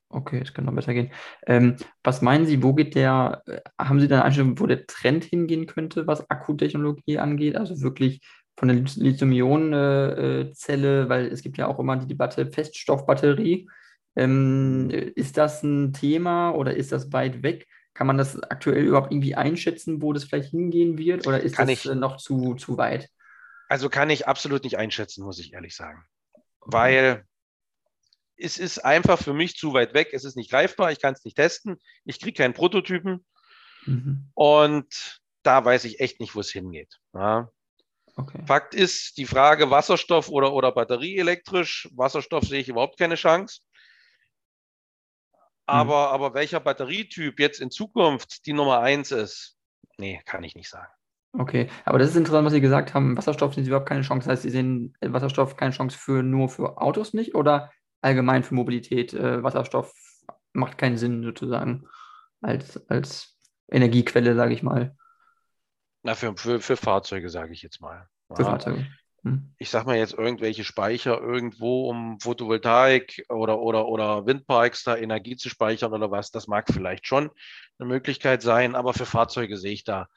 Okay, 0.08 0.40
es 0.42 0.54
kann 0.54 0.64
noch 0.64 0.74
besser 0.74 0.94
gehen. 0.94 1.12
Ähm, 1.46 1.76
was 2.02 2.22
meinen 2.22 2.46
Sie, 2.46 2.62
wo 2.62 2.72
geht 2.74 2.94
der, 2.94 3.42
äh, 3.46 3.60
haben 3.78 4.00
Sie 4.00 4.08
da 4.08 4.16
eine 4.16 4.24
Einstellung, 4.24 4.58
wo 4.58 4.66
der 4.66 4.86
Trend 4.86 5.24
hingehen 5.24 5.66
könnte, 5.66 6.06
was 6.06 6.28
Akkutechnologie 6.30 7.18
angeht? 7.18 7.56
Also 7.56 7.80
wirklich 7.80 8.22
von 8.56 8.68
der 8.68 8.76
Lithium-Ionen-Zelle, 8.76 11.08
weil 11.08 11.26
es 11.26 11.42
gibt 11.42 11.56
ja 11.56 11.66
auch 11.66 11.78
immer 11.78 11.96
die 11.96 12.06
Debatte 12.06 12.46
Feststoffbatterie. 12.46 13.68
Ähm, 14.16 14.90
ist 14.90 15.38
das 15.38 15.62
ein 15.62 15.92
Thema 15.92 16.50
oder 16.50 16.76
ist 16.76 16.92
das 16.92 17.12
weit 17.12 17.42
weg? 17.42 17.66
Kann 17.94 18.06
man 18.06 18.18
das 18.18 18.40
aktuell 18.42 18.84
überhaupt 18.84 19.12
irgendwie 19.12 19.34
einschätzen, 19.34 20.02
wo 20.02 20.12
das 20.12 20.24
vielleicht 20.24 20.50
hingehen 20.50 20.98
wird? 20.98 21.26
Oder 21.26 21.40
ist 21.40 21.56
kann 21.56 21.68
das 21.68 21.86
ich, 21.86 21.94
noch 21.94 22.18
zu, 22.18 22.54
zu 22.54 22.76
weit? 22.76 23.08
Also 23.70 23.88
kann 23.88 24.10
ich 24.10 24.26
absolut 24.26 24.64
nicht 24.64 24.78
einschätzen, 24.78 25.24
muss 25.24 25.38
ich 25.38 25.52
ehrlich 25.52 25.76
sagen. 25.76 26.04
Weil 26.60 27.24
es 28.36 28.58
ist 28.58 28.80
einfach 28.80 29.22
für 29.22 29.32
mich 29.32 29.56
zu 29.56 29.72
weit 29.72 29.94
weg. 29.94 30.08
Es 30.12 30.24
ist 30.24 30.34
nicht 30.34 30.50
greifbar. 30.50 30.90
Ich 30.90 31.00
kann 31.00 31.14
es 31.14 31.24
nicht 31.24 31.36
testen. 31.36 31.78
Ich 32.04 32.18
kriege 32.18 32.42
keinen 32.42 32.52
Prototypen. 32.52 33.24
Mhm. 33.86 34.28
Und 34.34 35.20
da 35.44 35.64
weiß 35.64 35.84
ich 35.84 36.00
echt 36.00 36.18
nicht, 36.18 36.34
wo 36.34 36.40
es 36.40 36.50
hingeht. 36.50 36.98
Ja. 37.14 37.48
Okay. 38.16 38.42
Fakt 38.44 38.74
ist, 38.74 39.18
die 39.18 39.26
Frage 39.26 39.70
Wasserstoff 39.70 40.30
oder, 40.30 40.52
oder 40.52 40.72
batterieelektrisch. 40.72 41.88
Wasserstoff 41.92 42.42
sehe 42.42 42.60
ich 42.60 42.68
überhaupt 42.68 42.98
keine 42.98 43.14
Chance. 43.14 43.60
Aber, 45.66 46.08
mhm. 46.08 46.14
aber 46.14 46.34
welcher 46.34 46.58
Batterietyp 46.58 47.38
jetzt 47.38 47.60
in 47.60 47.70
Zukunft 47.70 48.46
die 48.46 48.52
Nummer 48.52 48.80
eins 48.80 49.12
ist, 49.12 49.56
nee, 49.96 50.20
kann 50.24 50.42
ich 50.42 50.56
nicht 50.56 50.68
sagen. 50.68 50.92
Okay, 51.32 51.68
aber 51.84 51.98
das 51.98 52.10
ist 52.10 52.16
interessant, 52.16 52.44
was 52.44 52.52
Sie 52.52 52.60
gesagt 52.60 52.92
haben. 52.92 53.16
Wasserstoff 53.16 53.54
sehen 53.54 53.64
Sie 53.64 53.70
überhaupt 53.70 53.88
keine 53.88 54.02
Chance. 54.02 54.26
Das 54.26 54.32
heißt, 54.32 54.42
Sie 54.42 54.50
sehen 54.50 54.96
Wasserstoff 55.00 55.56
keine 55.56 55.72
Chance 55.72 55.96
für 55.96 56.22
nur 56.22 56.48
für 56.48 56.80
Autos 56.80 57.14
nicht 57.14 57.34
oder 57.34 57.70
allgemein 58.00 58.42
für 58.42 58.54
Mobilität? 58.54 59.14
Äh, 59.14 59.42
Wasserstoff 59.42 59.92
macht 60.52 60.78
keinen 60.78 60.96
Sinn 60.96 61.22
sozusagen 61.22 61.86
als, 62.40 62.88
als 62.88 63.38
Energiequelle, 63.70 64.34
sage 64.34 64.54
ich 64.54 64.62
mal. 64.62 64.96
Na, 66.02 66.14
für, 66.14 66.36
für, 66.36 66.60
für 66.60 66.76
Fahrzeuge, 66.76 67.28
sage 67.28 67.52
ich 67.52 67.62
jetzt 67.62 67.80
mal. 67.80 68.08
Für 68.34 68.42
ja. 68.42 68.48
Fahrzeuge. 68.48 68.86
Hm. 69.22 69.54
Ich 69.58 69.68
sage 69.68 69.86
mal 69.86 69.98
jetzt 69.98 70.14
irgendwelche 70.14 70.64
Speicher 70.64 71.20
irgendwo, 71.20 71.90
um 71.90 72.18
Photovoltaik 72.20 73.26
oder, 73.28 73.58
oder, 73.60 73.86
oder 73.86 74.26
Windparks 74.26 74.82
da 74.84 74.96
Energie 74.96 75.36
zu 75.36 75.50
speichern 75.50 75.92
oder 75.92 76.10
was, 76.10 76.30
das 76.30 76.46
mag 76.46 76.66
vielleicht 76.72 77.06
schon 77.06 77.30
eine 77.78 77.88
Möglichkeit 77.88 78.40
sein, 78.40 78.74
aber 78.74 78.94
für 78.94 79.04
Fahrzeuge 79.04 79.58
sehe 79.58 79.72
ich 79.72 79.84
da 79.84 80.08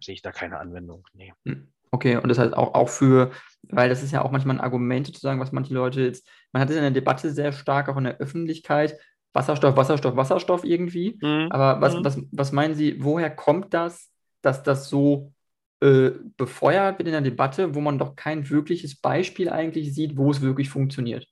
sehe 0.00 0.14
ich 0.14 0.22
da 0.22 0.32
keine 0.32 0.58
Anwendung. 0.58 1.06
Nee. 1.14 1.32
Hm. 1.44 1.68
Okay, 1.90 2.16
und 2.16 2.28
das 2.28 2.38
heißt 2.38 2.54
auch, 2.54 2.74
auch 2.74 2.88
für, 2.88 3.30
weil 3.68 3.88
das 3.88 4.02
ist 4.02 4.10
ja 4.12 4.22
auch 4.22 4.32
manchmal 4.32 4.56
ein 4.56 4.62
Argument 4.62 5.06
sozusagen, 5.06 5.38
was 5.38 5.52
manche 5.52 5.72
Leute 5.72 6.00
jetzt, 6.00 6.28
man 6.52 6.60
hat 6.60 6.68
es 6.68 6.76
in 6.76 6.82
der 6.82 6.90
Debatte 6.90 7.30
sehr 7.30 7.52
stark 7.52 7.88
auch 7.88 7.96
in 7.96 8.04
der 8.04 8.18
Öffentlichkeit, 8.18 8.98
Wasserstoff, 9.32 9.76
Wasserstoff, 9.76 10.16
Wasserstoff 10.16 10.64
irgendwie. 10.64 11.18
Mhm. 11.22 11.48
Aber 11.50 11.80
was, 11.80 11.94
mhm. 11.94 12.04
was, 12.04 12.18
was 12.32 12.52
meinen 12.52 12.74
Sie, 12.74 13.02
woher 13.02 13.30
kommt 13.30 13.74
das, 13.74 14.10
dass 14.42 14.62
das 14.62 14.88
so 14.88 15.32
äh, 15.80 16.10
befeuert 16.36 16.98
wird 16.98 17.08
in 17.08 17.12
der 17.12 17.20
Debatte, 17.20 17.74
wo 17.74 17.80
man 17.80 17.98
doch 17.98 18.16
kein 18.16 18.48
wirkliches 18.48 19.00
Beispiel 19.00 19.48
eigentlich 19.48 19.94
sieht, 19.94 20.16
wo 20.16 20.30
es 20.30 20.40
wirklich 20.40 20.70
funktioniert? 20.70 21.26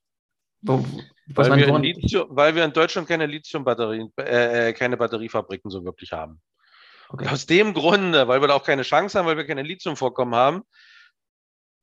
Wo, 0.61 0.85
Weil 1.27 1.57
wir, 1.57 1.79
Lithium, 1.79 2.27
weil 2.29 2.55
wir, 2.55 2.63
in 2.63 2.71
Deutschland 2.71 3.07
keine 3.07 3.25
Lithium-Batterien, 3.25 4.13
äh, 4.17 4.69
äh, 4.69 4.73
keine 4.73 4.95
Batteriefabriken 4.95 5.69
so 5.69 5.83
wirklich 5.83 6.13
haben. 6.13 6.39
Okay. 7.13 7.27
Aus 7.27 7.45
dem 7.45 7.75
Grunde, 7.75 8.27
weil 8.27 8.41
wir 8.41 8.47
da 8.47 8.55
auch 8.55 8.63
keine 8.63 8.81
Chance 8.81 9.19
haben, 9.19 9.27
weil 9.27 9.37
wir 9.37 9.45
keine 9.45 9.61
Lithiumvorkommen 9.61 10.33
haben, 10.33 10.63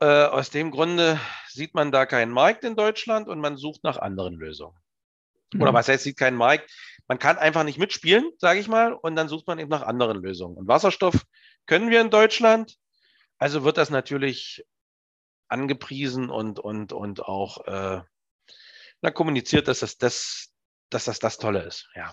äh, 0.01 0.25
aus 0.25 0.51
dem 0.51 0.73
Grunde 0.73 1.21
sieht 1.47 1.73
man 1.73 1.93
da 1.93 2.05
keinen 2.05 2.33
Markt 2.33 2.65
in 2.65 2.75
Deutschland 2.75 3.29
und 3.29 3.39
man 3.39 3.57
sucht 3.57 3.85
nach 3.85 3.97
anderen 3.97 4.35
Lösungen. 4.35 4.77
Mhm. 5.53 5.63
Oder 5.63 5.73
was 5.73 5.87
heißt, 5.87 6.03
sieht 6.03 6.19
keinen 6.19 6.37
Markt? 6.37 6.69
Man 7.07 7.21
kann 7.21 7.39
einfach 7.39 7.63
nicht 7.63 7.79
mitspielen, 7.79 8.29
sage 8.39 8.59
ich 8.59 8.67
mal, 8.67 8.93
und 8.93 9.15
dann 9.15 9.29
sucht 9.29 9.47
man 9.47 9.61
eben 9.61 9.71
nach 9.71 9.83
anderen 9.83 10.21
Lösungen. 10.21 10.57
Und 10.57 10.67
Wasserstoff 10.67 11.25
können 11.67 11.91
wir 11.91 12.01
in 12.01 12.11
Deutschland. 12.11 12.77
Also 13.39 13.63
wird 13.63 13.77
das 13.77 13.91
natürlich 13.91 14.67
angepriesen 15.47 16.29
und, 16.29 16.59
und, 16.59 16.93
und 16.93 17.23
auch 17.23 17.67
äh, 17.69 18.03
na, 19.01 19.11
kommuniziert, 19.13 19.69
dass 19.69 19.79
das, 19.79 19.97
das, 19.97 20.53
dass 20.91 21.05
das 21.05 21.21
das 21.21 21.39
Tolle 21.39 21.63
ist. 21.63 21.89
Ja. 21.95 22.13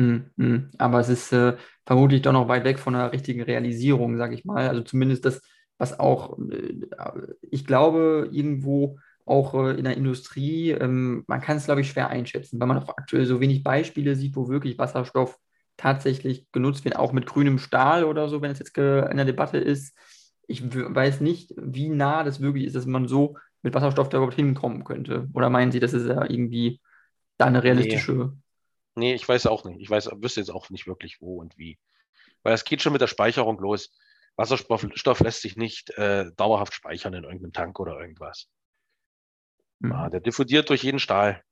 Mhm. 0.00 0.70
Aber 0.78 1.00
es 1.00 1.10
ist 1.10 1.32
äh, 1.32 1.56
vermutlich 1.84 2.22
doch 2.22 2.32
noch 2.32 2.48
weit 2.48 2.64
weg 2.64 2.78
von 2.78 2.94
einer 2.94 3.12
richtigen 3.12 3.42
Realisierung, 3.42 4.16
sage 4.16 4.34
ich 4.34 4.44
mal. 4.46 4.66
Also 4.68 4.80
zumindest 4.82 5.26
das, 5.26 5.42
was 5.76 5.98
auch, 6.00 6.38
äh, 6.38 6.86
ich 7.50 7.66
glaube, 7.66 8.28
irgendwo 8.32 8.98
auch 9.26 9.52
äh, 9.54 9.76
in 9.76 9.84
der 9.84 9.98
Industrie, 9.98 10.70
ähm, 10.70 11.24
man 11.26 11.42
kann 11.42 11.58
es, 11.58 11.66
glaube 11.66 11.82
ich, 11.82 11.90
schwer 11.90 12.08
einschätzen, 12.08 12.58
weil 12.58 12.68
man 12.68 12.78
auch 12.78 12.88
aktuell 12.96 13.26
so 13.26 13.40
wenig 13.40 13.62
Beispiele 13.62 14.16
sieht, 14.16 14.36
wo 14.36 14.48
wirklich 14.48 14.78
Wasserstoff 14.78 15.38
tatsächlich 15.76 16.50
genutzt 16.50 16.84
wird, 16.84 16.96
auch 16.96 17.12
mit 17.12 17.26
grünem 17.26 17.58
Stahl 17.58 18.04
oder 18.04 18.28
so, 18.28 18.40
wenn 18.40 18.50
es 18.50 18.58
jetzt 18.58 18.76
in 18.76 19.16
der 19.16 19.24
Debatte 19.24 19.58
ist. 19.58 19.96
Ich 20.46 20.62
weiß 20.64 21.20
nicht, 21.20 21.54
wie 21.56 21.88
nah 21.88 22.24
das 22.24 22.40
wirklich 22.40 22.64
ist, 22.64 22.76
dass 22.76 22.86
man 22.86 23.06
so 23.06 23.36
mit 23.62 23.74
Wasserstoff 23.74 24.08
da 24.08 24.18
überhaupt 24.18 24.36
hinkommen 24.36 24.84
könnte. 24.84 25.28
Oder 25.32 25.48
meinen 25.48 25.72
Sie, 25.72 25.80
das 25.80 25.94
ist 25.94 26.06
ja 26.06 26.22
irgendwie 26.28 26.80
da 27.38 27.46
eine 27.46 27.62
realistische. 27.62 28.12
Nee. 28.12 28.30
Nee, 28.94 29.14
ich 29.14 29.28
weiß 29.28 29.46
auch 29.46 29.64
nicht. 29.64 29.80
Ich 29.80 29.90
weiß, 29.90 30.10
wüsste 30.16 30.40
jetzt 30.40 30.50
auch 30.50 30.70
nicht 30.70 30.86
wirklich 30.86 31.20
wo 31.20 31.40
und 31.40 31.56
wie. 31.58 31.78
Weil 32.42 32.54
es 32.54 32.64
geht 32.64 32.82
schon 32.82 32.92
mit 32.92 33.02
der 33.02 33.06
Speicherung 33.06 33.58
los. 33.58 33.90
Wasserstoff 34.36 35.20
lässt 35.20 35.42
sich 35.42 35.56
nicht 35.56 35.90
äh, 35.98 36.30
dauerhaft 36.36 36.72
speichern 36.72 37.14
in 37.14 37.24
irgendeinem 37.24 37.52
Tank 37.52 37.78
oder 37.78 38.00
irgendwas. 38.00 38.48
Mhm. 39.80 39.90
Ja, 39.92 40.08
der 40.08 40.20
diffundiert 40.20 40.68
durch 40.70 40.82
jeden 40.82 41.00
Stahl. 41.00 41.42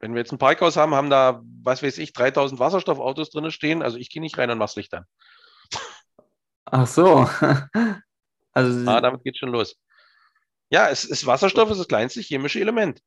Wenn 0.00 0.14
wir 0.14 0.20
jetzt 0.20 0.32
ein 0.32 0.38
Parkhaus 0.38 0.76
haben, 0.76 0.94
haben 0.94 1.10
da, 1.10 1.42
was 1.62 1.82
weiß 1.82 1.98
ich, 1.98 2.12
3000 2.12 2.58
Wasserstoffautos 2.58 3.30
drin 3.30 3.50
stehen. 3.50 3.82
Also 3.82 3.98
ich 3.98 4.10
gehe 4.10 4.22
nicht 4.22 4.38
rein 4.38 4.50
und 4.50 4.58
mach's 4.58 4.76
Licht 4.76 4.94
an. 4.94 5.04
Ach 6.64 6.86
so. 6.86 7.28
also 8.52 8.90
ah, 8.90 9.00
damit 9.00 9.22
geht 9.22 9.38
schon 9.38 9.50
los. 9.50 9.76
Ja, 10.70 10.88
es 10.88 11.04
ist 11.04 11.26
Wasserstoff 11.26 11.70
ist 11.70 11.78
das 11.78 11.88
kleinste 11.88 12.20
chemische 12.20 12.60
Element. 12.60 13.02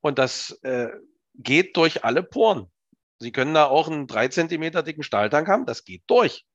Und 0.00 0.18
das 0.18 0.58
äh, 0.62 0.88
geht 1.34 1.76
durch 1.76 2.04
alle 2.04 2.22
Poren. 2.22 2.70
Sie 3.18 3.32
können 3.32 3.54
da 3.54 3.66
auch 3.66 3.88
einen 3.88 4.06
3 4.06 4.28
cm 4.28 4.84
dicken 4.84 5.02
Stahltank 5.02 5.48
haben, 5.48 5.66
das 5.66 5.84
geht 5.84 6.02
durch. 6.06 6.46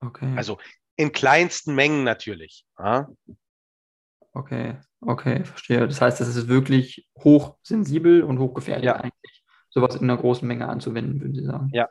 Okay. 0.00 0.32
Also 0.36 0.58
in 0.96 1.12
kleinsten 1.12 1.74
Mengen 1.74 2.04
natürlich. 2.04 2.64
Ja? 2.78 3.08
Okay, 4.34 4.76
okay, 5.00 5.44
verstehe. 5.44 5.86
Das 5.86 6.00
heißt, 6.00 6.20
das 6.20 6.28
ist 6.28 6.48
wirklich 6.48 7.06
hochsensibel 7.18 8.22
und 8.22 8.38
hochgefährlich 8.38 8.86
ja. 8.86 8.96
eigentlich, 8.96 9.44
sowas 9.68 9.94
in 9.96 10.02
einer 10.02 10.16
großen 10.16 10.46
Menge 10.46 10.68
anzuwenden, 10.68 11.20
würden 11.20 11.34
Sie 11.34 11.44
sagen. 11.44 11.70
Ja. 11.72 11.88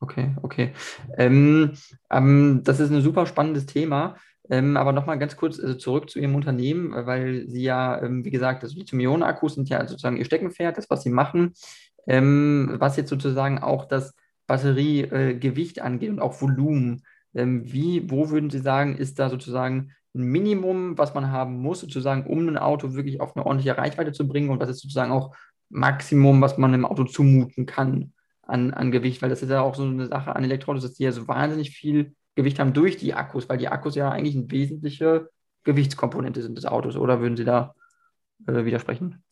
Okay, 0.00 0.34
okay. 0.42 0.72
Ähm, 1.16 1.72
ähm, 2.10 2.62
das 2.64 2.80
ist 2.80 2.90
ein 2.90 3.02
super 3.02 3.26
spannendes 3.26 3.66
Thema. 3.66 4.16
Ähm, 4.50 4.76
aber 4.76 4.92
nochmal 4.92 5.18
ganz 5.18 5.36
kurz 5.36 5.60
also 5.60 5.74
zurück 5.74 6.10
zu 6.10 6.18
Ihrem 6.18 6.34
Unternehmen, 6.34 6.92
weil 7.06 7.48
Sie 7.48 7.62
ja, 7.62 8.02
ähm, 8.02 8.24
wie 8.24 8.30
gesagt, 8.30 8.64
das 8.64 8.74
Lithium-Ionen-Akkus 8.74 9.54
sind 9.54 9.68
ja 9.68 9.86
sozusagen 9.86 10.16
Ihr 10.16 10.24
Steckenpferd, 10.24 10.76
das, 10.76 10.90
was 10.90 11.04
Sie 11.04 11.10
machen, 11.10 11.52
ähm, 12.06 12.76
was 12.78 12.96
jetzt 12.96 13.10
sozusagen 13.10 13.58
auch 13.58 13.86
das 13.86 14.14
Batteriegewicht 14.46 15.78
äh, 15.78 15.80
angeht 15.80 16.10
und 16.10 16.20
auch 16.20 16.40
Volumen. 16.40 17.02
Ähm, 17.34 17.72
wie, 17.72 18.10
wo 18.10 18.30
würden 18.30 18.50
Sie 18.50 18.58
sagen, 18.58 18.96
ist 18.96 19.18
da 19.18 19.30
sozusagen 19.30 19.92
ein 20.14 20.24
Minimum, 20.24 20.98
was 20.98 21.14
man 21.14 21.30
haben 21.30 21.58
muss, 21.58 21.80
sozusagen, 21.80 22.26
um 22.26 22.48
ein 22.48 22.58
Auto 22.58 22.94
wirklich 22.94 23.20
auf 23.20 23.36
eine 23.36 23.46
ordentliche 23.46 23.78
Reichweite 23.78 24.12
zu 24.12 24.26
bringen 24.26 24.50
und 24.50 24.60
was 24.60 24.68
ist 24.68 24.80
sozusagen 24.80 25.12
auch 25.12 25.36
Maximum, 25.68 26.40
was 26.40 26.58
man 26.58 26.74
einem 26.74 26.84
Auto 26.84 27.04
zumuten 27.04 27.64
kann 27.64 28.12
an, 28.42 28.72
an 28.72 28.90
Gewicht, 28.90 29.22
weil 29.22 29.30
das 29.30 29.42
ist 29.42 29.50
ja 29.50 29.60
auch 29.62 29.76
so 29.76 29.84
eine 29.84 30.06
Sache 30.06 30.34
an 30.34 30.42
Elektroautos, 30.42 30.82
dass 30.82 30.94
die 30.94 31.04
ja 31.04 31.12
so 31.12 31.28
wahnsinnig 31.28 31.70
viel 31.70 32.16
Gewicht 32.34 32.58
haben 32.58 32.72
durch 32.72 32.96
die 32.96 33.14
Akkus, 33.14 33.48
weil 33.48 33.58
die 33.58 33.68
Akkus 33.68 33.94
ja 33.94 34.10
eigentlich 34.10 34.36
eine 34.36 34.50
wesentliche 34.50 35.30
Gewichtskomponente 35.62 36.42
sind 36.42 36.56
des 36.56 36.66
Autos, 36.66 36.96
oder 36.96 37.20
würden 37.20 37.36
Sie 37.36 37.44
da 37.44 37.74
äh, 38.46 38.64
widersprechen? 38.64 39.22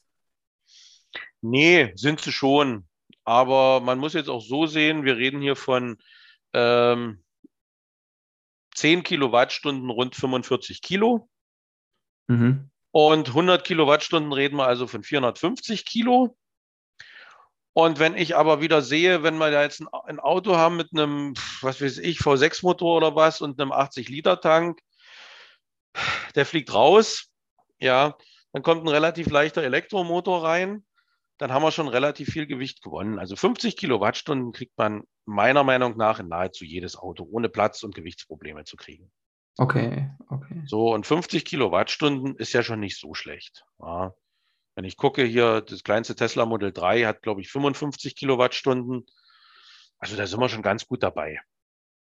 Nee, 1.40 1.92
sind 1.94 2.20
sie 2.20 2.32
schon. 2.32 2.86
Aber 3.24 3.80
man 3.80 3.98
muss 3.98 4.14
jetzt 4.14 4.30
auch 4.30 4.40
so 4.40 4.66
sehen, 4.66 5.04
wir 5.04 5.16
reden 5.16 5.40
hier 5.40 5.56
von 5.56 5.98
ähm, 6.54 7.22
10 8.74 9.02
Kilowattstunden 9.02 9.90
rund 9.90 10.14
45 10.14 10.82
Kilo. 10.82 11.28
Mhm. 12.28 12.70
Und 12.90 13.28
100 13.28 13.64
Kilowattstunden 13.64 14.32
reden 14.32 14.56
wir 14.56 14.66
also 14.66 14.86
von 14.86 15.02
450 15.02 15.84
Kilo. 15.84 16.36
Und 17.74 18.00
wenn 18.00 18.16
ich 18.16 18.34
aber 18.34 18.60
wieder 18.60 18.82
sehe, 18.82 19.22
wenn 19.22 19.36
wir 19.36 19.50
da 19.50 19.62
jetzt 19.62 19.82
ein, 20.04 20.18
Auto 20.18 20.56
haben 20.56 20.76
mit 20.76 20.88
einem, 20.92 21.34
was 21.60 21.80
weiß 21.80 21.98
ich, 21.98 22.18
V6-Motor 22.18 22.96
oder 22.96 23.14
was 23.14 23.40
und 23.40 23.60
einem 23.60 23.72
80-Liter-Tank, 23.72 24.80
der 26.34 26.44
fliegt 26.44 26.74
raus, 26.74 27.30
ja, 27.78 28.16
dann 28.52 28.62
kommt 28.62 28.82
ein 28.82 28.88
relativ 28.88 29.28
leichter 29.28 29.62
Elektromotor 29.62 30.42
rein, 30.44 30.84
dann 31.38 31.52
haben 31.52 31.62
wir 31.62 31.70
schon 31.70 31.88
relativ 31.88 32.30
viel 32.30 32.46
Gewicht 32.46 32.82
gewonnen. 32.82 33.18
Also 33.18 33.36
50 33.36 33.76
Kilowattstunden 33.76 34.52
kriegt 34.52 34.76
man 34.76 35.04
meiner 35.24 35.62
Meinung 35.62 35.96
nach 35.96 36.18
in 36.18 36.28
nahezu 36.28 36.64
jedes 36.64 36.96
Auto, 36.96 37.26
ohne 37.30 37.48
Platz 37.48 37.82
und 37.84 37.94
Gewichtsprobleme 37.94 38.64
zu 38.64 38.76
kriegen. 38.76 39.10
Okay, 39.56 40.10
okay. 40.28 40.62
So, 40.66 40.92
und 40.92 41.06
50 41.06 41.44
Kilowattstunden 41.44 42.36
ist 42.36 42.52
ja 42.52 42.62
schon 42.62 42.80
nicht 42.80 42.98
so 42.98 43.14
schlecht. 43.14 43.64
Ja. 43.80 44.14
Wenn 44.74 44.84
ich 44.84 44.96
gucke 44.96 45.24
hier, 45.24 45.60
das 45.60 45.82
kleinste 45.82 46.14
Tesla 46.14 46.46
Model 46.46 46.72
3 46.72 47.04
hat, 47.04 47.22
glaube 47.22 47.40
ich, 47.40 47.50
55 47.50 48.14
Kilowattstunden. 48.14 49.06
Also 49.98 50.16
da 50.16 50.26
sind 50.26 50.38
wir 50.38 50.48
schon 50.48 50.62
ganz 50.62 50.86
gut 50.86 51.02
dabei. 51.02 51.40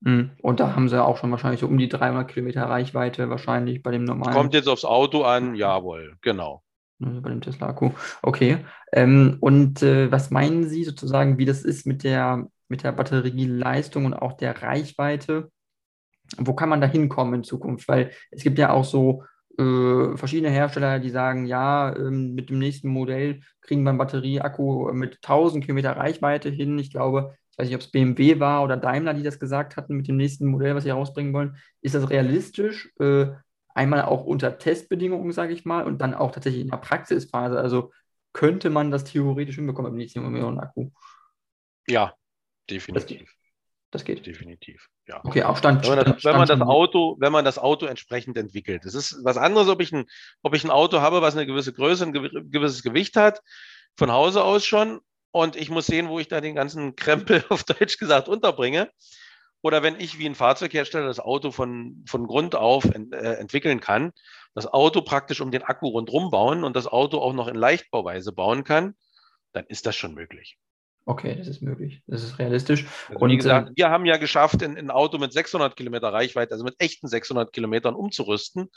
Hm, 0.04 0.36
und 0.42 0.60
da 0.60 0.74
haben 0.74 0.90
sie 0.90 1.02
auch 1.02 1.16
schon 1.16 1.30
wahrscheinlich 1.30 1.60
so 1.60 1.66
um 1.66 1.78
die 1.78 1.88
300 1.88 2.28
Kilometer 2.28 2.64
Reichweite 2.64 3.30
wahrscheinlich 3.30 3.82
bei 3.82 3.90
dem 3.90 4.04
normalen. 4.04 4.34
Kommt 4.34 4.52
jetzt 4.52 4.68
aufs 4.68 4.84
Auto 4.84 5.22
an, 5.22 5.54
jawohl, 5.54 6.18
genau. 6.20 6.62
Also 7.02 7.20
bei 7.20 7.30
dem 7.30 7.40
Tesla-Akku. 7.40 7.90
Okay. 8.22 8.64
Ähm, 8.92 9.36
und 9.40 9.82
äh, 9.82 10.10
was 10.10 10.30
meinen 10.30 10.68
Sie 10.68 10.84
sozusagen, 10.84 11.38
wie 11.38 11.44
das 11.44 11.62
ist 11.62 11.86
mit 11.86 12.04
der, 12.04 12.46
mit 12.68 12.84
der 12.84 12.92
Batterieleistung 12.92 14.06
und 14.06 14.14
auch 14.14 14.34
der 14.34 14.62
Reichweite? 14.62 15.50
Wo 16.38 16.54
kann 16.54 16.68
man 16.68 16.80
da 16.80 16.86
hinkommen 16.86 17.34
in 17.34 17.44
Zukunft? 17.44 17.86
Weil 17.88 18.10
es 18.30 18.42
gibt 18.42 18.58
ja 18.58 18.70
auch 18.70 18.84
so 18.84 19.24
äh, 19.58 20.16
verschiedene 20.16 20.50
Hersteller, 20.50 20.98
die 20.98 21.10
sagen, 21.10 21.46
ja, 21.46 21.94
ähm, 21.94 22.34
mit 22.34 22.50
dem 22.50 22.58
nächsten 22.58 22.88
Modell 22.88 23.40
kriegen 23.60 23.82
wir 23.82 23.90
einen 23.90 23.98
Batterieakku 23.98 24.92
mit 24.92 25.18
1000 25.22 25.64
Kilometer 25.64 25.96
Reichweite 25.96 26.50
hin. 26.50 26.78
Ich 26.78 26.90
glaube, 26.90 27.36
ich 27.50 27.58
weiß 27.58 27.66
nicht, 27.68 27.76
ob 27.76 27.80
es 27.82 27.90
BMW 27.90 28.40
war 28.40 28.62
oder 28.64 28.76
Daimler, 28.76 29.14
die 29.14 29.22
das 29.22 29.38
gesagt 29.38 29.76
hatten 29.76 29.96
mit 29.96 30.08
dem 30.08 30.16
nächsten 30.16 30.46
Modell, 30.46 30.74
was 30.74 30.84
sie 30.84 30.90
herausbringen 30.90 31.32
wollen. 31.32 31.56
Ist 31.80 31.94
das 31.94 32.10
realistisch? 32.10 32.92
Äh, 32.98 33.28
einmal 33.76 34.02
auch 34.02 34.24
unter 34.24 34.58
Testbedingungen, 34.58 35.32
sage 35.32 35.52
ich 35.52 35.64
mal, 35.64 35.84
und 35.84 35.98
dann 35.98 36.14
auch 36.14 36.32
tatsächlich 36.32 36.62
in 36.62 36.70
der 36.70 36.78
Praxisphase. 36.78 37.58
Also 37.58 37.92
könnte 38.32 38.70
man 38.70 38.90
das 38.90 39.04
theoretisch 39.04 39.56
hinbekommen 39.56 39.92
mit 39.92 40.02
Lithium-Ionen-Akku? 40.02 40.90
Ja, 41.86 42.14
definitiv. 42.70 43.32
Das 43.90 44.04
geht. 44.04 44.26
Definitiv, 44.26 44.88
ja. 45.06 45.20
Okay, 45.24 45.44
auch 45.44 45.56
Stand. 45.56 45.86
Wenn 45.86 45.96
man, 45.96 46.04
das, 46.04 46.24
wenn 46.24 46.36
man 46.36 46.48
das 46.48 46.60
Auto, 46.60 47.16
wenn 47.20 47.32
man 47.32 47.44
das 47.44 47.58
Auto 47.58 47.86
entsprechend 47.86 48.36
entwickelt. 48.36 48.84
Es 48.84 48.94
ist 48.94 49.20
was 49.22 49.36
anderes, 49.36 49.68
ob 49.68 49.80
ich, 49.80 49.92
ein, 49.92 50.06
ob 50.42 50.54
ich 50.54 50.64
ein 50.64 50.70
Auto 50.70 51.00
habe, 51.00 51.22
was 51.22 51.36
eine 51.36 51.46
gewisse 51.46 51.72
Größe, 51.72 52.04
ein 52.04 52.12
gewisses 52.12 52.82
Gewicht 52.82 53.16
hat, 53.16 53.40
von 53.96 54.10
Hause 54.10 54.42
aus 54.42 54.66
schon. 54.66 55.00
Und 55.30 55.54
ich 55.54 55.70
muss 55.70 55.86
sehen, 55.86 56.08
wo 56.08 56.18
ich 56.18 56.28
da 56.28 56.40
den 56.40 56.54
ganzen 56.54 56.96
Krempel 56.96 57.44
auf 57.50 57.64
Deutsch 57.64 57.98
gesagt 57.98 58.28
unterbringe. 58.28 58.90
Oder 59.66 59.82
wenn 59.82 59.98
ich 59.98 60.20
wie 60.20 60.28
ein 60.28 60.36
Fahrzeughersteller 60.36 61.08
das 61.08 61.18
Auto 61.18 61.50
von, 61.50 62.04
von 62.06 62.28
Grund 62.28 62.54
auf 62.54 62.84
ent, 62.84 63.12
äh, 63.12 63.32
entwickeln 63.32 63.80
kann, 63.80 64.12
das 64.54 64.72
Auto 64.72 65.02
praktisch 65.02 65.40
um 65.40 65.50
den 65.50 65.64
Akku 65.64 65.88
rundherum 65.88 66.30
bauen 66.30 66.62
und 66.62 66.76
das 66.76 66.86
Auto 66.86 67.18
auch 67.18 67.32
noch 67.32 67.48
in 67.48 67.56
Leichtbauweise 67.56 68.30
bauen 68.30 68.62
kann, 68.62 68.94
dann 69.50 69.64
ist 69.66 69.84
das 69.84 69.96
schon 69.96 70.14
möglich. 70.14 70.56
Okay, 71.04 71.34
das 71.34 71.48
ist 71.48 71.62
möglich. 71.62 72.00
Das 72.06 72.22
ist 72.22 72.38
realistisch. 72.38 72.86
Also 73.08 73.18
und 73.18 73.30
wie 73.30 73.38
gesagt, 73.38 73.70
äh, 73.70 73.72
wir 73.74 73.90
haben 73.90 74.06
ja 74.06 74.18
geschafft, 74.18 74.62
ein, 74.62 74.78
ein 74.78 74.92
Auto 74.92 75.18
mit 75.18 75.32
600 75.32 75.74
Kilometer 75.74 76.12
Reichweite, 76.12 76.52
also 76.52 76.62
mit 76.62 76.76
echten 76.78 77.08
600 77.08 77.52
Kilometern 77.52 77.96
umzurüsten. 77.96 78.70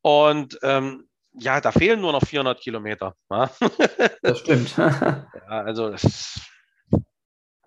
Und 0.00 0.60
ähm, 0.62 1.08
ja, 1.32 1.60
da 1.60 1.72
fehlen 1.72 2.00
nur 2.00 2.12
noch 2.12 2.22
400 2.22 2.60
Kilometer. 2.60 3.16
Ja? 3.32 3.50
Das 4.22 4.38
stimmt. 4.38 4.76
ja, 4.76 5.26
also, 5.48 5.90
das 5.90 6.40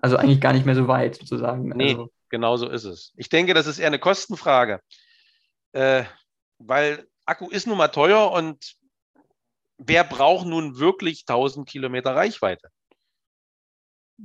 also 0.01 0.15
eigentlich 0.15 0.39
gar 0.39 0.53
nicht 0.53 0.65
mehr 0.65 0.75
so 0.75 0.87
weit 0.87 1.15
sozusagen. 1.15 1.67
Nee, 1.75 1.91
also. 1.91 2.09
Genau 2.33 2.57
so 2.57 2.67
ist 2.67 2.83
es. 2.83 3.13
Ich 3.15 3.29
denke, 3.29 3.53
das 3.53 3.67
ist 3.67 3.77
eher 3.77 3.85
eine 3.85 3.99
Kostenfrage, 3.99 4.81
äh, 5.73 6.03
weil 6.57 7.07
Akku 7.27 7.47
ist 7.47 7.67
nun 7.67 7.77
mal 7.77 7.89
teuer 7.89 8.31
und 8.31 8.73
wer 9.77 10.03
braucht 10.03 10.47
nun 10.47 10.79
wirklich 10.79 11.27
1000 11.27 11.69
Kilometer 11.69 12.15
Reichweite? 12.15 12.69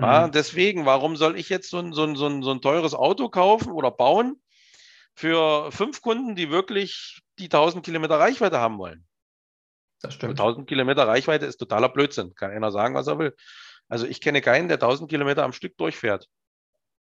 Ja, 0.01 0.27
Mhm. 0.27 0.33
deswegen, 0.33 0.87
warum 0.87 1.17
soll 1.17 1.39
ich 1.39 1.51
jetzt 1.51 1.69
so 1.69 1.81
ein, 1.81 1.93
so, 1.93 2.05
ein, 2.05 2.17
so, 2.17 2.27
ein, 2.27 2.43
so 2.43 2.51
ein 2.51 2.63
teures 2.63 2.95
Auto 2.95 3.29
kaufen 3.29 3.73
oder 3.73 3.91
bauen 3.91 4.41
für 5.15 5.71
fünf 5.71 6.01
Kunden, 6.01 6.35
die 6.35 6.51
wirklich 6.51 7.21
die 7.39 7.51
1000 7.51 7.85
Kilometer 7.85 8.19
Reichweite 8.19 8.59
haben 8.59 8.79
wollen? 8.79 9.07
Das 10.01 10.15
stimmt. 10.15 10.41
1000 10.41 10.67
Kilometer 10.67 11.07
Reichweite 11.07 11.45
ist 11.45 11.59
totaler 11.59 11.91
Blödsinn. 11.91 12.35
Kann 12.35 12.53
einer 12.53 12.73
sagen, 12.73 12.95
was 12.95 13.07
er 13.07 13.19
will. 13.19 13.37
Also 13.87 14.07
ich 14.07 14.23
kenne 14.23 14.41
keinen, 14.41 14.69
der 14.69 14.79
1000 14.79 15.11
Kilometer 15.11 15.45
am 15.45 15.53
Stück 15.53 15.77
durchfährt. 15.77 16.27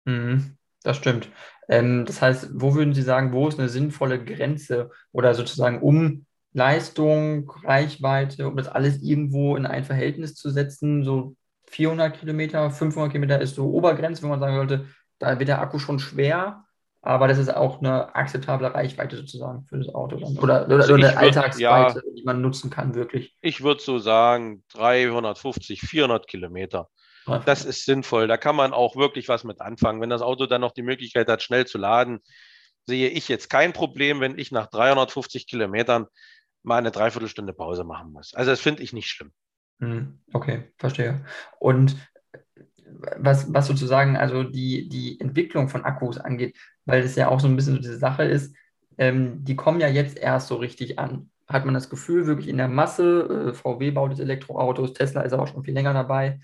Mhm. 0.06 0.58
Das 0.86 0.98
stimmt. 0.98 1.30
Ähm, 1.67 2.06
das 2.06 2.21
heißt, 2.21 2.50
wo 2.54 2.76
würden 2.76 2.93
Sie 2.93 3.02
sagen, 3.02 3.34
wo 3.34 3.48
ist 3.48 3.60
eine 3.60 3.69
sinnvolle 3.69 4.24
Grenze 4.24 4.91
oder 5.12 5.34
sozusagen 5.34 5.82
um 5.82 6.26
Leistung, 6.54 7.52
Reichweite, 7.63 8.48
um 8.48 8.56
das 8.56 8.67
alles 8.67 9.02
irgendwo 9.02 9.56
in 9.56 9.65
ein 9.65 9.84
Verhältnis 9.84 10.36
zu 10.36 10.52
setzen, 10.52 11.04
so 11.04 11.36
400 11.65 12.19
Kilometer, 12.19 12.69
500 12.69 13.12
Kilometer 13.12 13.41
ist 13.41 13.56
so 13.56 13.65
Obergrenze, 13.71 14.21
wenn 14.21 14.30
man 14.30 14.39
sagen 14.39 14.56
sollte, 14.56 14.86
da 15.17 15.39
wird 15.39 15.50
der 15.50 15.60
Akku 15.60 15.80
schon 15.80 15.98
schwer, 15.98 16.63
aber 17.02 17.28
das 17.28 17.39
ist 17.39 17.54
auch 17.54 17.80
eine 17.80 18.15
akzeptable 18.15 18.74
Reichweite 18.74 19.17
sozusagen 19.17 19.65
für 19.65 19.80
das 19.80 19.93
Auto 19.93 20.17
dann. 20.17 20.38
Oder, 20.38 20.65
oder, 20.65 20.76
Also 20.78 20.93
oder 20.93 21.10
eine 21.10 21.17
Alltagsweite, 21.17 22.04
die 22.15 22.24
man 22.24 22.41
nutzen 22.41 22.69
kann, 22.69 22.93
wirklich. 22.93 23.36
Ich 23.41 23.63
würde 23.63 23.82
so 23.82 23.98
sagen 23.98 24.63
350, 24.74 25.82
400 25.82 26.28
Kilometer. 26.28 26.89
Das 27.45 27.65
ist 27.65 27.85
sinnvoll. 27.85 28.27
Da 28.27 28.38
kann 28.38 28.55
man 28.55 28.73
auch 28.73 28.95
wirklich 28.95 29.29
was 29.29 29.43
mit 29.43 29.61
anfangen. 29.61 30.01
Wenn 30.01 30.09
das 30.09 30.21
Auto 30.21 30.45
dann 30.45 30.61
noch 30.61 30.71
die 30.71 30.83
Möglichkeit 30.83 31.27
hat, 31.27 31.41
schnell 31.41 31.65
zu 31.65 31.77
laden, 31.77 32.19
sehe 32.85 33.09
ich 33.09 33.27
jetzt 33.27 33.49
kein 33.49 33.73
Problem, 33.73 34.19
wenn 34.19 34.38
ich 34.38 34.51
nach 34.51 34.67
350 34.67 35.47
Kilometern 35.47 36.05
mal 36.63 36.77
eine 36.77 36.91
Dreiviertelstunde 36.91 37.53
Pause 37.53 37.83
machen 37.83 38.11
muss. 38.11 38.33
Also 38.33 38.51
das 38.51 38.59
finde 38.61 38.83
ich 38.83 38.93
nicht 38.93 39.09
schlimm. 39.09 39.31
Hm, 39.79 40.19
Okay, 40.33 40.71
verstehe. 40.77 41.25
Und 41.59 41.95
was, 43.17 43.51
was 43.53 43.67
sozusagen 43.67 44.15
also 44.15 44.43
die, 44.43 44.88
die 44.89 45.19
Entwicklung 45.19 45.69
von 45.69 45.83
Akkus 45.83 46.17
angeht, 46.17 46.55
weil 46.85 47.03
es 47.03 47.15
ja 47.15 47.29
auch 47.29 47.39
so 47.39 47.47
ein 47.47 47.55
bisschen 47.55 47.75
so 47.75 47.81
diese 47.81 47.97
Sache 47.97 48.23
ist, 48.23 48.55
ähm, 48.97 49.43
die 49.43 49.55
kommen 49.55 49.79
ja 49.79 49.88
jetzt 49.88 50.17
erst 50.17 50.47
so 50.47 50.55
richtig 50.55 50.99
an. 50.99 51.29
Hat 51.47 51.65
man 51.65 51.73
das 51.73 51.89
Gefühl, 51.89 52.25
wirklich 52.25 52.47
in 52.47 52.57
der 52.57 52.67
Masse, 52.67 53.49
äh, 53.49 53.53
VW 53.53 53.91
baut 53.91 54.11
jetzt 54.11 54.19
Elektroautos, 54.19 54.93
Tesla 54.93 55.21
ist 55.21 55.33
aber 55.33 55.47
schon 55.47 55.63
viel 55.63 55.73
länger 55.73 55.93
dabei. 55.93 56.39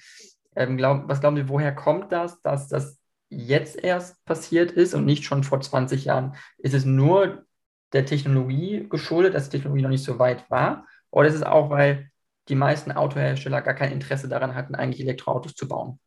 Ähm, 0.56 0.78
glaub, 0.78 1.08
was 1.08 1.22
glauben 1.22 1.38
Sie, 1.38 1.50
woher 1.50 1.74
kommt 1.74 2.12
das, 2.12 2.42
dass 2.42 2.68
das 2.68 3.00
jetzt 3.30 3.82
erst 3.82 4.24
passiert 4.26 4.72
ist 4.72 4.94
und 4.94 5.06
nicht 5.06 5.24
schon 5.24 5.44
vor 5.44 5.62
20 5.62 6.06
Jahren? 6.06 6.36
Ist 6.58 6.74
es 6.74 6.86
nur 6.86 7.46
der 7.94 8.06
Technologie 8.06 8.88
geschuldet, 8.90 9.34
dass 9.34 9.50
die 9.50 9.58
Technologie 9.58 9.84
noch 9.84 9.90
nicht 9.90 10.04
so 10.04 10.20
weit 10.20 10.50
war? 10.50 10.86
Oder 11.10 11.30
ist 11.30 11.36
es 11.36 11.44
auch, 11.44 11.70
weil 11.70 12.10
die 12.48 12.56
meisten 12.56 12.92
Autohersteller 12.92 13.62
gar 13.62 13.74
kein 13.74 13.92
Interesse 13.92 14.28
daran 14.28 14.56
hatten, 14.56 14.76
eigentlich 14.76 15.02
Elektroautos 15.02 15.54
zu 15.54 15.68
bauen? 15.68 16.00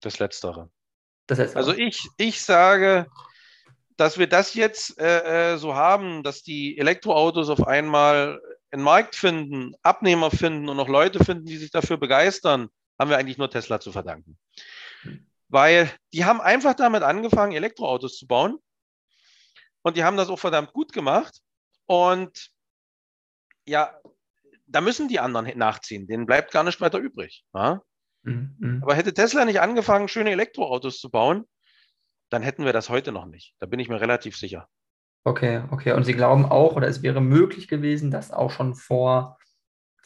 Das 0.00 0.18
Letztere. 0.18 0.70
Das 1.26 1.38
heißt, 1.38 1.56
Also 1.56 1.72
ich, 1.72 2.08
ich 2.18 2.42
sage, 2.42 3.06
dass 3.96 4.18
wir 4.18 4.28
das 4.28 4.54
jetzt 4.54 4.98
äh, 5.00 5.54
äh, 5.54 5.56
so 5.56 5.74
haben, 5.74 6.22
dass 6.22 6.42
die 6.42 6.78
Elektroautos 6.78 7.48
auf 7.48 7.66
einmal 7.66 8.40
einen 8.70 8.82
Markt 8.82 9.16
finden, 9.16 9.72
Abnehmer 9.82 10.30
finden 10.30 10.68
und 10.68 10.78
auch 10.78 10.88
Leute 10.88 11.24
finden, 11.24 11.46
die 11.46 11.56
sich 11.56 11.70
dafür 11.70 11.96
begeistern, 11.96 12.68
haben 12.98 13.10
wir 13.10 13.18
eigentlich 13.18 13.38
nur 13.38 13.50
Tesla 13.50 13.80
zu 13.80 13.92
verdanken. 13.92 14.38
Weil 15.48 15.90
die 16.12 16.24
haben 16.24 16.40
einfach 16.40 16.74
damit 16.74 17.02
angefangen, 17.02 17.52
Elektroautos 17.52 18.16
zu 18.18 18.26
bauen. 18.26 18.58
Und 19.82 19.96
die 19.96 20.04
haben 20.04 20.16
das 20.16 20.28
auch 20.28 20.38
verdammt 20.38 20.72
gut 20.72 20.92
gemacht. 20.92 21.40
Und 21.86 22.50
ja, 23.66 24.00
da 24.66 24.80
müssen 24.80 25.08
die 25.08 25.20
anderen 25.20 25.56
nachziehen. 25.56 26.06
Denen 26.06 26.26
bleibt 26.26 26.50
gar 26.50 26.64
nicht 26.64 26.80
weiter 26.80 26.98
übrig. 26.98 27.44
Ja? 27.54 27.82
Mhm. 28.22 28.80
Aber 28.82 28.94
hätte 28.94 29.14
Tesla 29.14 29.44
nicht 29.44 29.60
angefangen, 29.60 30.08
schöne 30.08 30.30
Elektroautos 30.30 30.98
zu 30.98 31.10
bauen, 31.10 31.46
dann 32.30 32.42
hätten 32.42 32.64
wir 32.64 32.72
das 32.72 32.88
heute 32.88 33.12
noch 33.12 33.26
nicht. 33.26 33.54
Da 33.60 33.66
bin 33.66 33.78
ich 33.78 33.88
mir 33.88 34.00
relativ 34.00 34.36
sicher. 34.36 34.68
Okay, 35.24 35.62
okay. 35.70 35.92
Und 35.92 36.04
Sie 36.04 36.12
glauben 36.12 36.44
auch, 36.44 36.74
oder 36.74 36.88
es 36.88 37.02
wäre 37.02 37.20
möglich 37.20 37.68
gewesen, 37.68 38.10
dass 38.10 38.32
auch 38.32 38.50
schon 38.50 38.74
vor 38.74 39.38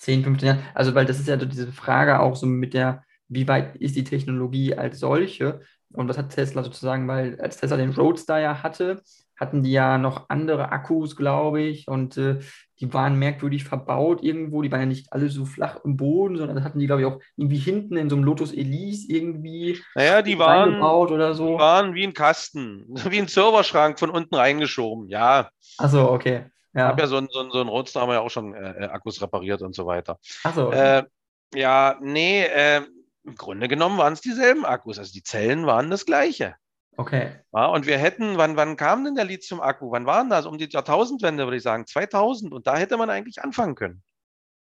10, 0.00 0.24
15 0.24 0.46
Jahren, 0.46 0.60
also 0.74 0.94
weil 0.94 1.06
das 1.06 1.20
ist 1.20 1.28
ja 1.28 1.36
diese 1.36 1.72
Frage 1.72 2.20
auch 2.20 2.34
so 2.34 2.46
mit 2.46 2.74
der, 2.74 3.04
wie 3.28 3.46
weit 3.46 3.76
ist 3.76 3.96
die 3.96 4.04
Technologie 4.04 4.74
als 4.74 4.98
solche? 4.98 5.60
Und 5.92 6.08
was 6.08 6.18
hat 6.18 6.30
Tesla 6.30 6.62
sozusagen, 6.62 7.06
weil 7.08 7.40
als 7.40 7.56
Tesla 7.58 7.76
den 7.76 7.90
Roadster 7.90 8.38
ja 8.38 8.62
hatte, 8.62 9.02
hatten 9.36 9.62
die 9.62 9.72
ja 9.72 9.98
noch 9.98 10.28
andere 10.28 10.70
Akkus, 10.70 11.16
glaube 11.16 11.62
ich, 11.62 11.88
und 11.88 12.16
äh, 12.18 12.38
die 12.78 12.92
waren 12.92 13.18
merkwürdig 13.18 13.64
verbaut 13.64 14.22
irgendwo. 14.22 14.62
Die 14.62 14.70
waren 14.70 14.80
ja 14.80 14.86
nicht 14.86 15.12
alle 15.12 15.28
so 15.30 15.46
flach 15.46 15.80
im 15.84 15.96
Boden, 15.96 16.36
sondern 16.36 16.56
das 16.56 16.64
hatten 16.64 16.78
die, 16.78 16.86
glaube 16.86 17.02
ich, 17.02 17.08
auch 17.08 17.20
irgendwie 17.36 17.58
hinten 17.58 17.96
in 17.96 18.10
so 18.10 18.16
einem 18.16 18.24
Lotus 18.24 18.52
Elise 18.52 19.10
irgendwie 19.10 19.78
Naja, 19.94 20.22
die 20.22 20.38
waren, 20.38 20.80
oder 20.80 21.30
die 21.30 21.36
so. 21.36 21.58
waren 21.58 21.94
wie 21.94 22.04
ein 22.04 22.14
Kasten, 22.14 22.84
wie 23.10 23.18
ein 23.18 23.28
Serverschrank 23.28 23.98
von 23.98 24.10
unten 24.10 24.34
reingeschoben. 24.34 25.08
Ja, 25.08 25.50
Achso, 25.78 26.12
okay. 26.12 26.44
Ich 26.72 26.80
habe 26.80 27.00
Ja. 27.00 27.04
ja 27.04 27.06
so 27.08 27.16
einen 27.16 27.28
so 27.30 27.40
einen- 27.40 27.50
so 27.50 27.60
einen 27.60 27.68
Roadster, 27.68 28.00
haben 28.00 28.08
wir 28.08 28.14
ja 28.14 28.20
auch 28.20 28.30
schon 28.30 28.54
äh, 28.54 28.84
äh, 28.84 28.88
Akkus 28.88 29.20
repariert 29.22 29.62
und 29.62 29.74
so 29.74 29.86
weiter. 29.86 30.18
Achso, 30.44 30.68
okay. 30.68 30.98
Äh, 31.00 31.58
ja, 31.58 31.96
nee, 32.00 32.42
äh, 32.44 32.82
im 33.24 33.34
Grunde 33.36 33.68
genommen 33.68 33.98
waren 33.98 34.12
es 34.12 34.20
dieselben 34.20 34.64
Akkus. 34.64 34.98
Also 34.98 35.12
die 35.12 35.22
Zellen 35.22 35.66
waren 35.66 35.90
das 35.90 36.06
gleiche. 36.06 36.54
Okay. 36.96 37.32
Ja, 37.52 37.66
und 37.66 37.86
wir 37.86 37.98
hätten, 37.98 38.36
wann, 38.36 38.56
wann 38.56 38.76
kam 38.76 39.04
denn 39.04 39.14
der 39.14 39.24
Lithium-Akku? 39.24 39.90
Wann 39.90 40.06
waren 40.06 40.28
das? 40.30 40.46
Um 40.46 40.58
die 40.58 40.68
Jahrtausendwende, 40.68 41.44
würde 41.44 41.56
ich 41.56 41.62
sagen, 41.62 41.86
2000. 41.86 42.52
Und 42.52 42.66
da 42.66 42.76
hätte 42.76 42.96
man 42.96 43.08
eigentlich 43.10 43.42
anfangen 43.42 43.74
können. 43.74 44.02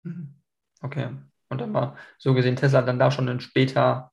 Mhm. 0.03 0.35
Okay. 0.81 1.09
Und 1.51 1.61
dann 1.61 1.73
war 1.75 1.97
so 2.19 2.33
gesehen 2.35 2.57
Tesla 2.57 2.83
dann 2.83 2.99
da 2.99 3.11
schon 3.11 3.29
ein 3.29 3.41
später 3.41 4.11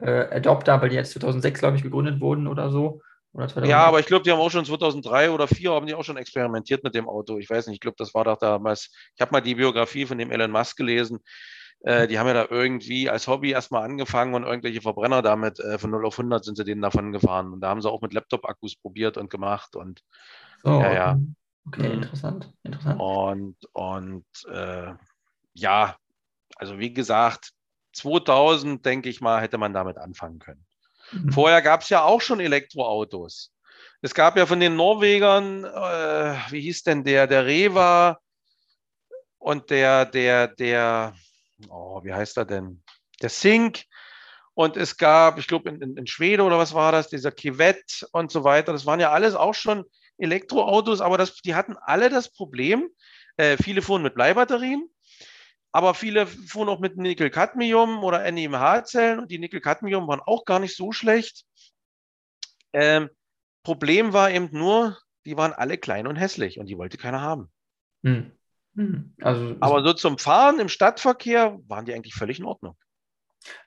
äh, 0.00 0.36
Adopter, 0.36 0.82
weil 0.82 0.88
die 0.88 0.96
jetzt 0.96 1.12
2006, 1.12 1.60
glaube 1.60 1.76
ich, 1.76 1.82
gegründet 1.82 2.20
wurden 2.20 2.46
oder 2.48 2.70
so. 2.70 3.00
Oder 3.34 3.48
2000. 3.48 3.68
Ja, 3.68 3.84
aber 3.84 4.00
ich 4.00 4.06
glaube, 4.06 4.22
die 4.22 4.30
haben 4.30 4.38
auch 4.40 4.50
schon 4.50 4.64
2003 4.64 5.30
oder 5.30 5.46
2004 5.46 5.70
haben 5.72 5.86
die 5.86 5.94
auch 5.94 6.04
schon 6.04 6.16
experimentiert 6.16 6.84
mit 6.84 6.94
dem 6.94 7.08
Auto. 7.08 7.38
Ich 7.38 7.50
weiß 7.50 7.66
nicht, 7.66 7.74
ich 7.74 7.80
glaube, 7.80 7.96
das 7.98 8.14
war 8.14 8.24
doch 8.24 8.38
damals. 8.38 8.90
Ich 9.14 9.20
habe 9.20 9.32
mal 9.32 9.40
die 9.40 9.56
Biografie 9.56 10.06
von 10.06 10.18
dem 10.18 10.30
Elon 10.30 10.52
Musk 10.52 10.76
gelesen. 10.76 11.18
Äh, 11.80 12.06
die 12.06 12.18
haben 12.18 12.28
ja 12.28 12.34
da 12.34 12.46
irgendwie 12.48 13.10
als 13.10 13.26
Hobby 13.26 13.50
erstmal 13.50 13.82
angefangen 13.82 14.34
und 14.34 14.44
irgendwelche 14.44 14.80
Verbrenner 14.80 15.20
damit 15.20 15.58
äh, 15.58 15.78
von 15.78 15.90
0 15.90 16.06
auf 16.06 16.18
100 16.18 16.44
sind 16.44 16.56
sie 16.56 16.64
denen 16.64 16.80
davon 16.80 17.12
gefahren. 17.12 17.52
Und 17.52 17.60
da 17.60 17.68
haben 17.68 17.82
sie 17.82 17.90
auch 17.90 18.00
mit 18.00 18.14
Laptop-Akkus 18.14 18.76
probiert 18.76 19.18
und 19.18 19.28
gemacht 19.30 19.76
und, 19.76 20.00
So, 20.62 20.80
ja, 20.80 20.92
ja. 20.92 21.18
Okay, 21.66 21.88
Mhm. 21.88 22.02
interessant. 22.02 22.52
Interessant. 22.62 23.00
und, 23.00 23.56
und 23.72 24.24
äh, 24.50 24.92
ja, 25.54 25.96
also 26.56 26.78
wie 26.78 26.92
gesagt, 26.92 27.50
2000, 27.92 28.84
denke 28.86 29.08
ich 29.08 29.20
mal, 29.20 29.40
hätte 29.40 29.58
man 29.58 29.72
damit 29.72 29.98
anfangen 29.98 30.38
können. 30.38 30.64
Mhm. 31.14 31.32
Vorher 31.32 31.62
gab 31.62 31.82
es 31.82 31.88
ja 31.88 32.02
auch 32.02 32.20
schon 32.20 32.40
Elektroautos. 32.40 33.52
Es 34.02 34.14
gab 34.14 34.36
ja 34.36 34.46
von 34.46 34.60
den 34.60 34.76
Norwegern, 34.76 35.64
äh, 35.64 36.36
wie 36.50 36.60
hieß 36.60 36.82
denn 36.82 37.04
der, 37.04 37.26
der 37.26 37.46
Reva 37.46 38.18
und 39.38 39.70
der, 39.70 40.04
der, 40.04 40.48
der, 40.48 41.14
oh, 41.68 42.02
wie 42.04 42.12
heißt 42.12 42.36
er 42.36 42.44
denn? 42.44 42.82
Der 43.22 43.30
Sink. 43.30 43.84
Und 44.54 44.76
es 44.76 44.96
gab, 44.96 45.38
ich 45.38 45.48
glaube, 45.48 45.68
in, 45.68 45.80
in, 45.80 45.96
in 45.96 46.06
Schweden 46.06 46.42
oder 46.42 46.58
was 46.58 46.74
war 46.74 46.92
das, 46.92 47.08
dieser 47.08 47.32
Kivet 47.32 48.06
und 48.12 48.30
so 48.30 48.44
weiter. 48.44 48.72
Das 48.72 48.86
waren 48.86 49.00
ja 49.00 49.10
alles 49.10 49.34
auch 49.34 49.54
schon 49.54 49.84
Elektroautos, 50.18 51.00
aber 51.00 51.18
das, 51.18 51.36
die 51.36 51.54
hatten 51.54 51.76
alle 51.80 52.08
das 52.08 52.30
Problem. 52.30 52.88
Äh, 53.36 53.56
viele 53.56 53.82
fuhren 53.82 54.02
mit 54.02 54.14
Bleibatterien, 54.14 54.88
aber 55.74 55.94
viele 55.94 56.28
fuhren 56.28 56.68
auch 56.68 56.78
mit 56.78 56.96
Nickel-Cadmium 56.96 58.04
oder 58.04 58.30
NIMH-Zellen 58.30 59.18
und 59.18 59.28
die 59.32 59.40
Nickel-Cadmium 59.40 60.06
waren 60.06 60.20
auch 60.20 60.44
gar 60.44 60.60
nicht 60.60 60.76
so 60.76 60.92
schlecht. 60.92 61.44
Ähm, 62.72 63.10
Problem 63.64 64.12
war 64.12 64.30
eben 64.30 64.50
nur, 64.52 64.96
die 65.26 65.36
waren 65.36 65.52
alle 65.52 65.76
klein 65.76 66.06
und 66.06 66.14
hässlich 66.14 66.60
und 66.60 66.66
die 66.66 66.78
wollte 66.78 66.96
keiner 66.96 67.22
haben. 67.22 67.50
Mhm. 68.02 68.30
Mhm. 68.74 69.14
Also, 69.20 69.56
Aber 69.58 69.82
so 69.82 69.94
zum 69.94 70.16
Fahren 70.16 70.60
im 70.60 70.68
Stadtverkehr 70.68 71.58
waren 71.66 71.86
die 71.86 71.92
eigentlich 71.94 72.14
völlig 72.14 72.38
in 72.38 72.44
Ordnung. 72.44 72.76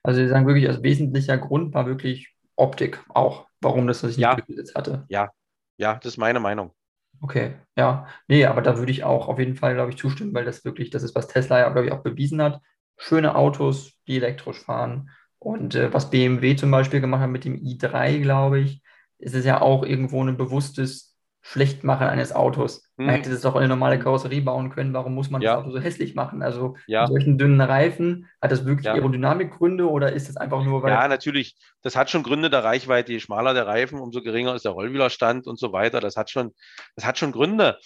also 0.01 0.21
Sie 0.21 0.29
sagen 0.29 0.47
wirklich, 0.47 0.69
als 0.69 0.81
wesentlicher 0.83 1.37
Grund 1.37 1.73
war 1.73 1.87
wirklich 1.87 2.33
Optik 2.55 3.03
auch, 3.09 3.47
warum 3.59 3.85
das 3.85 4.01
nicht 4.03 4.17
Ja. 4.17 4.35
durchgesetzt 4.35 4.75
hatte. 4.75 5.05
Ja, 5.09 5.29
das 5.77 6.05
ist 6.05 6.17
meine 6.17 6.39
Meinung. 6.39 6.71
Okay, 7.21 7.55
ja. 7.75 8.07
Nee, 8.27 8.45
aber 8.45 8.61
da 8.61 8.77
würde 8.77 8.91
ich 8.91 9.03
auch 9.03 9.27
auf 9.27 9.39
jeden 9.39 9.55
Fall, 9.55 9.73
glaube 9.73 9.89
ich, 9.91 9.97
zustimmen, 9.97 10.33
weil 10.33 10.45
das 10.45 10.63
wirklich, 10.65 10.91
das 10.91 11.03
ist, 11.03 11.15
was 11.15 11.27
Tesla 11.27 11.59
ja, 11.59 11.69
glaube 11.69 11.87
ich, 11.87 11.91
auch 11.93 12.03
bewiesen 12.03 12.41
hat. 12.41 12.61
Schöne 12.97 13.35
Autos, 13.35 13.93
die 14.07 14.17
elektrisch 14.17 14.59
fahren. 14.63 15.09
Und 15.39 15.75
äh, 15.75 15.93
was 15.93 16.09
BMW 16.11 16.55
zum 16.55 16.71
Beispiel 16.71 17.01
gemacht 17.01 17.21
hat 17.21 17.29
mit 17.29 17.45
dem 17.45 17.55
i3, 17.55 18.19
glaube 18.19 18.59
ich, 18.59 18.81
ist 19.17 19.33
es 19.35 19.45
ja 19.45 19.61
auch 19.61 19.83
irgendwo 19.83 20.23
ein 20.23 20.37
bewusstes 20.37 21.16
Schlechtmachen 21.49 22.07
eines 22.07 22.33
Autos. 22.33 22.83
Man 22.97 23.07
Hm. 23.07 23.15
hätte 23.15 23.29
das 23.29 23.41
doch 23.41 23.53
in 23.55 23.59
eine 23.59 23.69
normale 23.69 23.99
Karosserie 23.99 24.41
bauen 24.41 24.69
können. 24.69 24.93
Warum 24.93 25.15
muss 25.15 25.29
man 25.29 25.41
Ja. 25.41 25.55
das 25.55 25.61
Auto 25.63 25.71
so 25.71 25.79
hässlich 25.79 26.13
machen? 26.13 26.41
Also 26.43 26.75
Ja. 26.87 27.03
mit 27.03 27.09
solchen 27.09 27.37
dünnen 27.37 27.61
Reifen, 27.61 28.27
hat 28.41 28.51
das 28.51 28.65
wirklich 28.65 28.85
Ja. 28.85 28.93
Aerodynamikgründe 28.93 29.89
oder 29.89 30.11
ist 30.11 30.27
das 30.27 30.35
einfach 30.35 30.61
nur, 30.63 30.83
weil 30.83 30.91
Ja, 30.91 31.07
natürlich. 31.07 31.55
Das 31.83 31.95
hat 31.95 32.09
schon 32.09 32.23
Gründe 32.23 32.49
der 32.49 32.65
Reichweite. 32.65 33.13
Je 33.13 33.19
schmaler 33.21 33.53
der 33.53 33.65
Reifen, 33.65 33.99
umso 33.99 34.21
geringer 34.21 34.55
ist 34.55 34.65
der 34.65 34.73
Rollwiderstand 34.73 35.47
und 35.47 35.57
so 35.57 35.71
weiter. 35.71 36.01
Das 36.01 36.17
hat 36.17 36.29
schon, 36.29 36.53
das 36.95 37.05
hat 37.05 37.17
schon 37.17 37.31
Gründe. 37.31 37.79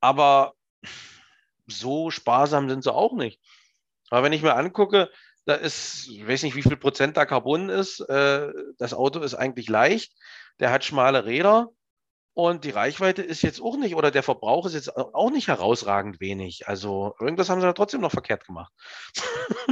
Aber 0.00 0.52
so 1.66 2.10
sparsam 2.10 2.68
sind 2.68 2.84
sie 2.84 2.92
auch 2.94 3.14
nicht. 3.14 3.40
Aber 4.10 4.22
wenn 4.22 4.32
ich 4.32 4.42
mir 4.42 4.54
angucke, 4.54 5.10
da 5.44 5.54
ist, 5.54 6.08
ich 6.08 6.26
weiß 6.26 6.42
nicht, 6.44 6.54
wie 6.56 6.62
viel 6.62 6.76
Prozent 6.76 7.16
da 7.16 7.26
Carbon 7.26 7.68
ist. 7.68 8.00
Äh, 8.00 8.52
das 8.78 8.94
Auto 8.94 9.20
ist 9.20 9.34
eigentlich 9.34 9.68
leicht. 9.68 10.12
Der 10.60 10.70
hat 10.70 10.84
schmale 10.84 11.24
Räder. 11.24 11.68
Und 12.38 12.62
die 12.62 12.70
Reichweite 12.70 13.20
ist 13.20 13.42
jetzt 13.42 13.60
auch 13.60 13.76
nicht, 13.76 13.96
oder 13.96 14.12
der 14.12 14.22
Verbrauch 14.22 14.64
ist 14.64 14.74
jetzt 14.74 14.96
auch 14.96 15.32
nicht 15.32 15.48
herausragend 15.48 16.20
wenig. 16.20 16.68
Also 16.68 17.16
irgendwas 17.18 17.50
haben 17.50 17.60
sie 17.60 17.66
da 17.66 17.72
trotzdem 17.72 18.00
noch 18.00 18.12
verkehrt 18.12 18.46
gemacht. 18.46 18.72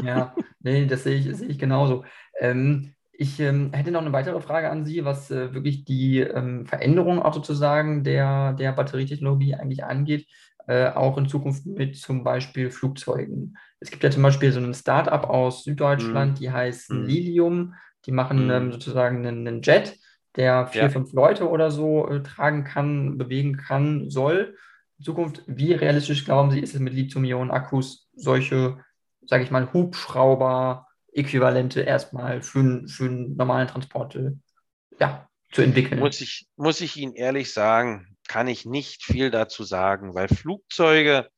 Ja, 0.03 0.35
nee, 0.59 0.85
das 0.85 1.05
sehe 1.05 1.15
ich, 1.15 1.37
sehe 1.37 1.47
ich 1.47 1.61
genauso. 1.61 2.05
Ähm, 2.41 2.97
ich 3.13 3.39
ähm, 3.39 3.73
hätte 3.73 3.93
noch 3.93 4.01
eine 4.01 4.13
weitere 4.13 4.41
Frage 4.41 4.69
an 4.69 4.85
Sie, 4.85 5.05
was 5.05 5.31
äh, 5.31 5.55
wirklich 5.55 5.85
die 5.85 6.19
ähm, 6.19 6.67
Veränderung 6.67 7.23
auch 7.23 7.35
sozusagen 7.35 8.03
der, 8.03 8.55
der 8.55 8.73
Batterietechnologie 8.73 9.55
eigentlich 9.55 9.85
angeht, 9.85 10.27
äh, 10.67 10.89
auch 10.89 11.17
in 11.19 11.29
Zukunft 11.29 11.67
mit 11.67 11.97
zum 11.97 12.25
Beispiel 12.25 12.73
Flugzeugen. 12.73 13.57
Es 13.79 13.93
gibt 13.93 14.03
ja 14.03 14.11
zum 14.11 14.25
Beispiel 14.25 14.51
so 14.51 14.59
ein 14.59 14.75
Startup 14.75 15.23
aus 15.23 15.63
Süddeutschland, 15.63 16.33
mhm. 16.33 16.35
die 16.35 16.51
heißt 16.51 16.91
mhm. 16.91 17.05
Lilium. 17.05 17.75
Die 18.07 18.13
machen 18.13 18.51
ähm, 18.51 18.67
mhm. 18.67 18.73
sozusagen 18.73 19.25
einen, 19.25 19.47
einen, 19.47 19.63
Jet, 19.63 19.97
der 20.37 20.67
vier, 20.67 20.83
ja. 20.83 20.89
fünf 20.89 21.13
Leute 21.13 21.49
oder 21.49 21.71
so 21.71 22.09
äh, 22.09 22.23
tragen 22.23 22.65
kann, 22.65 23.19
bewegen 23.19 23.57
kann, 23.57 24.11
soll. 24.11 24.57
In 24.99 25.05
Zukunft, 25.05 25.43
wie 25.47 25.73
realistisch 25.73 26.25
glauben 26.25 26.51
Sie, 26.51 26.61
ist 26.61 26.75
es 26.75 26.81
mit 26.81 26.95
Lithium-Ionen-Akkus 26.95 28.09
solche, 28.15 28.79
sage 29.25 29.45
ich 29.45 29.51
mal, 29.51 29.73
Hubschrauber, 29.73 30.87
Äquivalente 31.13 31.81
erstmal 31.81 32.43
für, 32.43 32.87
für 32.87 33.05
einen 33.05 33.37
normalen 33.37 33.69
Transport 33.69 34.17
äh, 34.17 34.33
ja, 35.01 35.29
zu 35.53 35.63
entwickeln? 35.63 36.01
Muss 36.01 36.21
ich, 36.21 36.47
muss 36.57 36.81
ich 36.81 36.97
Ihnen 36.97 37.15
ehrlich 37.15 37.53
sagen, 37.53 38.17
kann 38.29 38.49
ich 38.49 38.67
nicht 38.67 39.05
viel 39.05 39.31
dazu 39.31 39.65
sagen, 39.65 40.15
weil 40.15 40.29
Flugzeuge 40.29 41.29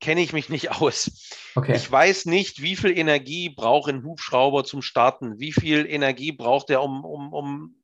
kenne 0.00 0.22
ich 0.22 0.32
mich 0.32 0.48
nicht 0.48 0.70
aus. 0.80 1.30
Okay. 1.54 1.76
Ich 1.76 1.90
weiß 1.90 2.26
nicht, 2.26 2.62
wie 2.62 2.76
viel 2.76 2.96
Energie 2.96 3.50
braucht 3.50 3.90
ein 3.90 4.02
Hubschrauber 4.02 4.64
zum 4.64 4.82
Starten, 4.82 5.38
wie 5.38 5.52
viel 5.52 5.86
Energie 5.86 6.32
braucht 6.32 6.70
er, 6.70 6.82
um, 6.82 7.04
um, 7.04 7.32
um 7.32 7.79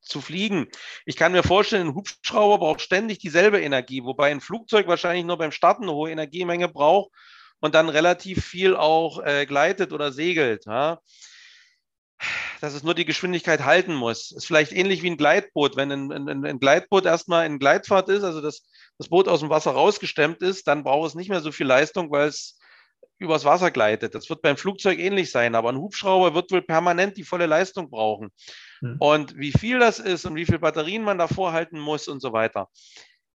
zu 0.00 0.20
fliegen. 0.20 0.68
Ich 1.04 1.16
kann 1.16 1.32
mir 1.32 1.42
vorstellen, 1.42 1.88
ein 1.88 1.94
Hubschrauber 1.94 2.58
braucht 2.58 2.80
ständig 2.80 3.18
dieselbe 3.18 3.60
Energie, 3.60 4.02
wobei 4.04 4.30
ein 4.30 4.40
Flugzeug 4.40 4.86
wahrscheinlich 4.86 5.24
nur 5.24 5.38
beim 5.38 5.52
Starten 5.52 5.84
eine 5.84 5.92
hohe 5.92 6.10
Energiemenge 6.10 6.68
braucht 6.68 7.10
und 7.60 7.74
dann 7.74 7.88
relativ 7.88 8.44
viel 8.44 8.74
auch 8.74 9.22
äh, 9.24 9.46
gleitet 9.46 9.92
oder 9.92 10.12
segelt. 10.12 10.66
Ja? 10.66 11.00
Dass 12.60 12.74
es 12.74 12.82
nur 12.82 12.94
die 12.94 13.04
Geschwindigkeit 13.04 13.64
halten 13.64 13.94
muss. 13.94 14.32
Ist 14.32 14.46
vielleicht 14.46 14.72
ähnlich 14.72 15.02
wie 15.02 15.10
ein 15.10 15.16
Gleitboot. 15.16 15.76
Wenn 15.76 15.92
ein, 15.92 16.12
ein, 16.12 16.44
ein 16.44 16.58
Gleitboot 16.58 17.06
erstmal 17.06 17.46
in 17.46 17.58
Gleitfahrt 17.58 18.08
ist, 18.08 18.24
also 18.24 18.40
das, 18.40 18.66
das 18.98 19.08
Boot 19.08 19.28
aus 19.28 19.40
dem 19.40 19.50
Wasser 19.50 19.72
rausgestemmt 19.72 20.42
ist, 20.42 20.66
dann 20.66 20.84
braucht 20.84 21.08
es 21.08 21.14
nicht 21.14 21.30
mehr 21.30 21.40
so 21.40 21.52
viel 21.52 21.66
Leistung, 21.66 22.10
weil 22.10 22.28
es 22.28 22.58
übers 23.18 23.44
Wasser 23.44 23.70
gleitet. 23.70 24.14
Das 24.14 24.28
wird 24.30 24.42
beim 24.42 24.56
Flugzeug 24.56 24.98
ähnlich 24.98 25.30
sein, 25.30 25.54
aber 25.54 25.70
ein 25.70 25.78
Hubschrauber 25.78 26.34
wird 26.34 26.50
wohl 26.50 26.62
permanent 26.62 27.16
die 27.16 27.24
volle 27.24 27.46
Leistung 27.46 27.90
brauchen. 27.90 28.30
Hm. 28.80 28.96
Und 28.98 29.36
wie 29.36 29.52
viel 29.52 29.78
das 29.78 29.98
ist 29.98 30.24
und 30.24 30.34
wie 30.34 30.46
viel 30.46 30.58
Batterien 30.58 31.02
man 31.02 31.18
davor 31.18 31.52
halten 31.52 31.78
muss 31.78 32.08
und 32.08 32.20
so 32.20 32.32
weiter, 32.32 32.68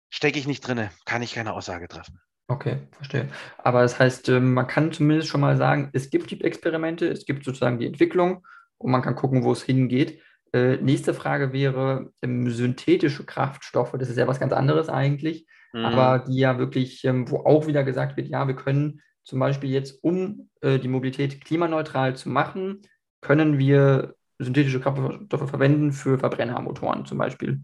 stecke 0.09 0.39
ich 0.39 0.47
nicht 0.47 0.65
drin, 0.65 0.89
kann 1.05 1.21
ich 1.21 1.33
keine 1.33 1.53
Aussage 1.53 1.87
treffen. 1.87 2.19
Okay, 2.47 2.87
verstehe. 2.91 3.29
Aber 3.57 3.81
das 3.81 3.97
heißt, 3.99 4.29
ähm, 4.29 4.53
man 4.53 4.67
kann 4.67 4.91
zumindest 4.91 5.29
schon 5.29 5.41
mal 5.41 5.57
sagen, 5.57 5.89
es 5.93 6.09
gibt 6.09 6.29
die 6.29 6.41
Experimente, 6.43 7.07
es 7.07 7.25
gibt 7.25 7.45
sozusagen 7.45 7.79
die 7.79 7.87
Entwicklung 7.87 8.45
und 8.77 8.91
man 8.91 9.01
kann 9.01 9.15
gucken, 9.15 9.43
wo 9.43 9.53
es 9.53 9.63
hingeht. 9.63 10.21
Äh, 10.53 10.77
nächste 10.77 11.13
Frage 11.13 11.53
wäre 11.53 12.11
ähm, 12.21 12.49
synthetische 12.49 13.25
Kraftstoffe. 13.25 13.93
Das 13.97 14.09
ist 14.09 14.17
ja 14.17 14.27
was 14.27 14.39
ganz 14.39 14.53
anderes 14.53 14.89
eigentlich, 14.89 15.47
mhm. 15.71 15.85
aber 15.85 16.25
die 16.27 16.37
ja 16.37 16.59
wirklich, 16.59 17.03
ähm, 17.05 17.29
wo 17.31 17.37
auch 17.37 17.65
wieder 17.65 17.83
gesagt 17.83 18.17
wird, 18.17 18.27
ja, 18.27 18.45
wir 18.47 18.55
können 18.55 19.01
zum 19.23 19.39
Beispiel 19.39 19.69
jetzt, 19.69 20.03
um 20.03 20.49
äh, 20.61 20.79
die 20.79 20.89
Mobilität 20.89 21.43
klimaneutral 21.43 22.15
zu 22.15 22.29
machen, 22.29 22.81
können 23.21 23.57
wir 23.57 24.15
synthetische 24.39 24.79
Kraftstoffe 24.79 25.49
verwenden 25.49 25.91
für 25.91 26.17
Verbrennermotoren 26.17 27.05
zum 27.05 27.17
Beispiel. 27.17 27.63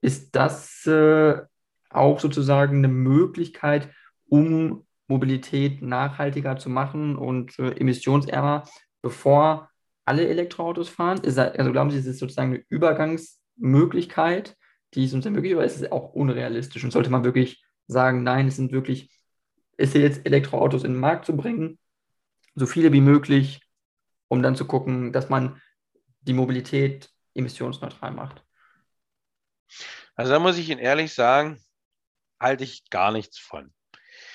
Ist 0.00 0.34
das 0.34 0.86
äh, 0.86 1.40
auch 1.90 2.20
sozusagen 2.20 2.78
eine 2.78 2.88
Möglichkeit, 2.88 3.90
um 4.28 4.86
Mobilität 5.08 5.82
nachhaltiger 5.82 6.56
zu 6.56 6.68
machen 6.68 7.16
und 7.16 7.58
äh, 7.58 7.72
emissionsärmer, 7.72 8.64
bevor 9.02 9.70
alle 10.04 10.26
Elektroautos 10.28 10.88
fahren? 10.88 11.18
Ist 11.22 11.38
das, 11.38 11.54
also 11.54 11.72
glauben 11.72 11.90
Sie, 11.90 11.98
es 11.98 12.06
ist 12.06 12.18
sozusagen 12.18 12.54
eine 12.54 12.64
Übergangsmöglichkeit, 12.68 14.56
die 14.94 15.04
es 15.04 15.14
uns 15.14 15.24
ermöglicht, 15.24 15.56
oder 15.56 15.64
ist 15.64 15.80
es 15.80 15.92
auch 15.92 16.12
unrealistisch? 16.14 16.84
Und 16.84 16.92
sollte 16.92 17.10
man 17.10 17.24
wirklich 17.24 17.64
sagen, 17.86 18.22
nein, 18.22 18.48
es 18.48 18.56
sind 18.56 18.72
wirklich, 18.72 19.10
ist 19.76 19.94
jetzt 19.94 20.24
Elektroautos 20.24 20.84
in 20.84 20.92
den 20.92 21.00
Markt 21.00 21.26
zu 21.26 21.36
bringen, 21.36 21.78
so 22.54 22.66
viele 22.66 22.92
wie 22.92 23.00
möglich, 23.00 23.60
um 24.28 24.42
dann 24.42 24.56
zu 24.56 24.64
gucken, 24.64 25.12
dass 25.12 25.28
man 25.28 25.60
die 26.26 26.32
Mobilität 26.32 27.10
emissionsneutral 27.34 28.12
macht? 28.12 28.44
Also 30.14 30.32
da 30.32 30.38
muss 30.38 30.58
ich 30.58 30.68
Ihnen 30.68 30.80
ehrlich 30.80 31.12
sagen, 31.12 31.62
halte 32.40 32.64
ich 32.64 32.88
gar 32.90 33.12
nichts 33.12 33.38
von. 33.38 33.72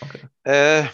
Okay. 0.01 0.27
Äh, 0.43 0.87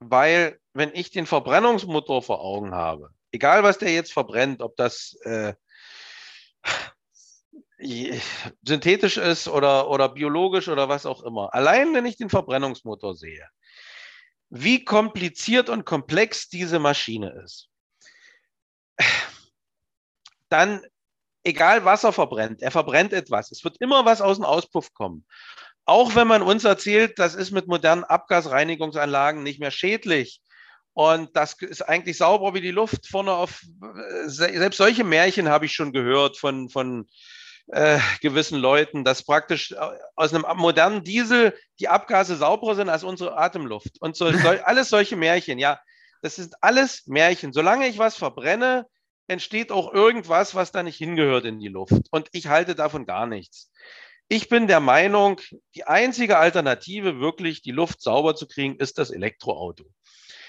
weil 0.00 0.58
wenn 0.72 0.92
ich 0.94 1.10
den 1.10 1.26
Verbrennungsmotor 1.26 2.22
vor 2.22 2.40
Augen 2.40 2.74
habe, 2.74 3.10
egal 3.32 3.62
was 3.62 3.78
der 3.78 3.92
jetzt 3.92 4.12
verbrennt, 4.12 4.60
ob 4.62 4.76
das 4.76 5.14
äh, 5.22 5.54
synthetisch 8.62 9.16
ist 9.16 9.48
oder, 9.48 9.90
oder 9.90 10.08
biologisch 10.08 10.68
oder 10.68 10.88
was 10.88 11.06
auch 11.06 11.22
immer, 11.22 11.52
allein 11.54 11.94
wenn 11.94 12.06
ich 12.06 12.16
den 12.16 12.30
Verbrennungsmotor 12.30 13.14
sehe, 13.14 13.46
wie 14.50 14.84
kompliziert 14.84 15.68
und 15.68 15.84
komplex 15.84 16.48
diese 16.48 16.78
Maschine 16.78 17.30
ist, 17.44 17.68
dann, 20.48 20.82
egal 21.42 21.84
was 21.84 22.04
er 22.04 22.12
verbrennt, 22.12 22.62
er 22.62 22.70
verbrennt 22.70 23.12
etwas. 23.12 23.50
Es 23.50 23.64
wird 23.64 23.76
immer 23.80 24.04
was 24.04 24.20
aus 24.20 24.36
dem 24.36 24.44
Auspuff 24.44 24.92
kommen. 24.94 25.26
Auch 25.86 26.14
wenn 26.14 26.28
man 26.28 26.42
uns 26.42 26.64
erzählt, 26.64 27.18
das 27.18 27.34
ist 27.34 27.50
mit 27.50 27.66
modernen 27.66 28.04
Abgasreinigungsanlagen 28.04 29.42
nicht 29.42 29.60
mehr 29.60 29.70
schädlich. 29.70 30.40
Und 30.94 31.36
das 31.36 31.54
ist 31.60 31.82
eigentlich 31.82 32.16
sauber 32.16 32.54
wie 32.54 32.60
die 32.60 32.70
Luft 32.70 33.08
vorne 33.08 33.32
auf. 33.32 33.62
Selbst 34.26 34.76
solche 34.76 35.04
Märchen 35.04 35.48
habe 35.48 35.66
ich 35.66 35.72
schon 35.72 35.92
gehört 35.92 36.38
von, 36.38 36.70
von 36.70 37.06
äh, 37.68 37.98
gewissen 38.20 38.58
Leuten, 38.58 39.04
dass 39.04 39.24
praktisch 39.24 39.72
äh, 39.72 39.76
aus 40.14 40.32
einem 40.32 40.44
modernen 40.56 41.02
Diesel 41.02 41.58
die 41.80 41.88
Abgase 41.88 42.36
sauberer 42.36 42.76
sind 42.76 42.88
als 42.88 43.04
unsere 43.04 43.36
Atemluft. 43.36 44.00
Und 44.00 44.16
so, 44.16 44.30
so, 44.38 44.48
alles 44.48 44.88
solche 44.88 45.16
Märchen, 45.16 45.58
ja. 45.58 45.80
Das 46.22 46.36
sind 46.36 46.54
alles 46.62 47.06
Märchen. 47.06 47.52
Solange 47.52 47.88
ich 47.88 47.98
was 47.98 48.16
verbrenne, 48.16 48.86
entsteht 49.26 49.72
auch 49.72 49.92
irgendwas, 49.92 50.54
was 50.54 50.72
da 50.72 50.82
nicht 50.82 50.96
hingehört 50.96 51.44
in 51.44 51.58
die 51.58 51.68
Luft. 51.68 52.08
Und 52.10 52.28
ich 52.32 52.48
halte 52.48 52.74
davon 52.74 53.06
gar 53.06 53.26
nichts. 53.26 53.70
Ich 54.28 54.48
bin 54.48 54.66
der 54.66 54.80
Meinung, 54.80 55.40
die 55.74 55.84
einzige 55.84 56.38
Alternative, 56.38 57.20
wirklich 57.20 57.62
die 57.62 57.72
Luft 57.72 58.00
sauber 58.00 58.34
zu 58.34 58.46
kriegen, 58.46 58.76
ist 58.76 58.98
das 58.98 59.10
Elektroauto. 59.10 59.84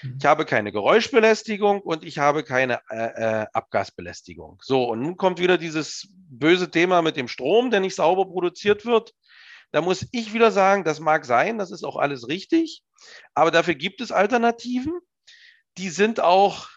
Mhm. 0.02 0.16
Ich 0.18 0.26
habe 0.26 0.44
keine 0.46 0.72
Geräuschbelästigung 0.72 1.80
und 1.82 2.04
ich 2.04 2.18
habe 2.18 2.42
keine 2.42 2.80
äh, 2.90 3.42
äh, 3.42 3.46
Abgasbelästigung. 3.52 4.58
So, 4.62 4.84
und 4.84 5.00
nun 5.00 5.16
kommt 5.16 5.38
wieder 5.38 5.58
dieses 5.58 6.08
böse 6.12 6.70
Thema 6.70 7.02
mit 7.02 7.16
dem 7.16 7.28
Strom, 7.28 7.70
der 7.70 7.80
nicht 7.80 7.94
sauber 7.94 8.26
produziert 8.26 8.86
wird. 8.86 9.12
Da 9.72 9.82
muss 9.82 10.06
ich 10.12 10.32
wieder 10.32 10.50
sagen, 10.50 10.84
das 10.84 11.00
mag 11.00 11.24
sein, 11.24 11.58
das 11.58 11.70
ist 11.70 11.84
auch 11.84 11.96
alles 11.96 12.28
richtig, 12.28 12.82
aber 13.34 13.50
dafür 13.50 13.74
gibt 13.74 14.00
es 14.00 14.12
Alternativen. 14.12 15.00
Die 15.76 15.90
sind 15.90 16.20
auch 16.20 16.68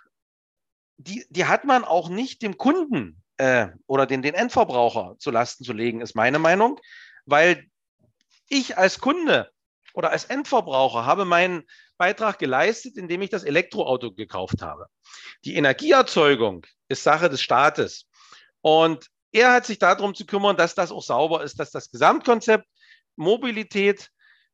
die, 0.99 1.25
die 1.29 1.45
hat 1.45 1.63
man 1.63 1.85
auch 1.85 2.09
nicht 2.09 2.41
dem 2.41 2.57
Kunden 2.57 3.23
äh, 3.37 3.69
oder 3.87 4.05
den, 4.05 4.21
den 4.21 4.33
Endverbraucher 4.33 5.15
zu 5.17 5.31
Lasten 5.31 5.63
zu 5.63 5.71
legen, 5.71 6.01
ist 6.01 6.15
meine 6.15 6.39
Meinung, 6.39 6.79
weil 7.25 7.65
ich 8.49 8.77
als 8.77 8.99
Kunde 8.99 9.49
oder 9.93 10.11
als 10.11 10.25
Endverbraucher 10.25 11.05
habe 11.05 11.23
meinen 11.23 11.63
Beitrag 11.97 12.37
geleistet, 12.37 12.97
indem 12.97 13.21
ich 13.21 13.29
das 13.29 13.43
Elektroauto 13.43 14.11
gekauft 14.11 14.61
habe. 14.61 14.87
Die 15.45 15.55
Energieerzeugung 15.55 16.65
ist 16.89 17.03
Sache 17.03 17.29
des 17.29 17.41
Staates. 17.41 18.05
Und 18.61 19.07
er 19.31 19.53
hat 19.53 19.65
sich 19.65 19.79
darum 19.79 20.13
zu 20.15 20.25
kümmern, 20.25 20.57
dass 20.57 20.75
das 20.75 20.91
auch 20.91 21.03
sauber 21.03 21.43
ist, 21.43 21.59
dass 21.59 21.71
das 21.71 21.91
Gesamtkonzept 21.91 22.67
Mobilität 23.15 24.11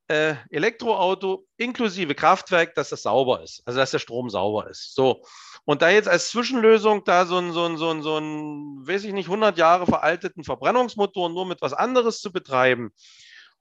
äh, 0.08 0.36
Elektroauto 0.50 1.46
inklusive 1.58 2.16
Kraftwerk, 2.16 2.76
dass 2.76 2.90
das 2.90 3.04
sauber 3.04 3.42
ist, 3.42 3.62
also 3.66 3.80
dass 3.80 3.92
der 3.92 4.00
Strom 4.00 4.30
sauber 4.30 4.70
ist. 4.70 4.94
So. 4.94 5.24
Und 5.66 5.82
da 5.82 5.90
jetzt 5.90 6.08
als 6.08 6.30
Zwischenlösung 6.30 7.04
da 7.06 7.26
so 7.26 7.38
ein, 7.38 7.52
so 7.54 7.66
ein, 7.66 7.78
so 7.78 7.90
ein, 7.90 8.04
so 8.04 8.18
ein, 8.18 8.88
weiß 8.88 9.04
ich 9.04 9.14
nicht, 9.14 9.28
100 9.28 9.58
Jahre 9.58 9.86
veralteten 9.86 10.44
Verbrennungsmotor 10.44 11.30
nur 11.30 11.46
mit 11.46 11.62
was 11.62 11.74
anderes 11.74 12.22
zu 12.22 12.32
betreiben 12.32 12.92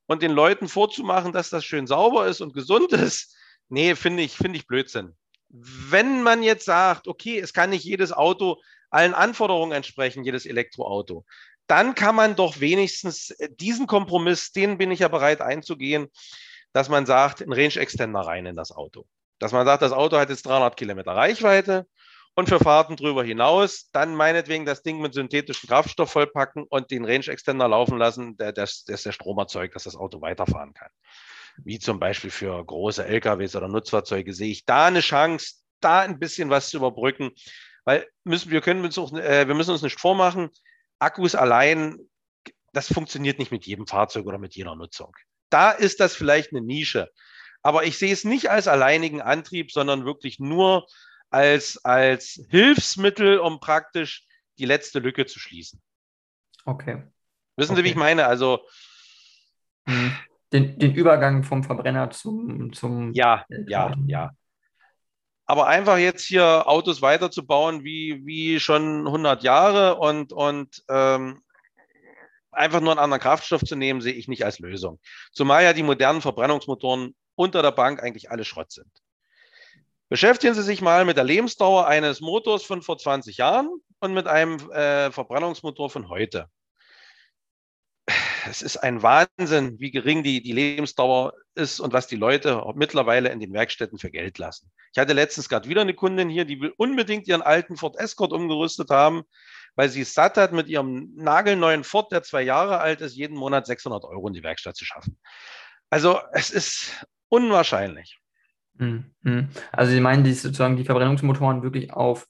und 0.07 0.23
den 0.23 0.33
Leuten 0.33 0.69
vorzumachen, 0.69 1.33
dass 1.33 1.51
das 1.51 1.65
schön 1.65 1.87
sauber 1.87 2.27
ist 2.27 2.41
und 2.41 2.53
gesund 2.53 2.93
ist, 2.93 3.35
nee, 3.69 3.95
finde 3.95 4.23
ich, 4.23 4.37
finde 4.37 4.59
ich 4.59 4.67
Blödsinn. 4.67 5.17
Wenn 5.49 6.23
man 6.23 6.43
jetzt 6.43 6.65
sagt, 6.65 7.09
okay, 7.09 7.39
es 7.39 7.53
kann 7.53 7.71
nicht 7.71 7.85
jedes 7.85 8.13
Auto 8.13 8.61
allen 8.91 9.15
Anforderungen 9.15 9.73
entsprechen, 9.73 10.25
jedes 10.25 10.47
Elektroauto, 10.47 11.25
dann 11.67 11.95
kann 11.95 12.15
man 12.15 12.37
doch 12.37 12.61
wenigstens 12.61 13.31
äh, 13.31 13.49
diesen 13.51 13.87
Kompromiss, 13.87 14.53
den 14.53 14.79
bin 14.79 14.91
ich 14.91 15.01
ja 15.01 15.09
bereit 15.09 15.41
einzugehen, 15.41 16.09
dass 16.73 16.89
man 16.89 17.07
sagt, 17.07 17.41
ein 17.41 17.53
Range 17.53 17.77
Extender 17.77 18.21
rein 18.21 18.47
in 18.47 18.57
das 18.57 18.73
Auto. 18.73 19.07
Dass 19.39 19.53
man 19.53 19.67
sagt, 19.67 19.83
das 19.83 19.93
Auto 19.93 20.17
hat 20.17 20.31
jetzt 20.31 20.47
300 20.47 20.77
Kilometer 20.77 21.13
Reichweite 21.13 21.87
und 22.35 22.49
für 22.49 22.59
Fahrten 22.59 22.97
drüber 22.97 23.23
hinaus 23.25 23.91
dann 23.93 24.15
meinetwegen 24.15 24.67
das 24.67 24.83
Ding 24.83 25.01
mit 25.01 25.15
synthetischem 25.15 25.69
Kraftstoff 25.69 26.11
vollpacken 26.11 26.65
und 26.65 26.91
den 26.91 27.05
Range 27.05 27.27
Extender 27.29 27.69
laufen 27.69 27.99
lassen, 27.99 28.37
der, 28.37 28.53
der, 28.53 28.69
der 28.89 28.97
der 28.97 29.13
Strom 29.13 29.39
erzeugt, 29.39 29.75
dass 29.75 29.85
das 29.85 29.97
Auto 29.97 30.21
weiterfahren 30.21 30.75
kann. 30.75 30.91
Wie 31.59 31.79
zum 31.79 32.01
Beispiel 32.01 32.31
für 32.31 32.65
große 32.65 33.05
LKWs 33.05 33.55
oder 33.55 33.69
Nutzfahrzeuge 33.69 34.35
sehe 34.35 34.51
ich 34.51 34.65
da 34.65 34.87
eine 34.87 35.01
Chance, 35.01 35.55
da 35.81 36.01
ein 36.01 36.19
bisschen 36.19 36.51
was 36.51 36.71
zu 36.71 36.79
überbrücken, 36.79 37.31
weil 37.85 38.07
müssen, 38.25 38.51
wir 38.51 38.61
können 38.61 38.85
uns, 38.85 38.97
äh, 38.97 39.47
wir 39.47 39.55
müssen 39.55 39.71
uns 39.71 39.83
nicht 39.83 40.01
vormachen, 40.01 40.51
Akkus 41.05 41.35
allein, 41.35 41.99
das 42.73 42.93
funktioniert 42.93 43.39
nicht 43.39 43.53
mit 43.53 43.67
jedem 43.67 43.87
Fahrzeug 43.87 44.27
oder 44.27 44.39
mit 44.39 44.57
jeder 44.57 44.75
Nutzung. 44.75 45.15
Da 45.51 45.71
ist 45.71 46.01
das 46.01 46.17
vielleicht 46.17 46.53
eine 46.53 46.63
Nische. 46.63 47.11
Aber 47.63 47.85
ich 47.85 47.99
sehe 47.99 48.13
es 48.13 48.25
nicht 48.25 48.51
als 48.51 48.69
alleinigen 48.69 49.21
Antrieb, 49.21 49.71
sondern 49.71 50.05
wirklich 50.05 50.39
nur 50.39 50.87
als, 51.31 51.85
als 51.85 52.45
Hilfsmittel, 52.49 53.39
um 53.39 53.61
praktisch 53.61 54.27
die 54.59 54.65
letzte 54.65 54.99
Lücke 54.99 55.27
zu 55.27 55.39
schließen. 55.39 55.83
Okay. 56.65 57.05
Wissen 57.57 57.73
okay. 57.73 57.81
Sie, 57.81 57.85
wie 57.85 57.91
ich 57.91 57.97
meine? 57.97 58.27
Also 58.27 58.61
hm. 59.87 60.17
den, 60.53 60.79
den 60.79 60.95
Übergang 60.95 61.45
vom 61.45 61.65
Verbrenner 61.65 62.11
zum, 62.11 62.73
zum 62.73 63.13
Ja, 63.13 63.45
ja, 63.49 63.95
ja. 64.07 64.31
Aber 65.47 65.67
einfach 65.67 65.99
jetzt 65.99 66.25
hier 66.25 66.67
Autos 66.67 67.03
weiterzubauen 67.03 67.85
wie, 67.85 68.25
wie 68.25 68.61
schon 68.61 69.07
100 69.07 69.43
Jahre 69.43 69.97
und, 69.97 70.33
und 70.33 70.83
ähm, 70.89 71.43
einfach 72.51 72.81
nur 72.81 72.93
einen 72.93 73.01
anderen 73.01 73.23
Kraftstoff 73.23 73.63
zu 73.63 73.77
nehmen, 73.77 74.01
sehe 74.01 74.15
ich 74.15 74.29
nicht 74.29 74.45
als 74.45 74.59
Lösung. 74.59 75.01
Zumal 75.33 75.65
ja 75.65 75.73
die 75.73 75.83
modernen 75.83 76.23
Verbrennungsmotoren 76.23 77.15
unter 77.35 77.63
der 77.63 77.73
Bank 77.73 78.03
eigentlich 78.03 78.31
alle 78.31 78.45
Schrott 78.45 78.73
sind. 78.73 78.91
Beschäftigen 80.09 80.55
Sie 80.55 80.63
sich 80.63 80.81
mal 80.81 81.05
mit 81.05 81.17
der 81.17 81.25
Lebensdauer 81.25 81.87
eines 81.87 82.21
Motors 82.21 82.63
von 82.63 82.83
vor 82.83 82.99
20 82.99 83.37
Jahren 83.37 83.69
und 84.01 84.15
mit 84.15 84.27
einem 84.27 84.71
äh, 84.71 85.11
Verbrennungsmotor 85.11 85.91
von 85.91 86.09
heute. 86.09 86.49
Es 88.47 88.63
ist 88.63 88.77
ein 88.77 89.03
Wahnsinn, 89.03 89.81
wie 89.81 89.91
gering 89.91 90.23
die, 90.23 90.43
die 90.43 90.53
Lebensdauer 90.53 91.33
ist 91.57 91.81
und 91.81 91.93
was 91.93 92.07
die 92.07 92.17
Leute 92.17 92.63
mittlerweile 92.75 93.31
in 93.31 93.41
den 93.41 93.53
Werkstätten 93.53 93.99
für 93.99 94.11
Geld 94.11 94.39
lassen. 94.39 94.71
Ich 94.93 95.01
hatte 95.01 95.13
letztens 95.13 95.49
gerade 95.49 95.69
wieder 95.69 95.81
eine 95.81 95.95
Kundin 95.95 96.29
hier, 96.29 96.45
die 96.45 96.61
will 96.61 96.73
unbedingt 96.77 97.29
ihren 97.29 97.43
alten 97.43 97.77
Ford 97.77 97.97
Escort 97.99 98.33
umgerüstet 98.33 98.91
haben, 98.91 99.23
weil 99.77 99.89
sie 99.89 100.03
es 100.03 100.15
satt 100.15 100.37
hat, 100.37 100.53
mit 100.53 100.69
ihrem 100.69 101.13
nagelneuen 101.15 101.85
Ford, 101.85 102.13
der 102.13 102.23
zwei 102.23 102.43
Jahre 102.43 102.79
alt 102.79 103.01
ist, 103.01 103.17
jeden 103.17 103.37
Monat 103.37 103.67
600 103.67 104.05
Euro 104.05 104.29
in 104.29 104.35
die 104.35 104.43
Werkstatt 104.43 104.77
zu 104.77 104.85
schaffen. 104.85 105.19
Also 105.91 106.21
es 106.33 106.51
ist 106.51 107.07
unwahrscheinlich. 107.29 108.19
Mhm. 108.75 109.49
Also 109.73 109.93
Sie 109.93 110.01
meinen, 110.01 110.25
die 110.25 110.33
sozusagen 110.33 110.77
die 110.77 110.85
Verbrennungsmotoren 110.85 111.63
wirklich 111.63 111.93
auf 111.93 112.27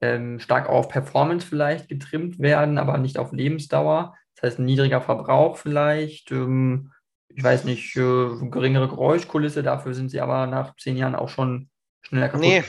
ähm, 0.00 0.38
stark 0.38 0.68
auf 0.68 0.88
Performance 0.88 1.46
vielleicht 1.46 1.88
getrimmt 1.88 2.38
werden, 2.38 2.78
aber 2.78 2.98
nicht 2.98 3.18
auf 3.18 3.32
Lebensdauer. 3.32 4.14
Das 4.36 4.50
heißt, 4.50 4.58
ein 4.60 4.64
niedriger 4.64 5.00
Verbrauch 5.00 5.56
vielleicht, 5.56 6.30
ähm, 6.30 6.92
ich 7.28 7.42
weiß 7.42 7.64
nicht, 7.64 7.96
äh, 7.96 8.00
geringere 8.50 8.88
Geräuschkulisse, 8.88 9.62
dafür 9.62 9.94
sind 9.94 10.10
sie 10.10 10.20
aber 10.20 10.46
nach 10.46 10.76
zehn 10.76 10.96
Jahren 10.96 11.14
auch 11.14 11.28
schon 11.28 11.70
schneller 12.02 12.28
kaputt. 12.28 12.40
Nee, 12.40 12.64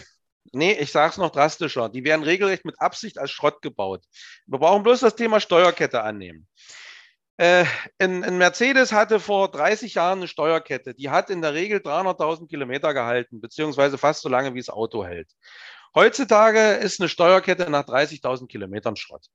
nee, 0.52 0.74
ich 0.74 0.92
sage 0.92 1.12
es 1.12 1.18
noch 1.18 1.32
drastischer. 1.32 1.90
Die 1.90 2.04
werden 2.04 2.24
regelrecht 2.24 2.66
mit 2.66 2.80
Absicht 2.80 3.18
als 3.18 3.32
Schrott 3.32 3.62
gebaut. 3.62 4.04
Wir 4.48 4.60
brauchen 4.60 4.84
bloß 4.84 5.00
das 5.00 5.16
Thema 5.16 5.40
Steuerkette 5.40 6.04
annehmen. 6.04 6.48
Äh, 7.38 7.64
ein, 8.00 8.24
ein, 8.26 8.38
Mercedes 8.38 8.92
hatte 8.92 9.22
vor 9.22 9.50
30 9.50 9.94
Jahren 9.94 10.20
eine 10.20 10.28
Steuerkette. 10.28 10.94
Die 10.94 11.10
hat 11.10 11.30
in 11.30 11.42
der 11.42 11.54
Regel 11.54 11.80
300.000 11.80 12.50
Kilometer 12.50 12.94
gehalten, 12.94 13.40
beziehungsweise 13.40 13.98
fast 13.98 14.22
so 14.22 14.28
lange, 14.28 14.54
wie 14.54 14.60
das 14.60 14.70
Auto 14.70 15.06
hält. 15.06 15.30
Heutzutage 15.96 16.74
ist 16.74 17.00
eine 17.00 17.08
Steuerkette 17.08 17.70
nach 17.70 17.86
30.000 17.86 18.48
Kilometern 18.48 18.98
Schrott. 18.98 19.28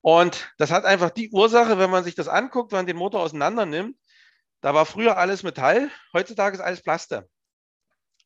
Und 0.00 0.52
das 0.58 0.72
hat 0.72 0.84
einfach 0.84 1.10
die 1.10 1.30
Ursache, 1.30 1.78
wenn 1.78 1.88
man 1.88 2.04
sich 2.04 2.14
das 2.16 2.28
anguckt, 2.28 2.72
wenn 2.72 2.80
man 2.80 2.86
den 2.86 2.96
Motor 2.96 3.22
auseinander 3.22 3.64
nimmt, 3.64 3.96
da 4.64 4.72
war 4.72 4.86
früher 4.86 5.18
alles 5.18 5.42
Metall, 5.42 5.90
heutzutage 6.14 6.56
ist 6.56 6.62
alles 6.62 6.80
Plaste. 6.80 7.28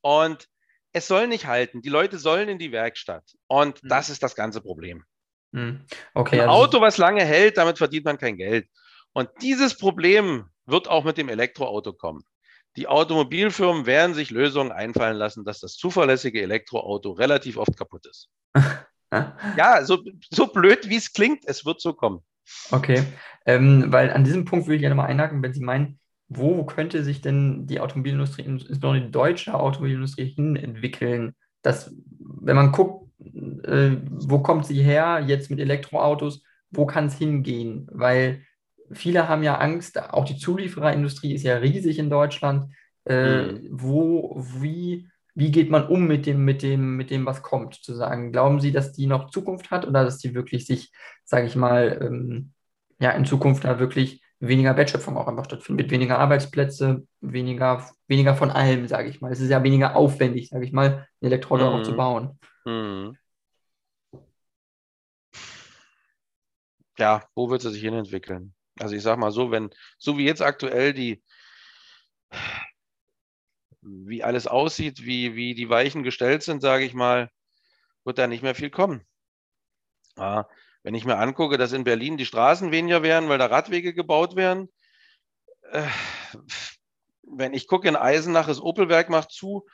Und 0.02 0.48
es 0.92 1.08
soll 1.08 1.26
nicht 1.26 1.46
halten. 1.46 1.82
Die 1.82 1.88
Leute 1.88 2.16
sollen 2.16 2.48
in 2.48 2.60
die 2.60 2.70
Werkstatt. 2.70 3.24
Und 3.48 3.82
mhm. 3.82 3.88
das 3.88 4.08
ist 4.08 4.22
das 4.22 4.36
ganze 4.36 4.60
Problem. 4.60 5.02
Hm. 5.52 5.84
Okay, 6.14 6.36
Ein 6.36 6.48
also 6.48 6.62
Auto, 6.62 6.80
was 6.80 6.96
lange 6.96 7.24
hält, 7.24 7.56
damit 7.56 7.78
verdient 7.78 8.04
man 8.04 8.18
kein 8.18 8.36
Geld. 8.36 8.68
Und 9.14 9.28
dieses 9.42 9.76
Problem 9.76 10.48
wird 10.64 10.86
auch 10.86 11.02
mit 11.02 11.18
dem 11.18 11.28
Elektroauto 11.28 11.92
kommen. 11.92 12.22
Die 12.76 12.86
Automobilfirmen 12.86 13.86
werden 13.86 14.14
sich 14.14 14.30
Lösungen 14.30 14.70
einfallen 14.70 15.16
lassen, 15.16 15.44
dass 15.44 15.58
das 15.58 15.74
zuverlässige 15.74 16.40
Elektroauto 16.40 17.10
relativ 17.10 17.56
oft 17.56 17.76
kaputt 17.76 18.06
ist. 18.06 18.28
ja, 19.56 19.84
so, 19.84 20.04
so 20.30 20.46
blöd 20.46 20.88
wie 20.88 20.96
es 20.98 21.12
klingt, 21.12 21.48
es 21.48 21.66
wird 21.66 21.80
so 21.80 21.94
kommen. 21.94 22.20
Okay, 22.70 23.02
ähm, 23.44 23.90
weil 23.90 24.12
an 24.12 24.22
diesem 24.22 24.44
Punkt 24.44 24.68
will 24.68 24.76
ich 24.76 24.82
ja 24.82 24.88
nochmal 24.88 25.08
einhaken, 25.08 25.42
wenn 25.42 25.52
Sie 25.52 25.64
meinen, 25.64 25.98
wo 26.28 26.64
könnte 26.64 27.02
sich 27.04 27.20
denn 27.20 27.66
die 27.66 27.80
Automobilindustrie, 27.80 28.42
insbesondere 28.42 29.06
die 29.06 29.10
deutsche 29.10 29.54
Automobilindustrie, 29.54 30.26
hin 30.26 30.56
entwickeln? 30.56 31.34
Dass, 31.62 31.94
wenn 32.18 32.56
man 32.56 32.72
guckt, 32.72 33.10
äh, 33.64 33.96
wo 34.10 34.40
kommt 34.40 34.66
sie 34.66 34.82
her 34.82 35.24
jetzt 35.26 35.50
mit 35.50 35.58
Elektroautos, 35.58 36.42
wo 36.70 36.86
kann 36.86 37.06
es 37.06 37.16
hingehen? 37.16 37.88
Weil 37.90 38.42
viele 38.92 39.28
haben 39.28 39.42
ja 39.42 39.58
Angst, 39.58 40.00
auch 40.00 40.24
die 40.24 40.36
Zuliefererindustrie 40.36 41.34
ist 41.34 41.44
ja 41.44 41.56
riesig 41.56 41.98
in 41.98 42.10
Deutschland. 42.10 42.72
Äh, 43.06 43.52
mhm. 43.52 43.68
Wo, 43.70 44.42
wie, 44.60 45.08
wie 45.34 45.50
geht 45.50 45.70
man 45.70 45.86
um 45.86 46.06
mit 46.06 46.26
dem, 46.26 46.44
mit 46.44 46.62
dem, 46.62 46.96
mit 46.96 47.10
dem, 47.10 47.24
was 47.24 47.42
kommt, 47.42 47.74
zu 47.74 47.94
sagen? 47.94 48.32
Glauben 48.32 48.60
Sie, 48.60 48.72
dass 48.72 48.92
die 48.92 49.06
noch 49.06 49.30
Zukunft 49.30 49.70
hat 49.70 49.86
oder 49.86 50.04
dass 50.04 50.18
die 50.18 50.34
wirklich 50.34 50.66
sich, 50.66 50.92
sage 51.24 51.46
ich 51.46 51.56
mal, 51.56 51.98
ähm, 52.02 52.52
ja, 53.00 53.12
in 53.12 53.24
Zukunft 53.24 53.64
da 53.64 53.78
wirklich 53.78 54.22
weniger 54.40 54.76
Wertschöpfung 54.76 55.16
auch 55.16 55.26
einfach 55.26 55.44
stattfindet, 55.44 55.90
weniger 55.90 56.18
Arbeitsplätze, 56.18 57.06
weniger, 57.20 57.90
weniger 58.06 58.36
von 58.36 58.50
allem, 58.50 58.86
sage 58.86 59.08
ich 59.08 59.20
mal. 59.20 59.32
Es 59.32 59.40
ist 59.40 59.50
ja 59.50 59.62
weniger 59.62 59.96
aufwendig, 59.96 60.48
sage 60.48 60.64
ich 60.64 60.72
mal, 60.72 61.06
ein 61.20 61.26
Elektroauto 61.26 61.70
mhm. 61.70 61.76
auch 61.76 61.82
zu 61.82 61.96
bauen. 61.96 62.38
Mhm. 62.64 63.16
Ja, 66.98 67.24
wo 67.34 67.50
wird 67.50 67.64
es 67.64 67.72
sich 67.72 67.82
hin 67.82 67.94
entwickeln? 67.94 68.54
Also 68.78 68.94
ich 68.94 69.02
sage 69.02 69.20
mal 69.20 69.30
so, 69.30 69.50
wenn, 69.50 69.70
so 69.98 70.18
wie 70.18 70.24
jetzt 70.24 70.42
aktuell 70.42 70.92
die, 70.92 71.22
wie 73.80 74.22
alles 74.22 74.46
aussieht, 74.46 75.04
wie, 75.04 75.34
wie 75.34 75.54
die 75.54 75.68
Weichen 75.68 76.02
gestellt 76.02 76.42
sind, 76.42 76.60
sage 76.60 76.84
ich 76.84 76.94
mal, 76.94 77.30
wird 78.04 78.18
da 78.18 78.26
nicht 78.26 78.42
mehr 78.42 78.54
viel 78.54 78.70
kommen. 78.70 79.04
Ja, 80.16 80.48
wenn 80.82 80.94
ich 80.94 81.04
mir 81.04 81.18
angucke, 81.18 81.58
dass 81.58 81.72
in 81.72 81.84
Berlin 81.84 82.16
die 82.16 82.26
Straßen 82.26 82.70
weniger 82.72 83.02
werden, 83.02 83.28
weil 83.28 83.38
da 83.38 83.46
Radwege 83.46 83.94
gebaut 83.94 84.36
werden, 84.36 84.68
äh, 85.70 85.82
wenn 87.22 87.54
ich 87.54 87.66
gucke, 87.66 87.88
in 87.88 87.96
Eisenach, 87.96 88.46
das 88.46 88.60
Opelwerk 88.60 89.10
macht 89.10 89.30
zu, 89.30 89.66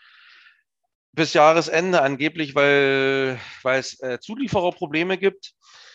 bis 1.12 1.32
Jahresende 1.32 2.02
angeblich, 2.02 2.54
weil, 2.54 3.38
weil 3.62 3.78
es 3.78 4.00
äh, 4.00 4.18
Zuliefererprobleme 4.20 5.16
gibt. 5.16 5.54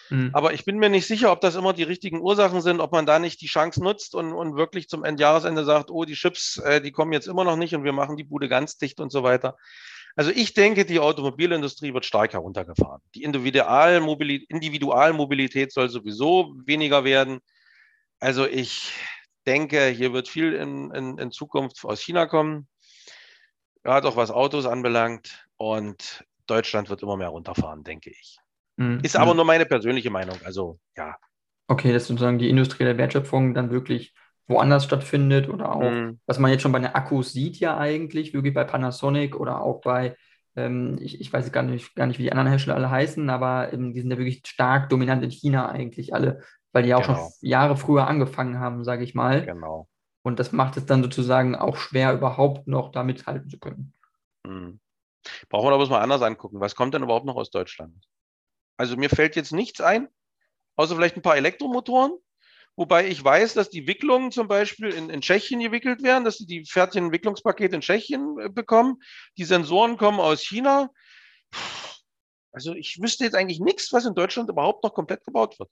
Mhm. 0.09 0.31
Aber 0.33 0.53
ich 0.53 0.65
bin 0.65 0.77
mir 0.77 0.89
nicht 0.89 1.07
sicher, 1.07 1.31
ob 1.31 1.41
das 1.41 1.55
immer 1.55 1.73
die 1.73 1.83
richtigen 1.83 2.21
Ursachen 2.21 2.61
sind, 2.61 2.79
ob 2.79 2.91
man 2.91 3.05
da 3.05 3.19
nicht 3.19 3.41
die 3.41 3.47
Chance 3.47 3.83
nutzt 3.83 4.15
und, 4.15 4.33
und 4.33 4.55
wirklich 4.55 4.87
zum 4.87 5.03
Endjahresende 5.03 5.65
sagt, 5.65 5.91
oh, 5.91 6.05
die 6.05 6.13
Chips, 6.13 6.57
äh, 6.57 6.81
die 6.81 6.91
kommen 6.91 7.13
jetzt 7.13 7.27
immer 7.27 7.43
noch 7.43 7.57
nicht 7.57 7.75
und 7.75 7.83
wir 7.83 7.93
machen 7.93 8.17
die 8.17 8.23
Bude 8.23 8.47
ganz 8.47 8.77
dicht 8.77 8.99
und 8.99 9.11
so 9.11 9.23
weiter. 9.23 9.57
Also 10.15 10.31
ich 10.31 10.53
denke, 10.53 10.85
die 10.85 10.99
Automobilindustrie 10.99 11.93
wird 11.93 12.05
stark 12.05 12.33
heruntergefahren. 12.33 13.01
Die 13.15 13.23
Individualmobilität, 13.23 14.49
Individualmobilität 14.49 15.71
soll 15.71 15.89
sowieso 15.89 16.55
weniger 16.65 17.03
werden. 17.03 17.39
Also 18.19 18.45
ich 18.45 18.93
denke, 19.45 19.87
hier 19.87 20.11
wird 20.11 20.27
viel 20.27 20.53
in, 20.53 20.91
in, 20.91 21.17
in 21.17 21.31
Zukunft 21.31 21.83
aus 21.85 22.01
China 22.01 22.25
kommen 22.25 22.67
gerade 23.83 24.07
auch 24.07 24.15
was 24.15 24.31
Autos 24.31 24.65
anbelangt. 24.65 25.45
Und 25.57 26.23
Deutschland 26.47 26.89
wird 26.89 27.03
immer 27.03 27.17
mehr 27.17 27.29
runterfahren, 27.29 27.83
denke 27.83 28.11
ich. 28.11 28.37
Mhm. 28.77 28.99
Ist 29.03 29.15
aber 29.15 29.33
nur 29.33 29.45
meine 29.45 29.65
persönliche 29.65 30.09
Meinung. 30.09 30.37
Also 30.43 30.79
ja. 30.95 31.15
Okay, 31.67 31.93
dass 31.93 32.07
sozusagen 32.07 32.39
die 32.39 32.49
industrielle 32.49 32.97
Wertschöpfung 32.97 33.53
dann 33.53 33.69
wirklich 33.71 34.13
woanders 34.49 34.83
stattfindet 34.83 35.47
oder 35.47 35.73
auch, 35.73 35.91
mhm. 35.91 36.19
was 36.25 36.39
man 36.39 36.51
jetzt 36.51 36.61
schon 36.61 36.71
bei 36.71 36.79
den 36.79 36.93
Akkus 36.93 37.31
sieht 37.31 37.57
ja 37.59 37.77
eigentlich, 37.77 38.33
wirklich 38.33 38.53
bei 38.53 38.63
Panasonic 38.63 39.39
oder 39.39 39.61
auch 39.61 39.79
bei, 39.79 40.17
ähm, 40.55 40.97
ich, 40.99 41.21
ich 41.21 41.31
weiß 41.31 41.51
gar 41.51 41.63
nicht, 41.63 41.95
gar 41.95 42.07
nicht, 42.07 42.17
wie 42.17 42.23
die 42.23 42.31
anderen 42.31 42.49
Hersteller 42.49 42.75
alle 42.75 42.89
heißen, 42.89 43.29
aber 43.29 43.71
ähm, 43.71 43.93
die 43.93 44.01
sind 44.01 44.09
ja 44.09 44.17
wirklich 44.17 44.41
stark 44.45 44.89
dominant 44.89 45.23
in 45.23 45.29
China 45.29 45.69
eigentlich 45.69 46.13
alle, 46.13 46.41
weil 46.73 46.83
die 46.83 46.89
ja 46.89 46.97
auch 46.97 47.05
genau. 47.05 47.17
schon 47.17 47.29
Jahre 47.41 47.77
früher 47.77 48.07
angefangen 48.07 48.59
haben, 48.59 48.83
sage 48.83 49.03
ich 49.03 49.13
mal. 49.13 49.45
Genau. 49.45 49.87
Und 50.23 50.39
das 50.39 50.51
macht 50.51 50.77
es 50.77 50.85
dann 50.85 51.03
sozusagen 51.03 51.55
auch 51.55 51.77
schwer, 51.77 52.13
überhaupt 52.13 52.67
noch 52.67 52.91
da 52.91 53.03
mithalten 53.03 53.49
zu 53.49 53.59
können. 53.59 53.93
Mhm. 54.45 54.79
Brauchen 55.49 55.69
wir 55.69 55.73
aber 55.73 55.87
mal 55.87 56.01
anders 56.01 56.23
angucken. 56.23 56.59
Was 56.59 56.75
kommt 56.75 56.95
denn 56.95 57.03
überhaupt 57.03 57.25
noch 57.25 57.35
aus 57.35 57.51
Deutschland? 57.51 57.93
Also 58.77 58.97
mir 58.97 59.09
fällt 59.09 59.35
jetzt 59.35 59.53
nichts 59.53 59.79
ein, 59.79 60.07
außer 60.75 60.95
vielleicht 60.95 61.17
ein 61.17 61.21
paar 61.21 61.37
Elektromotoren, 61.37 62.17
Wobei 62.75 63.07
ich 63.07 63.23
weiß, 63.23 63.55
dass 63.55 63.69
die 63.69 63.87
Wicklungen 63.87 64.31
zum 64.31 64.47
Beispiel 64.47 64.89
in, 64.89 65.09
in 65.09 65.21
Tschechien 65.21 65.59
gewickelt 65.59 66.01
werden, 66.01 66.23
dass 66.23 66.37
sie 66.37 66.45
die 66.45 66.65
fertigen 66.65 67.11
Wicklungspakete 67.11 67.75
in 67.75 67.81
Tschechien 67.81 68.37
äh, 68.39 68.49
bekommen. 68.49 69.01
Die 69.37 69.43
Sensoren 69.43 69.97
kommen 69.97 70.19
aus 70.19 70.41
China. 70.41 70.89
Also 72.51 72.73
ich 72.73 73.01
wüsste 73.01 73.25
jetzt 73.25 73.35
eigentlich 73.35 73.59
nichts, 73.59 73.91
was 73.91 74.05
in 74.05 74.15
Deutschland 74.15 74.49
überhaupt 74.49 74.83
noch 74.83 74.93
komplett 74.93 75.25
gebaut 75.25 75.59
wird. 75.59 75.69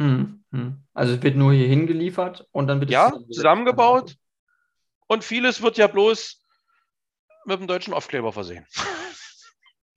Hm, 0.00 0.44
hm. 0.52 0.82
Also 0.94 1.14
es 1.14 1.22
wird 1.22 1.36
nur 1.36 1.52
hier 1.52 1.68
hingeliefert 1.68 2.46
und 2.52 2.66
dann 2.66 2.80
wird 2.80 2.90
ja 2.90 3.12
zusammengebaut 3.30 4.16
und 5.06 5.24
vieles 5.24 5.60
wird 5.60 5.76
ja 5.76 5.86
bloß 5.86 6.44
mit 7.46 7.60
dem 7.60 7.66
deutschen 7.66 7.94
Aufkleber 7.94 8.32
versehen. 8.32 8.66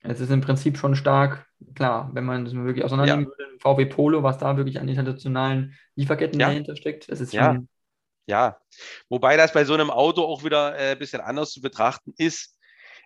Es 0.02 0.20
ist 0.20 0.30
im 0.30 0.40
Prinzip 0.40 0.76
schon 0.78 0.96
stark, 0.96 1.46
klar, 1.74 2.10
wenn 2.12 2.24
man 2.24 2.44
das 2.44 2.54
wirklich 2.54 2.84
auseinandernehmen 2.84 3.30
ja. 3.30 3.38
würde, 3.38 3.58
VW 3.58 3.86
Polo, 3.86 4.22
was 4.22 4.38
da 4.38 4.56
wirklich 4.56 4.80
an 4.80 4.88
internationalen 4.88 5.76
Lieferketten 5.94 6.40
ja. 6.40 6.48
dahinter 6.48 6.76
steckt, 6.76 7.10
das 7.10 7.20
ist 7.20 7.32
ja. 7.32 7.58
Ja, 8.26 8.60
wobei 9.08 9.36
das 9.36 9.52
bei 9.52 9.64
so 9.64 9.74
einem 9.74 9.90
Auto 9.90 10.22
auch 10.22 10.44
wieder 10.44 10.74
ein 10.74 10.92
äh, 10.92 10.96
bisschen 10.96 11.20
anders 11.20 11.50
zu 11.50 11.60
betrachten 11.60 12.14
ist. 12.16 12.56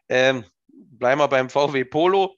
Ähm, 0.08 0.44
bleiben 0.68 1.20
wir 1.20 1.28
beim 1.28 1.48
VW 1.48 1.84
Polo. 1.84 2.36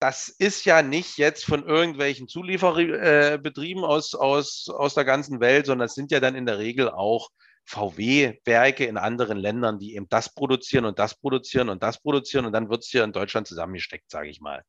Das 0.00 0.28
ist 0.28 0.66
ja 0.66 0.82
nicht 0.82 1.16
jetzt 1.16 1.46
von 1.46 1.64
irgendwelchen 1.64 2.28
Zulieferbetrieben 2.28 3.82
äh, 3.82 3.86
aus, 3.86 4.14
aus, 4.14 4.68
aus 4.68 4.94
der 4.94 5.06
ganzen 5.06 5.40
Welt, 5.40 5.64
sondern 5.64 5.86
es 5.86 5.94
sind 5.94 6.10
ja 6.10 6.20
dann 6.20 6.34
in 6.34 6.44
der 6.44 6.58
Regel 6.58 6.90
auch 6.90 7.30
VW-Werke 7.64 8.84
in 8.84 8.96
anderen 8.96 9.38
Ländern, 9.38 9.78
die 9.78 9.94
eben 9.94 10.08
das 10.08 10.32
produzieren 10.32 10.84
und 10.84 10.98
das 10.98 11.14
produzieren 11.14 11.68
und 11.68 11.82
das 11.82 12.00
produzieren 12.00 12.46
und 12.46 12.52
dann 12.52 12.68
wird 12.68 12.82
es 12.82 12.90
hier 12.90 13.04
in 13.04 13.12
Deutschland 13.12 13.46
zusammengesteckt, 13.46 14.10
sage 14.10 14.28
ich 14.28 14.40
mal. 14.40 14.62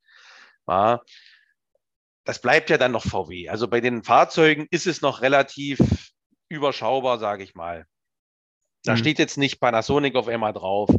Ja, 0.67 1.01
das 2.23 2.39
bleibt 2.39 2.69
ja 2.69 2.77
dann 2.77 2.91
noch 2.91 3.03
VW. 3.03 3.49
Also 3.49 3.67
bei 3.67 3.81
den 3.81 4.03
Fahrzeugen 4.03 4.67
ist 4.71 4.87
es 4.87 5.01
noch 5.01 5.21
relativ 5.21 5.79
überschaubar, 6.49 7.19
sage 7.19 7.43
ich 7.43 7.53
mal. 7.53 7.85
Da 8.83 8.93
mhm. 8.93 8.97
steht 8.97 9.19
jetzt 9.19 9.37
nicht 9.37 9.59
Panasonic 9.59 10.15
auf 10.15 10.27
einmal 10.27 10.53
drauf 10.53 10.89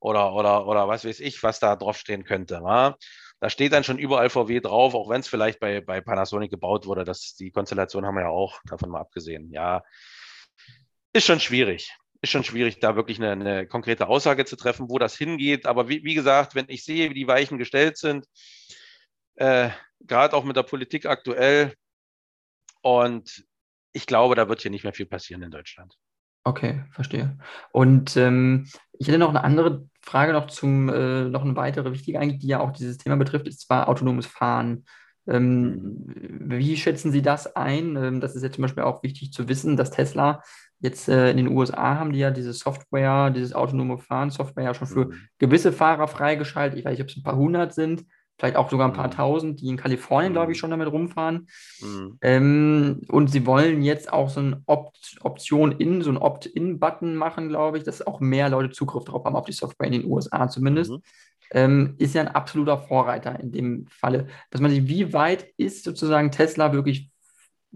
oder, 0.00 0.34
oder, 0.34 0.66
oder 0.66 0.88
was 0.88 1.04
weiß 1.04 1.20
ich, 1.20 1.42
was 1.42 1.60
da 1.60 1.76
draufstehen 1.76 2.24
könnte. 2.24 2.60
Ja. 2.64 2.96
Da 3.40 3.50
steht 3.50 3.72
dann 3.72 3.84
schon 3.84 3.98
überall 3.98 4.30
VW 4.30 4.60
drauf, 4.60 4.94
auch 4.94 5.10
wenn 5.10 5.20
es 5.20 5.28
vielleicht 5.28 5.60
bei, 5.60 5.80
bei 5.80 6.00
Panasonic 6.00 6.50
gebaut 6.50 6.86
wurde. 6.86 7.04
Das, 7.04 7.34
die 7.34 7.50
Konstellation 7.50 8.06
haben 8.06 8.14
wir 8.14 8.22
ja 8.22 8.28
auch, 8.28 8.60
davon 8.64 8.90
mal 8.90 9.00
abgesehen. 9.00 9.50
Ja, 9.52 9.82
ist 11.14 11.24
schon 11.24 11.40
schwierig. 11.40 11.96
Ist 12.20 12.30
schon 12.30 12.44
schwierig, 12.44 12.80
da 12.80 12.96
wirklich 12.96 13.18
eine, 13.18 13.32
eine 13.32 13.66
konkrete 13.66 14.08
Aussage 14.08 14.44
zu 14.44 14.56
treffen, 14.56 14.88
wo 14.88 14.98
das 14.98 15.16
hingeht. 15.16 15.66
Aber 15.66 15.88
wie, 15.88 16.04
wie, 16.04 16.14
gesagt, 16.14 16.54
wenn 16.54 16.66
ich 16.68 16.84
sehe, 16.84 17.10
wie 17.10 17.14
die 17.14 17.28
Weichen 17.28 17.58
gestellt 17.58 17.96
sind, 17.96 18.26
äh, 19.36 19.70
gerade 20.00 20.36
auch 20.36 20.44
mit 20.44 20.56
der 20.56 20.62
Politik 20.62 21.06
aktuell, 21.06 21.74
und 22.82 23.46
ich 23.92 24.06
glaube, 24.06 24.34
da 24.34 24.48
wird 24.48 24.60
hier 24.60 24.70
nicht 24.70 24.84
mehr 24.84 24.92
viel 24.92 25.06
passieren 25.06 25.42
in 25.42 25.50
Deutschland. 25.50 25.94
Okay, 26.44 26.84
verstehe. 26.90 27.38
Und 27.72 28.16
ähm, 28.18 28.68
ich 28.98 29.08
hätte 29.08 29.18
noch 29.18 29.30
eine 29.30 29.42
andere 29.42 29.88
Frage 30.02 30.34
noch 30.34 30.48
zum, 30.48 30.90
äh, 30.90 31.24
noch 31.24 31.42
eine 31.42 31.56
weitere 31.56 31.92
wichtige 31.92 32.20
eigentlich, 32.20 32.40
die 32.40 32.48
ja 32.48 32.60
auch 32.60 32.72
dieses 32.72 32.98
Thema 32.98 33.16
betrifft, 33.16 33.48
ist 33.48 33.62
zwar 33.62 33.88
autonomes 33.88 34.26
Fahren. 34.26 34.84
Ähm, 35.26 35.70
mhm. 35.72 36.44
wie 36.46 36.76
schätzen 36.76 37.12
Sie 37.12 37.22
das 37.22 37.56
ein? 37.56 37.96
Ähm, 37.96 38.20
das 38.20 38.36
ist 38.36 38.42
ja 38.42 38.50
zum 38.50 38.62
Beispiel 38.62 38.84
auch 38.84 39.02
wichtig 39.02 39.32
zu 39.32 39.48
wissen, 39.48 39.76
dass 39.76 39.90
Tesla 39.90 40.42
Jetzt 40.84 41.08
äh, 41.08 41.30
in 41.30 41.38
den 41.38 41.48
USA 41.48 41.98
haben 41.98 42.12
die 42.12 42.18
ja 42.18 42.30
diese 42.30 42.52
Software, 42.52 43.30
dieses 43.30 43.54
autonome 43.54 43.96
Fahren 43.96 44.28
Software 44.28 44.64
ja 44.64 44.74
schon 44.74 44.86
für 44.86 45.06
mhm. 45.06 45.14
gewisse 45.38 45.72
Fahrer 45.72 46.08
freigeschaltet. 46.08 46.78
Ich 46.78 46.84
weiß 46.84 46.92
nicht, 46.92 47.00
ob 47.00 47.08
es 47.08 47.16
ein 47.16 47.22
paar 47.22 47.36
hundert 47.36 47.72
sind, 47.72 48.04
vielleicht 48.38 48.56
auch 48.56 48.70
sogar 48.70 48.86
ein 48.86 48.92
paar 48.92 49.06
mhm. 49.06 49.12
tausend, 49.12 49.60
die 49.62 49.68
in 49.68 49.78
Kalifornien, 49.78 50.34
glaube 50.34 50.52
ich, 50.52 50.58
schon 50.58 50.70
damit 50.70 50.92
rumfahren. 50.92 51.48
Mhm. 51.80 52.18
Ähm, 52.20 53.00
und 53.08 53.30
sie 53.30 53.46
wollen 53.46 53.82
jetzt 53.82 54.12
auch 54.12 54.28
so 54.28 54.40
eine 54.40 54.62
Opt 54.66 55.16
Option 55.22 55.72
in, 55.72 56.02
so 56.02 56.10
ein 56.10 56.18
Opt-in-Button 56.18 57.16
machen, 57.16 57.48
glaube 57.48 57.78
ich, 57.78 57.84
dass 57.84 58.06
auch 58.06 58.20
mehr 58.20 58.50
Leute 58.50 58.70
Zugriff 58.70 59.04
drauf 59.04 59.24
haben, 59.24 59.36
auf 59.36 59.46
die 59.46 59.52
Software 59.52 59.86
in 59.86 60.02
den 60.02 60.04
USA 60.04 60.50
zumindest. 60.50 60.90
Mhm. 60.90 61.02
Ähm, 61.50 61.94
ist 61.98 62.14
ja 62.14 62.22
ein 62.22 62.28
absoluter 62.28 62.78
Vorreiter 62.78 63.38
in 63.38 63.52
dem 63.52 63.86
Falle. 63.88 64.28
Dass 64.50 64.60
man 64.60 64.70
sich, 64.70 64.88
wie 64.88 65.12
weit 65.12 65.46
ist 65.56 65.84
sozusagen 65.84 66.30
Tesla 66.30 66.72
wirklich 66.72 67.10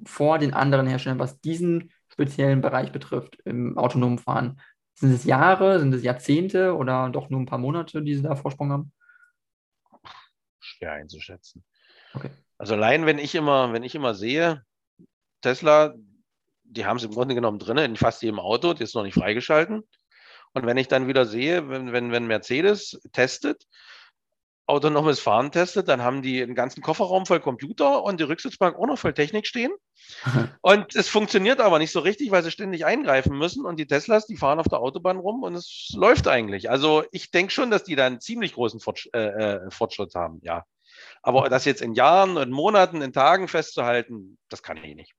vor 0.05 0.39
den 0.39 0.55
anderen 0.55 0.87
Herstellern, 0.87 1.19
was 1.19 1.41
diesen 1.41 1.93
speziellen 2.09 2.61
Bereich 2.61 2.93
betrifft 2.93 3.39
im 3.45 3.79
autonomen 3.79 4.19
Fahren. 4.19 4.61
Sind 4.95 5.13
es 5.13 5.25
Jahre, 5.25 5.79
sind 5.79 5.95
es 5.95 6.03
Jahrzehnte 6.03 6.75
oder 6.75 7.11
doch 7.11 7.31
nur 7.31 7.41
ein 7.41 7.47
paar 7.47 7.59
Monate, 7.59 8.03
die 8.03 8.17
Sie 8.17 8.23
da 8.23 8.35
Vorsprung 8.35 8.73
haben? 8.73 8.93
Schwer 10.59 10.93
einzuschätzen. 10.93 11.65
Okay. 12.15 12.31
Also 12.57 12.75
allein, 12.75 13.07
wenn 13.07 13.19
ich 13.19 13.35
immer, 13.35 13.73
wenn 13.73 13.85
ich 13.85 13.95
immer 13.95 14.15
sehe, 14.15 14.65
Tesla, 15.41 15.95
die 16.65 16.85
haben 16.85 16.97
es 16.97 17.05
im 17.05 17.13
Grunde 17.13 17.35
genommen 17.35 17.61
drin, 17.61 17.79
in 17.79 17.97
fast 17.97 18.23
jedem 18.23 18.41
Auto, 18.41 18.75
die 18.75 18.83
ist 18.83 18.95
noch 18.95 19.05
nicht 19.05 19.15
freigeschalten. 19.15 19.85
Und 20.59 20.67
wenn 20.67 20.77
ich 20.77 20.89
dann 20.89 21.07
wieder 21.07 21.25
sehe, 21.25 21.69
wenn, 21.69 21.93
wenn, 21.93 22.13
wenn 22.13 22.27
Mercedes 22.27 23.01
testet, 23.13 23.65
autonomes 24.67 25.19
Fahren 25.19 25.51
testet, 25.51 25.89
dann 25.89 26.03
haben 26.03 26.21
die 26.21 26.43
einen 26.43 26.55
ganzen 26.55 26.83
Kofferraum 26.83 27.25
voll 27.25 27.41
Computer 27.41 28.03
und 28.03 28.21
die 28.21 28.25
Rücksitzbank 28.25 28.77
auch 28.77 28.87
noch 28.87 28.99
voll 28.99 29.15
Technik 29.15 29.47
stehen. 29.47 29.71
und 30.61 30.95
es 30.95 31.09
funktioniert 31.09 31.61
aber 31.61 31.79
nicht 31.79 31.93
so 31.93 32.01
richtig, 32.01 32.31
weil 32.31 32.43
sie 32.43 32.51
ständig 32.51 32.85
eingreifen 32.85 33.37
müssen. 33.37 33.65
Und 33.65 33.79
die 33.79 33.87
Teslas, 33.87 34.27
die 34.27 34.37
fahren 34.37 34.59
auf 34.59 34.69
der 34.69 34.81
Autobahn 34.81 35.17
rum 35.17 35.43
und 35.43 35.55
es 35.55 35.91
läuft 35.95 36.29
eigentlich. 36.29 36.71
Also 36.71 37.05
ich 37.13 37.31
denke 37.31 37.53
schon, 37.53 37.71
dass 37.71 37.85
die 37.85 37.97
da 37.97 38.07
einen 38.07 38.21
ziemlich 38.21 38.55
großen 38.55 38.81
Fortsch 38.81 39.09
äh, 39.15 39.19
äh, 39.19 39.71
Fortschritt 39.71 40.15
haben, 40.15 40.41
ja. 40.43 40.65
Aber 41.23 41.49
das 41.49 41.65
jetzt 41.65 41.81
in 41.81 41.95
Jahren, 41.95 42.37
in 42.37 42.51
Monaten, 42.51 43.03
in 43.03 43.13
Tagen 43.13 43.49
festzuhalten, 43.49 44.37
das 44.49 44.63
kann 44.63 44.79
ich 44.79 44.97
nicht. 44.97 45.15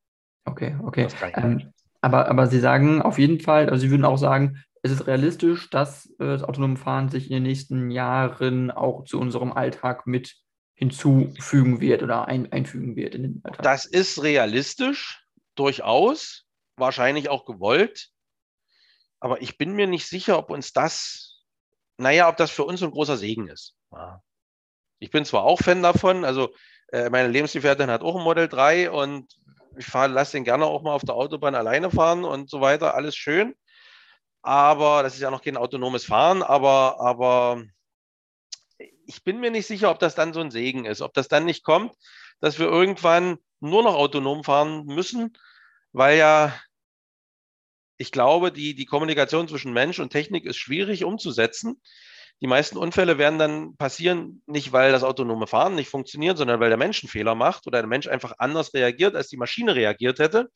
Okay, 0.46 0.76
okay. 0.84 1.08
Ähm, 1.36 1.72
aber, 2.02 2.28
aber 2.28 2.48
Sie 2.48 2.60
sagen 2.60 3.02
auf 3.02 3.20
jeden 3.20 3.40
Fall, 3.40 3.70
also 3.70 3.82
Sie 3.82 3.92
würden 3.92 4.06
auch 4.06 4.18
sagen, 4.18 4.64
es 4.82 4.92
ist 4.92 5.08
realistisch, 5.08 5.70
dass 5.70 6.08
äh, 6.20 6.26
das 6.26 6.44
autonome 6.44 6.78
Fahren 6.78 7.10
sich 7.10 7.26
in 7.26 7.36
den 7.36 7.44
nächsten 7.44 7.92
Jahren 7.92 8.72
auch 8.72 9.04
zu 9.06 9.20
unserem 9.20 9.52
Alltag 9.52 10.08
mit 10.08 10.36
hinzufügen 10.74 11.82
wird 11.82 12.04
oder 12.04 12.28
ein, 12.28 12.52
einfügen 12.52 12.96
wird 12.96 13.16
in 13.16 13.24
den 13.24 13.42
Alltag. 13.44 13.64
Das 13.64 13.86
ist 13.86 14.24
realistisch, 14.24 15.26
durchaus, 15.56 16.46
wahrscheinlich 16.78 17.30
auch 17.30 17.46
gewollt. 17.46 18.10
Aber 19.20 19.42
ich 19.42 19.58
bin 19.58 19.74
mir 19.74 19.88
nicht 19.88 20.08
sicher, 20.08 20.38
ob 20.38 20.50
uns 20.50 20.72
das, 20.72 21.44
naja, 21.98 22.30
ob 22.30 22.38
das 22.38 22.52
für 22.52 22.64
uns 22.64 22.82
ein 22.82 22.92
großer 22.92 23.18
Segen 23.18 23.50
ist. 23.50 23.76
Ich 25.00 25.12
bin 25.12 25.26
zwar 25.26 25.44
auch 25.44 25.60
Fan 25.60 25.84
davon, 25.84 26.24
also 26.24 26.54
äh, 26.94 27.10
meine 27.10 27.28
Lebensgefährtin 27.28 27.90
hat 27.90 28.02
auch 28.02 28.16
ein 28.16 28.24
Model 28.24 28.48
3 28.48 28.92
und 28.92 29.28
ich 29.78 29.92
lasse 29.94 30.38
den 30.38 30.46
gerne 30.46 30.66
auch 30.66 30.82
mal 30.82 30.94
auf 30.94 31.04
der 31.04 31.16
Autobahn 31.16 31.56
alleine 31.56 31.92
fahren 31.92 32.24
und 32.24 32.50
so 32.50 32.62
weiter, 32.62 32.96
alles 32.96 33.18
schön 33.18 33.56
aber 34.42 35.04
das 35.04 35.16
ist 35.16 35.22
ja 35.22 35.32
noch 35.32 35.42
kein 35.42 35.58
autonomes 35.58 36.06
Fahren, 36.06 36.44
aber, 36.44 37.00
aber 37.00 37.64
ich 39.06 39.24
bin 39.24 39.40
mir 39.40 39.52
nicht 39.52 39.68
sicher, 39.68 39.92
ob 39.92 40.00
das 40.00 40.16
dann 40.16 40.34
so 40.34 40.40
ein 40.40 40.52
Segen 40.52 40.86
ist, 40.86 41.02
ob 41.02 41.14
das 41.14 41.28
dann 41.28 41.46
nicht 41.46 41.64
kommt, 41.64 41.96
dass 42.40 42.60
wir 42.60 42.68
irgendwann 42.68 43.38
nur 43.60 43.84
noch 43.84 43.96
autonom 43.96 44.44
fahren 44.44 44.86
müssen, 44.86 45.38
weil 45.92 46.18
ja, 46.18 46.58
ich 47.98 48.12
glaube, 48.12 48.52
die, 48.52 48.76
die 48.76 48.86
Kommunikation 48.86 49.48
zwischen 49.48 49.74
Mensch 49.74 50.00
und 50.00 50.12
Technik 50.12 50.46
ist 50.46 50.58
schwierig 50.58 51.04
umzusetzen. 51.04 51.82
Die 52.42 52.48
meisten 52.48 52.78
Unfälle 52.78 53.18
werden 53.18 53.38
dann 53.38 53.76
passieren, 53.76 54.42
nicht 54.48 54.72
weil 54.72 54.92
das 54.92 55.04
autonome 55.04 55.46
Fahren 55.46 55.76
nicht 55.76 55.90
funktioniert, 55.90 56.38
sondern 56.38 56.60
weil 56.60 56.70
der 56.70 56.78
Mensch 56.78 57.04
einen 57.04 57.10
Fehler 57.10 57.36
macht 57.36 57.68
oder 57.68 57.80
der 57.80 57.88
Mensch 57.88 58.08
einfach 58.08 58.34
anders 58.38 58.74
reagiert, 58.74 59.16
als 59.16 59.28
die 59.28 59.38
Maschine 59.38 59.76
reagiert 59.76 60.20
hätte. 60.20 60.42
Und 60.42 60.50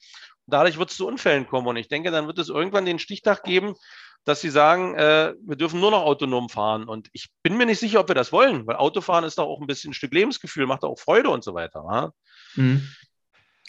dadurch 0.48 0.78
wird 0.78 0.92
es 0.92 0.98
zu 0.98 1.06
Unfällen 1.06 1.46
kommen. 1.46 1.68
Und 1.68 1.76
ich 1.76 1.90
denke, 1.90 2.10
dann 2.12 2.28
wird 2.28 2.40
es 2.40 2.50
irgendwann 2.50 2.86
den 2.86 3.00
Stichtag 3.00 3.44
geben, 3.44 3.76
dass 4.24 4.40
sie 4.40 4.50
sagen, 4.50 4.96
äh, 4.96 5.34
wir 5.42 5.58
dürfen 5.58 5.82
nur 5.82 5.92
noch 5.92 6.04
autonom 6.04 6.48
fahren. 6.48 6.86
Und 6.86 7.10
ich 7.12 7.30
bin 7.44 7.58
mir 7.58 7.66
nicht 7.66 7.80
sicher, 7.80 8.00
ob 8.00 8.08
wir 8.08 8.16
das 8.16 8.32
wollen, 8.32 8.66
weil 8.66 8.78
Autofahren 8.78 9.26
ist 9.26 9.38
doch 9.38 9.48
auch 9.48 9.60
ein 9.60 9.68
bisschen 9.68 9.92
ein 9.92 9.94
Stück 9.94 10.14
Lebensgefühl, 10.14 10.66
macht 10.66 10.84
auch 10.84 10.98
Freude 10.98 11.30
und 11.30 11.44
so 11.44 11.54
weiter. 11.54 11.84
Ja? 11.92 12.12
Mhm. 12.56 12.88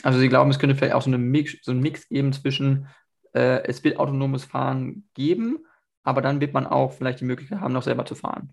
Also 0.02 0.18
Sie 0.18 0.28
glauben, 0.28 0.50
es 0.50 0.58
könnte 0.58 0.76
vielleicht 0.76 0.94
auch 0.94 1.02
so, 1.02 1.10
Mix, 1.10 1.56
so 1.62 1.72
einen 1.72 1.80
Mix 1.80 2.08
geben 2.08 2.32
zwischen, 2.32 2.88
äh, 3.32 3.64
es 3.64 3.82
wird 3.82 3.98
autonomes 3.98 4.44
Fahren 4.44 5.08
geben, 5.14 5.66
aber 6.04 6.22
dann 6.22 6.40
wird 6.40 6.54
man 6.54 6.66
auch 6.66 6.92
vielleicht 6.92 7.20
die 7.20 7.24
Möglichkeit 7.24 7.60
haben, 7.60 7.72
noch 7.72 7.82
selber 7.82 8.04
zu 8.06 8.14
fahren. 8.14 8.52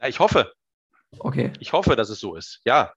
Ja, 0.00 0.08
ich 0.08 0.20
hoffe. 0.20 0.52
Okay. 1.18 1.52
Ich 1.60 1.72
hoffe, 1.72 1.96
dass 1.96 2.10
es 2.10 2.20
so 2.20 2.34
ist, 2.34 2.60
ja. 2.64 2.92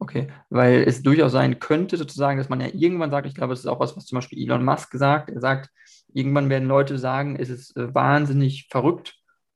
Okay, 0.00 0.26
weil 0.50 0.82
es 0.82 1.02
durchaus 1.02 1.32
sein 1.32 1.60
könnte, 1.60 1.96
sozusagen, 1.96 2.36
dass 2.36 2.48
man 2.48 2.60
ja 2.60 2.66
irgendwann 2.72 3.10
sagt, 3.10 3.26
ich 3.26 3.34
glaube, 3.34 3.54
es 3.54 3.60
ist 3.60 3.66
auch 3.66 3.80
was, 3.80 3.96
was 3.96 4.06
zum 4.06 4.16
Beispiel 4.16 4.42
Elon 4.42 4.64
Musk 4.64 4.92
sagt. 4.92 5.30
Er 5.30 5.40
sagt, 5.40 5.70
irgendwann 6.12 6.50
werden 6.50 6.68
Leute 6.68 6.98
sagen, 6.98 7.36
es 7.36 7.48
ist 7.48 7.76
äh, 7.76 7.94
wahnsinnig 7.94 8.66
verrückt, 8.68 9.14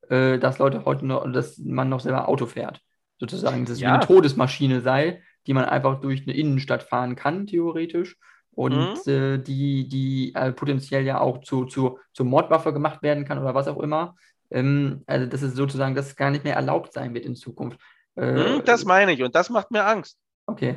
äh, 0.08 0.38
dass 0.38 0.58
Leute 0.58 0.84
heute 0.84 1.04
noch, 1.04 1.30
dass 1.32 1.58
man 1.58 1.88
noch 1.88 2.00
selber 2.00 2.28
Auto 2.28 2.46
fährt. 2.46 2.80
Sozusagen, 3.18 3.64
dass 3.64 3.74
es 3.74 3.80
ja. 3.80 3.88
wie 3.88 3.94
eine 3.94 4.06
Todesmaschine 4.06 4.80
sei, 4.80 5.22
die 5.46 5.54
man 5.54 5.64
einfach 5.64 6.00
durch 6.00 6.22
eine 6.22 6.36
Innenstadt 6.36 6.84
fahren 6.84 7.16
kann, 7.16 7.46
theoretisch 7.46 8.16
und 8.58 9.06
mhm. 9.06 9.12
äh, 9.12 9.38
die, 9.38 9.88
die 9.88 10.34
äh, 10.34 10.50
potenziell 10.50 11.04
ja 11.04 11.20
auch 11.20 11.42
zu, 11.42 11.66
zu, 11.66 12.00
zur 12.12 12.26
Mordwaffe 12.26 12.72
gemacht 12.72 13.02
werden 13.02 13.24
kann 13.24 13.38
oder 13.38 13.54
was 13.54 13.68
auch 13.68 13.78
immer. 13.78 14.16
Ähm, 14.50 15.04
also 15.06 15.26
dass 15.26 15.42
es 15.42 15.54
sozusagen, 15.54 15.94
dass 15.94 16.08
es 16.08 16.16
gar 16.16 16.32
nicht 16.32 16.42
mehr 16.42 16.56
erlaubt 16.56 16.92
sein 16.92 17.14
wird 17.14 17.24
in 17.24 17.36
Zukunft. 17.36 17.78
Äh, 18.16 18.32
mhm, 18.32 18.64
das 18.64 18.84
meine 18.84 19.12
ich 19.12 19.22
und 19.22 19.36
das 19.36 19.48
macht 19.48 19.70
mir 19.70 19.84
Angst. 19.84 20.18
Okay. 20.46 20.76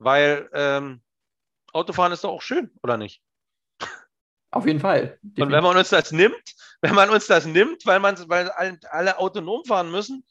Weil 0.00 0.50
ähm, 0.52 1.02
Autofahren 1.72 2.10
ist 2.10 2.24
doch 2.24 2.32
auch 2.32 2.42
schön, 2.42 2.72
oder 2.82 2.96
nicht? 2.96 3.22
Auf 4.50 4.66
jeden 4.66 4.80
Fall. 4.80 5.20
Definitiv. 5.22 5.44
Und 5.44 5.52
wenn 5.52 5.62
man 5.62 5.76
uns 5.76 5.90
das 5.90 6.10
nimmt, 6.10 6.54
wenn 6.80 6.96
man 6.96 7.10
uns 7.10 7.28
das 7.28 7.46
nimmt, 7.46 7.86
weil 7.86 8.00
man, 8.00 8.16
weil 8.28 8.50
alle 8.90 9.18
autonom 9.20 9.64
fahren 9.66 9.92
müssen, 9.92 10.26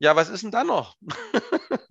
ja, 0.00 0.16
was 0.16 0.30
ist 0.30 0.42
denn 0.42 0.50
da 0.50 0.64
noch? 0.64 0.96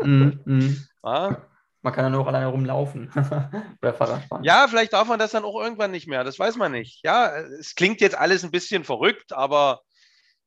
mm, 0.03 0.31
mm. 0.43 0.87
Ah? 1.01 1.37
Man 1.81 1.93
kann 1.93 2.03
dann 2.03 2.15
auch 2.15 2.27
alleine 2.27 2.47
rumlaufen 2.47 3.11
oder 3.81 3.93
Fahrrad 3.93 4.23
fahren. 4.25 4.43
Ja, 4.43 4.67
vielleicht 4.67 4.93
darf 4.93 5.07
man 5.07 5.19
das 5.19 5.31
dann 5.31 5.43
auch 5.43 5.59
irgendwann 5.59 5.91
nicht 5.91 6.07
mehr. 6.07 6.23
Das 6.23 6.37
weiß 6.37 6.57
man 6.57 6.71
nicht. 6.71 7.01
Ja, 7.03 7.35
es 7.35 7.75
klingt 7.75 8.01
jetzt 8.01 8.17
alles 8.17 8.43
ein 8.43 8.51
bisschen 8.51 8.83
verrückt, 8.83 9.33
aber 9.33 9.81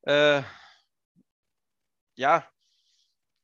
äh, 0.02 0.42
ja, 2.16 2.44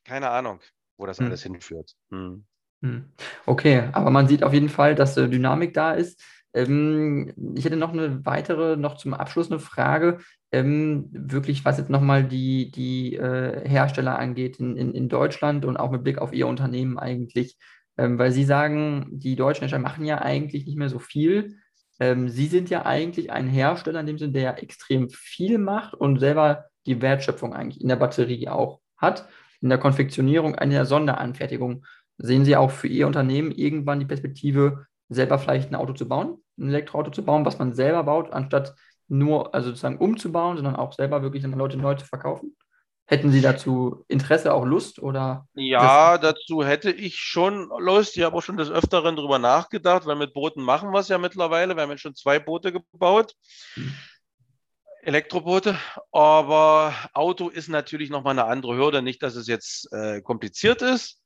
keine 0.04 0.30
Ahnung, 0.30 0.60
wo 0.96 1.06
das 1.06 1.18
hm. 1.18 1.26
alles 1.26 1.42
hinführt. 1.42 1.94
Hm. 2.10 2.44
hm. 2.82 3.12
Okay, 3.46 3.88
aber 3.92 4.10
man 4.10 4.28
sieht 4.28 4.44
auf 4.44 4.52
jeden 4.52 4.68
Fall, 4.68 4.94
dass 4.94 5.16
äh, 5.16 5.28
Dynamik 5.28 5.74
da 5.74 5.92
ist. 5.92 6.22
Ähm, 6.52 7.32
ich 7.56 7.64
hätte 7.64 7.76
noch 7.76 7.92
eine 7.92 8.24
weitere, 8.26 8.76
noch 8.76 8.96
zum 8.96 9.14
Abschluss 9.14 9.50
eine 9.50 9.60
Frage. 9.60 10.18
Ähm, 10.52 11.08
wirklich, 11.12 11.64
was 11.64 11.78
jetzt 11.78 11.90
nochmal 11.90 12.24
die, 12.24 12.70
die 12.70 13.14
äh, 13.16 13.68
Hersteller 13.68 14.18
angeht 14.18 14.58
in, 14.58 14.76
in, 14.76 14.92
in 14.94 15.08
Deutschland 15.08 15.64
und 15.64 15.76
auch 15.76 15.90
mit 15.90 16.02
Blick 16.02 16.18
auf 16.18 16.32
Ihr 16.32 16.48
Unternehmen 16.48 16.98
eigentlich. 16.98 17.56
Ähm, 18.00 18.18
weil 18.18 18.32
Sie 18.32 18.44
sagen, 18.44 19.08
die 19.10 19.36
deutschen 19.36 19.60
Hersteller 19.60 19.82
machen 19.82 20.06
ja 20.06 20.22
eigentlich 20.22 20.64
nicht 20.64 20.78
mehr 20.78 20.88
so 20.88 20.98
viel. 20.98 21.58
Ähm, 22.00 22.30
Sie 22.30 22.46
sind 22.46 22.70
ja 22.70 22.86
eigentlich 22.86 23.30
ein 23.30 23.46
Hersteller 23.46 24.00
in 24.00 24.06
dem 24.06 24.16
Sinne, 24.16 24.32
der 24.32 24.62
extrem 24.62 25.10
viel 25.10 25.58
macht 25.58 25.92
und 25.92 26.18
selber 26.18 26.64
die 26.86 27.02
Wertschöpfung 27.02 27.52
eigentlich 27.52 27.82
in 27.82 27.88
der 27.88 27.96
Batterie 27.96 28.48
auch 28.48 28.80
hat, 28.96 29.28
in 29.60 29.68
der 29.68 29.76
Konfektionierung, 29.76 30.54
in 30.54 30.70
der 30.70 30.86
Sonderanfertigung. 30.86 31.84
Sehen 32.16 32.46
Sie 32.46 32.56
auch 32.56 32.70
für 32.70 32.88
Ihr 32.88 33.06
Unternehmen 33.06 33.50
irgendwann 33.50 34.00
die 34.00 34.06
Perspektive, 34.06 34.86
selber 35.10 35.38
vielleicht 35.38 35.70
ein 35.70 35.74
Auto 35.74 35.92
zu 35.92 36.08
bauen, 36.08 36.38
ein 36.58 36.70
Elektroauto 36.70 37.10
zu 37.10 37.22
bauen, 37.22 37.44
was 37.44 37.58
man 37.58 37.74
selber 37.74 38.04
baut, 38.04 38.32
anstatt 38.32 38.74
nur, 39.08 39.54
also 39.54 39.68
sozusagen 39.68 39.98
umzubauen, 39.98 40.56
sondern 40.56 40.76
auch 40.76 40.94
selber 40.94 41.20
wirklich 41.22 41.44
an 41.44 41.52
Leute 41.52 41.76
neu 41.76 41.96
zu 41.96 42.06
verkaufen? 42.06 42.56
Hätten 43.10 43.32
Sie 43.32 43.40
dazu 43.40 44.04
Interesse, 44.06 44.54
auch 44.54 44.64
Lust 44.64 45.00
oder? 45.00 45.48
Ja, 45.54 46.16
dazu 46.16 46.64
hätte 46.64 46.92
ich 46.92 47.16
schon 47.16 47.68
Lust. 47.80 48.16
Ich 48.16 48.22
habe 48.22 48.36
auch 48.36 48.40
schon 48.40 48.56
des 48.56 48.70
Öfteren 48.70 49.16
darüber 49.16 49.40
nachgedacht, 49.40 50.06
weil 50.06 50.14
mit 50.14 50.32
Booten 50.32 50.62
machen 50.62 50.92
wir 50.92 51.00
es 51.00 51.08
ja 51.08 51.18
mittlerweile. 51.18 51.74
Wir 51.74 51.82
haben 51.82 51.90
jetzt 51.90 52.02
schon 52.02 52.14
zwei 52.14 52.38
Boote 52.38 52.70
gebaut. 52.70 53.34
Hm. 53.74 53.92
Elektroboote, 55.02 55.76
aber 56.12 56.94
Auto 57.12 57.48
ist 57.48 57.66
natürlich 57.66 58.10
nochmal 58.10 58.38
eine 58.38 58.44
andere 58.44 58.76
Hürde. 58.76 59.02
Nicht, 59.02 59.24
dass 59.24 59.34
es 59.34 59.48
jetzt 59.48 59.92
äh, 59.92 60.20
kompliziert 60.22 60.80
ist, 60.80 61.20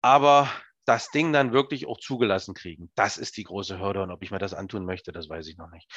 aber 0.00 0.48
das 0.86 1.10
Ding 1.10 1.30
dann 1.34 1.52
wirklich 1.52 1.86
auch 1.86 1.98
zugelassen 1.98 2.54
kriegen, 2.54 2.90
das 2.94 3.18
ist 3.18 3.36
die 3.36 3.44
große 3.44 3.78
Hürde. 3.78 4.02
Und 4.02 4.12
ob 4.12 4.22
ich 4.22 4.30
mir 4.30 4.38
das 4.38 4.54
antun 4.54 4.86
möchte, 4.86 5.12
das 5.12 5.28
weiß 5.28 5.46
ich 5.48 5.58
noch 5.58 5.70
nicht. 5.72 5.90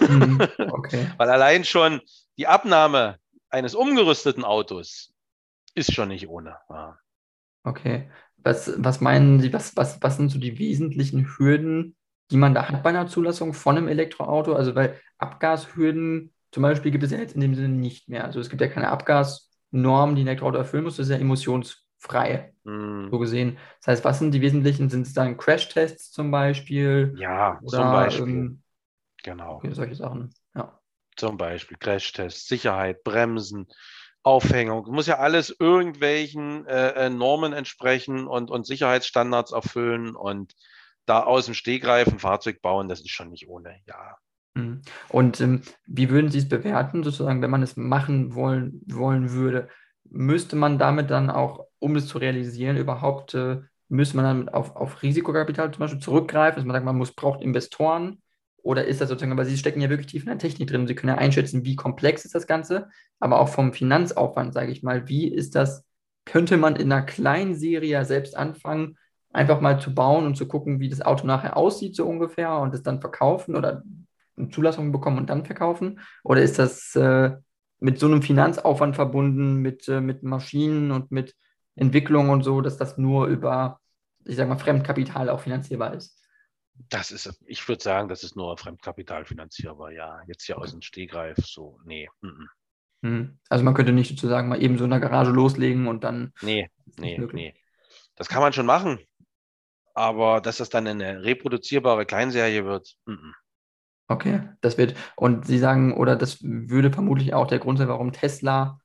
Mhm, 0.00 0.40
okay. 0.70 1.12
Weil 1.18 1.28
allein 1.28 1.62
schon 1.64 2.00
die 2.38 2.46
Abnahme 2.46 3.18
eines 3.50 3.74
umgerüsteten 3.74 4.44
Autos 4.44 5.14
ist 5.74 5.92
schon 5.92 6.08
nicht 6.08 6.28
ohne. 6.28 6.56
Ja. 6.68 6.98
Okay. 7.62 8.10
Was, 8.38 8.72
was 8.76 9.00
meinen 9.00 9.40
Sie, 9.40 9.52
was, 9.52 9.76
was, 9.76 10.00
was 10.02 10.16
sind 10.16 10.30
so 10.30 10.38
die 10.38 10.58
wesentlichen 10.58 11.26
Hürden, 11.36 11.96
die 12.30 12.36
man 12.36 12.54
da 12.54 12.68
hat 12.68 12.82
bei 12.82 12.90
einer 12.90 13.06
Zulassung 13.06 13.52
von 13.52 13.76
einem 13.76 13.88
Elektroauto? 13.88 14.54
Also, 14.54 14.74
weil 14.74 15.00
Abgashürden 15.18 16.32
zum 16.52 16.62
Beispiel 16.62 16.92
gibt 16.92 17.04
es 17.04 17.10
ja 17.10 17.18
jetzt 17.18 17.34
in 17.34 17.40
dem 17.40 17.54
Sinne 17.54 17.68
nicht 17.68 18.08
mehr. 18.08 18.24
Also, 18.24 18.40
es 18.40 18.48
gibt 18.48 18.60
ja 18.60 18.68
keine 18.68 18.88
Abgasnormen, 18.88 20.16
die 20.16 20.22
ein 20.22 20.28
Elektroauto 20.28 20.58
erfüllen 20.58 20.84
muss. 20.84 20.96
Das 20.96 21.06
ist 21.06 21.12
ja 21.12 21.18
emissionsfrei, 21.18 22.54
mm. 22.64 23.08
so 23.10 23.18
gesehen. 23.18 23.58
Das 23.80 23.88
heißt, 23.88 24.04
was 24.04 24.18
sind 24.20 24.32
die 24.32 24.40
wesentlichen? 24.40 24.88
Sind 24.88 25.06
es 25.06 25.12
dann 25.12 25.36
Crashtests 25.36 26.12
zum 26.12 26.30
Beispiel? 26.30 27.14
Ja, 27.18 27.58
Oder, 27.62 27.78
zum 27.78 27.92
Beispiel. 27.92 28.28
Ähm, 28.28 28.62
genau. 29.22 29.60
Solche 29.72 29.96
Sachen. 29.96 30.32
Zum 31.16 31.36
Beispiel 31.36 31.76
Crashtests, 31.78 32.46
Sicherheit, 32.46 33.02
Bremsen, 33.02 33.66
Aufhängung. 34.22 34.90
Muss 34.90 35.06
ja 35.06 35.18
alles 35.18 35.54
irgendwelchen 35.58 36.66
äh, 36.66 37.06
äh, 37.06 37.10
Normen 37.10 37.52
entsprechen 37.52 38.26
und, 38.26 38.50
und 38.50 38.66
Sicherheitsstandards 38.66 39.52
erfüllen 39.52 40.16
und 40.16 40.54
da 41.06 41.22
aus 41.22 41.46
dem 41.46 41.54
Stegreif 41.54 42.08
ein 42.08 42.18
Fahrzeug 42.18 42.60
bauen, 42.60 42.88
das 42.88 43.00
ist 43.00 43.10
schon 43.10 43.30
nicht 43.30 43.48
ohne, 43.48 43.76
ja. 43.86 44.16
Mhm. 44.54 44.82
Und 45.08 45.40
ähm, 45.40 45.62
wie 45.86 46.10
würden 46.10 46.30
Sie 46.30 46.38
es 46.38 46.48
bewerten, 46.48 47.04
sozusagen, 47.04 47.40
wenn 47.42 47.50
man 47.50 47.62
es 47.62 47.76
machen 47.76 48.34
wollen, 48.34 48.80
wollen 48.86 49.30
würde? 49.30 49.68
Müsste 50.08 50.56
man 50.56 50.78
damit 50.78 51.10
dann 51.10 51.30
auch, 51.30 51.66
um 51.78 51.96
es 51.96 52.08
zu 52.08 52.18
realisieren, 52.18 52.76
überhaupt, 52.76 53.34
äh, 53.34 53.60
müsste 53.88 54.16
man 54.16 54.24
dann 54.24 54.48
auf, 54.48 54.74
auf 54.74 55.02
Risikokapital 55.02 55.70
zum 55.70 55.80
Beispiel 55.80 56.00
zurückgreifen, 56.00 56.56
dass 56.56 56.64
man 56.64 56.74
sagt, 56.74 56.84
man 56.84 56.96
muss, 56.96 57.12
braucht 57.12 57.42
Investoren? 57.42 58.20
Oder 58.66 58.84
ist 58.84 59.00
das 59.00 59.08
sozusagen, 59.08 59.30
aber 59.30 59.44
Sie 59.44 59.56
stecken 59.56 59.80
ja 59.80 59.88
wirklich 59.88 60.08
tief 60.08 60.24
in 60.24 60.28
der 60.28 60.38
Technik 60.38 60.68
drin, 60.68 60.88
Sie 60.88 60.96
können 60.96 61.14
ja 61.14 61.18
einschätzen, 61.18 61.64
wie 61.64 61.76
komplex 61.76 62.24
ist 62.24 62.34
das 62.34 62.48
Ganze, 62.48 62.88
aber 63.20 63.40
auch 63.40 63.48
vom 63.48 63.72
Finanzaufwand, 63.72 64.52
sage 64.52 64.72
ich 64.72 64.82
mal, 64.82 65.06
wie 65.08 65.28
ist 65.28 65.54
das, 65.54 65.84
könnte 66.24 66.56
man 66.56 66.74
in 66.74 66.90
einer 66.90 67.06
kleinen 67.06 67.54
Serie 67.54 68.04
selbst 68.04 68.36
anfangen, 68.36 68.98
einfach 69.32 69.60
mal 69.60 69.78
zu 69.78 69.94
bauen 69.94 70.26
und 70.26 70.36
zu 70.36 70.48
gucken, 70.48 70.80
wie 70.80 70.88
das 70.88 71.00
Auto 71.00 71.28
nachher 71.28 71.56
aussieht, 71.56 71.94
so 71.94 72.06
ungefähr, 72.06 72.58
und 72.58 72.74
es 72.74 72.82
dann 72.82 73.00
verkaufen 73.00 73.54
oder 73.54 73.84
eine 74.36 74.48
Zulassung 74.48 74.90
bekommen 74.90 75.18
und 75.18 75.30
dann 75.30 75.44
verkaufen? 75.44 76.00
Oder 76.24 76.42
ist 76.42 76.58
das 76.58 76.96
äh, 76.96 77.36
mit 77.78 78.00
so 78.00 78.06
einem 78.06 78.22
Finanzaufwand 78.22 78.96
verbunden, 78.96 79.62
mit, 79.62 79.86
äh, 79.86 80.00
mit 80.00 80.24
Maschinen 80.24 80.90
und 80.90 81.12
mit 81.12 81.36
Entwicklung 81.76 82.30
und 82.30 82.42
so, 82.42 82.60
dass 82.62 82.76
das 82.76 82.98
nur 82.98 83.26
über, 83.28 83.78
ich 84.24 84.34
sage 84.34 84.48
mal, 84.48 84.58
Fremdkapital 84.58 85.28
auch 85.28 85.40
finanzierbar 85.40 85.94
ist? 85.94 86.25
Das 86.88 87.10
ist, 87.10 87.38
ich 87.46 87.66
würde 87.68 87.82
sagen, 87.82 88.08
das 88.08 88.22
ist 88.22 88.36
nur 88.36 88.56
Fremdkapital 88.56 89.24
finanzierbar, 89.24 89.92
ja. 89.92 90.20
Jetzt 90.26 90.44
hier 90.44 90.58
aus 90.58 90.72
dem 90.72 90.82
Stegreif, 90.82 91.36
so, 91.38 91.80
nee. 91.84 92.08
M 92.22 92.48
-m. 93.02 93.30
Also 93.48 93.64
man 93.64 93.74
könnte 93.74 93.92
nicht 93.92 94.10
sozusagen 94.10 94.48
mal 94.48 94.62
eben 94.62 94.78
so 94.78 94.84
in 94.84 94.90
der 94.90 95.00
Garage 95.00 95.30
loslegen 95.30 95.86
und 95.86 96.04
dann. 96.04 96.32
Nee, 96.42 96.70
nee, 96.98 97.18
nee. 97.32 97.54
Das 98.14 98.28
kann 98.28 98.40
man 98.40 98.52
schon 98.52 98.66
machen. 98.66 98.98
Aber 99.94 100.40
dass 100.40 100.58
das 100.58 100.68
dann 100.68 100.86
eine 100.86 101.22
reproduzierbare 101.22 102.04
Kleinserie 102.04 102.64
wird, 102.64 102.96
m 103.06 103.34
Okay, 104.08 104.40
das 104.60 104.78
wird, 104.78 104.94
und 105.16 105.46
Sie 105.46 105.58
sagen, 105.58 105.96
oder 105.96 106.14
das 106.14 106.38
würde 106.40 106.92
vermutlich 106.92 107.34
auch 107.34 107.48
der 107.48 107.58
Grund 107.58 107.78
sein, 107.78 107.88
warum 107.88 108.12
Tesla 108.12 108.78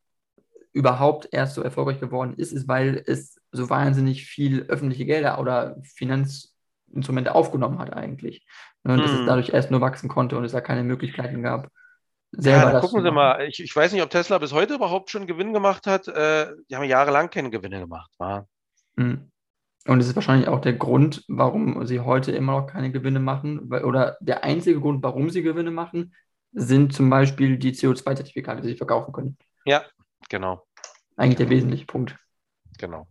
überhaupt 0.74 1.28
erst 1.32 1.54
so 1.54 1.62
erfolgreich 1.62 2.00
geworden 2.00 2.34
ist, 2.38 2.52
ist, 2.52 2.68
weil 2.68 3.04
es 3.06 3.40
so 3.52 3.70
wahnsinnig 3.70 4.26
viel 4.26 4.64
öffentliche 4.64 5.06
Gelder 5.06 5.40
oder 5.40 5.78
Finanz, 5.84 6.51
Instrumente 6.94 7.36
aufgenommen 7.36 7.80
hat 7.80 7.94
eigentlich. 7.94 8.46
Und 8.84 8.98
dass 8.98 9.12
es 9.12 9.20
hm. 9.20 9.26
dadurch 9.26 9.50
erst 9.50 9.72
nur 9.72 9.82
wachsen 9.82 10.10
konnte 10.10 10.38
und 10.38 10.44
es 10.44 10.52
da 10.52 10.62
keine 10.62 10.84
Möglichkeiten 10.84 11.44
gab. 11.44 11.70
Selber 12.32 12.74
ja, 12.74 12.80
gucken 12.80 13.04
Sie 13.04 13.12
mal, 13.12 13.42
ich, 13.46 13.62
ich, 13.62 13.76
weiß 13.76 13.92
nicht, 13.92 14.02
ob 14.02 14.10
Tesla 14.10 14.38
bis 14.38 14.54
heute 14.54 14.76
überhaupt 14.76 15.10
schon 15.10 15.28
Gewinn 15.28 15.54
gemacht 15.54 15.86
hat. 15.86 16.08
Äh, 16.08 16.48
die 16.70 16.76
haben 16.76 16.86
jahrelang 16.86 17.30
keine 17.30 17.50
Gewinne 17.50 17.80
gemacht. 17.80 18.10
War. 18.18 18.48
Hm. 18.98 19.30
Und 19.88 20.00
es 20.00 20.08
ist 20.08 20.16
wahrscheinlich 20.16 20.48
auch 20.48 20.62
der 20.62 20.74
Grund, 20.74 21.26
warum 21.28 21.86
sie 21.86 22.00
heute 22.00 22.32
immer 22.32 22.54
noch 22.54 22.68
keine 22.68 22.92
Gewinne 22.92 23.20
machen, 23.20 23.74
oder 23.74 24.18
der 24.22 24.44
einzige 24.44 24.80
Grund, 24.80 25.04
warum 25.04 25.30
sie 25.30 25.42
Gewinne 25.42 25.72
machen, 25.72 26.14
sind 26.54 26.94
zum 26.94 27.10
Beispiel 27.10 27.58
die 27.58 27.74
CO2-Zertifikate, 27.74 28.62
die 28.62 28.70
sie 28.70 28.78
verkaufen 28.78 29.12
können. 29.12 29.38
Ja, 29.66 29.84
genau. 30.30 30.66
Eigentlich 31.18 31.38
der 31.38 31.50
wesentliche 31.50 31.86
Punkt. 31.86 32.16
Genau. 32.78 33.08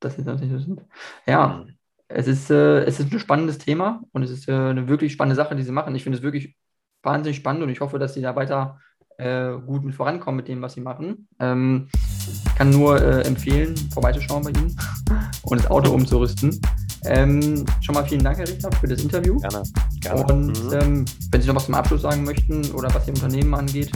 Dass 0.00 0.16
sie 0.16 0.24
das 0.24 0.40
nicht 0.40 0.52
so 0.52 0.58
sind. 0.58 0.82
Ja, 1.26 1.64
mhm 1.64 1.76
es 2.08 2.26
ist, 2.26 2.50
äh, 2.50 2.84
es 2.84 3.00
ist 3.00 3.12
ein 3.12 3.18
spannendes 3.18 3.58
Thema 3.58 4.02
und 4.12 4.22
es 4.22 4.30
ist 4.30 4.48
äh, 4.48 4.52
eine 4.52 4.88
wirklich 4.88 5.12
spannende 5.12 5.36
Sache, 5.36 5.56
die 5.56 5.62
sie 5.62 5.72
machen. 5.72 5.94
Ich 5.94 6.02
finde 6.02 6.18
es 6.18 6.24
wirklich 6.24 6.56
wahnsinnig 7.02 7.36
spannend 7.36 7.62
und 7.62 7.68
ich 7.68 7.80
hoffe, 7.80 7.98
dass 7.98 8.14
sie 8.14 8.22
da 8.22 8.36
weiter 8.36 8.78
äh, 9.18 9.52
gut 9.58 9.84
mit 9.84 9.94
vorankommen 9.94 10.36
mit 10.36 10.48
dem, 10.48 10.60
was 10.62 10.74
sie 10.74 10.80
machen. 10.80 11.28
Ähm, 11.38 11.88
ich 11.92 12.54
kann 12.56 12.70
nur 12.70 13.00
äh, 13.00 13.22
empfehlen, 13.22 13.76
vorbeizuschauen 13.92 14.42
bei 14.42 14.50
ihnen 14.50 14.76
und 15.42 15.60
das 15.60 15.70
Auto 15.70 15.92
umzurüsten. 15.92 16.60
Ähm, 17.06 17.64
schon 17.80 17.94
mal 17.94 18.04
vielen 18.04 18.24
Dank, 18.24 18.38
Herr 18.38 18.48
Richter, 18.48 18.72
für 18.72 18.88
das 18.88 19.02
Interview. 19.02 19.38
Gerne. 19.38 19.62
gerne. 20.00 20.24
Und 20.32 20.64
mhm. 20.64 20.72
ähm, 20.72 21.04
wenn 21.30 21.42
Sie 21.42 21.48
noch 21.48 21.56
was 21.56 21.66
zum 21.66 21.74
Abschluss 21.74 22.02
sagen 22.02 22.24
möchten 22.24 22.70
oder 22.72 22.92
was 22.94 23.06
Ihr 23.06 23.14
Unternehmen 23.14 23.54
angeht, 23.54 23.92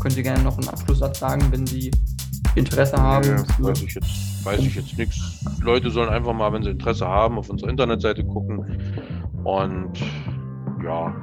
können 0.00 0.14
Sie 0.14 0.22
gerne 0.22 0.42
noch 0.42 0.58
einen 0.58 0.68
Abschlusssatz 0.68 1.20
sagen, 1.20 1.46
wenn 1.50 1.66
Sie 1.66 1.90
Interesse 2.54 2.96
haben. 2.96 3.46
Nee, 3.58 3.68
weiß 3.68 3.82
ich 3.82 3.94
jetzt, 3.94 4.44
weiß 4.44 4.60
ich 4.60 4.74
jetzt 4.74 4.98
nichts. 4.98 5.44
Leute 5.62 5.90
sollen 5.90 6.08
einfach 6.10 6.32
mal, 6.32 6.52
wenn 6.52 6.62
sie 6.62 6.70
Interesse 6.70 7.06
haben, 7.06 7.38
auf 7.38 7.48
unserer 7.48 7.70
Internetseite 7.70 8.24
gucken. 8.24 8.58
Und 9.44 9.98
ja, 10.84 11.14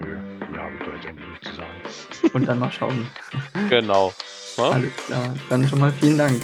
nö, 0.00 0.16
ja, 0.54 0.62
habe 0.62 0.74
ich 0.78 0.86
da 0.86 0.94
jetzt 0.94 1.06
eigentlich 1.06 1.28
nichts 1.28 1.48
zu 1.48 1.54
sagen. 1.56 2.34
Und 2.34 2.48
dann 2.48 2.58
mal 2.58 2.70
schauen. 2.72 3.06
genau. 3.68 4.12
Ja? 4.56 4.64
Alles 4.70 4.96
klar. 5.06 5.34
Dann 5.48 5.68
schon 5.68 5.78
mal 5.78 5.92
vielen 5.92 6.18
Dank. 6.18 6.40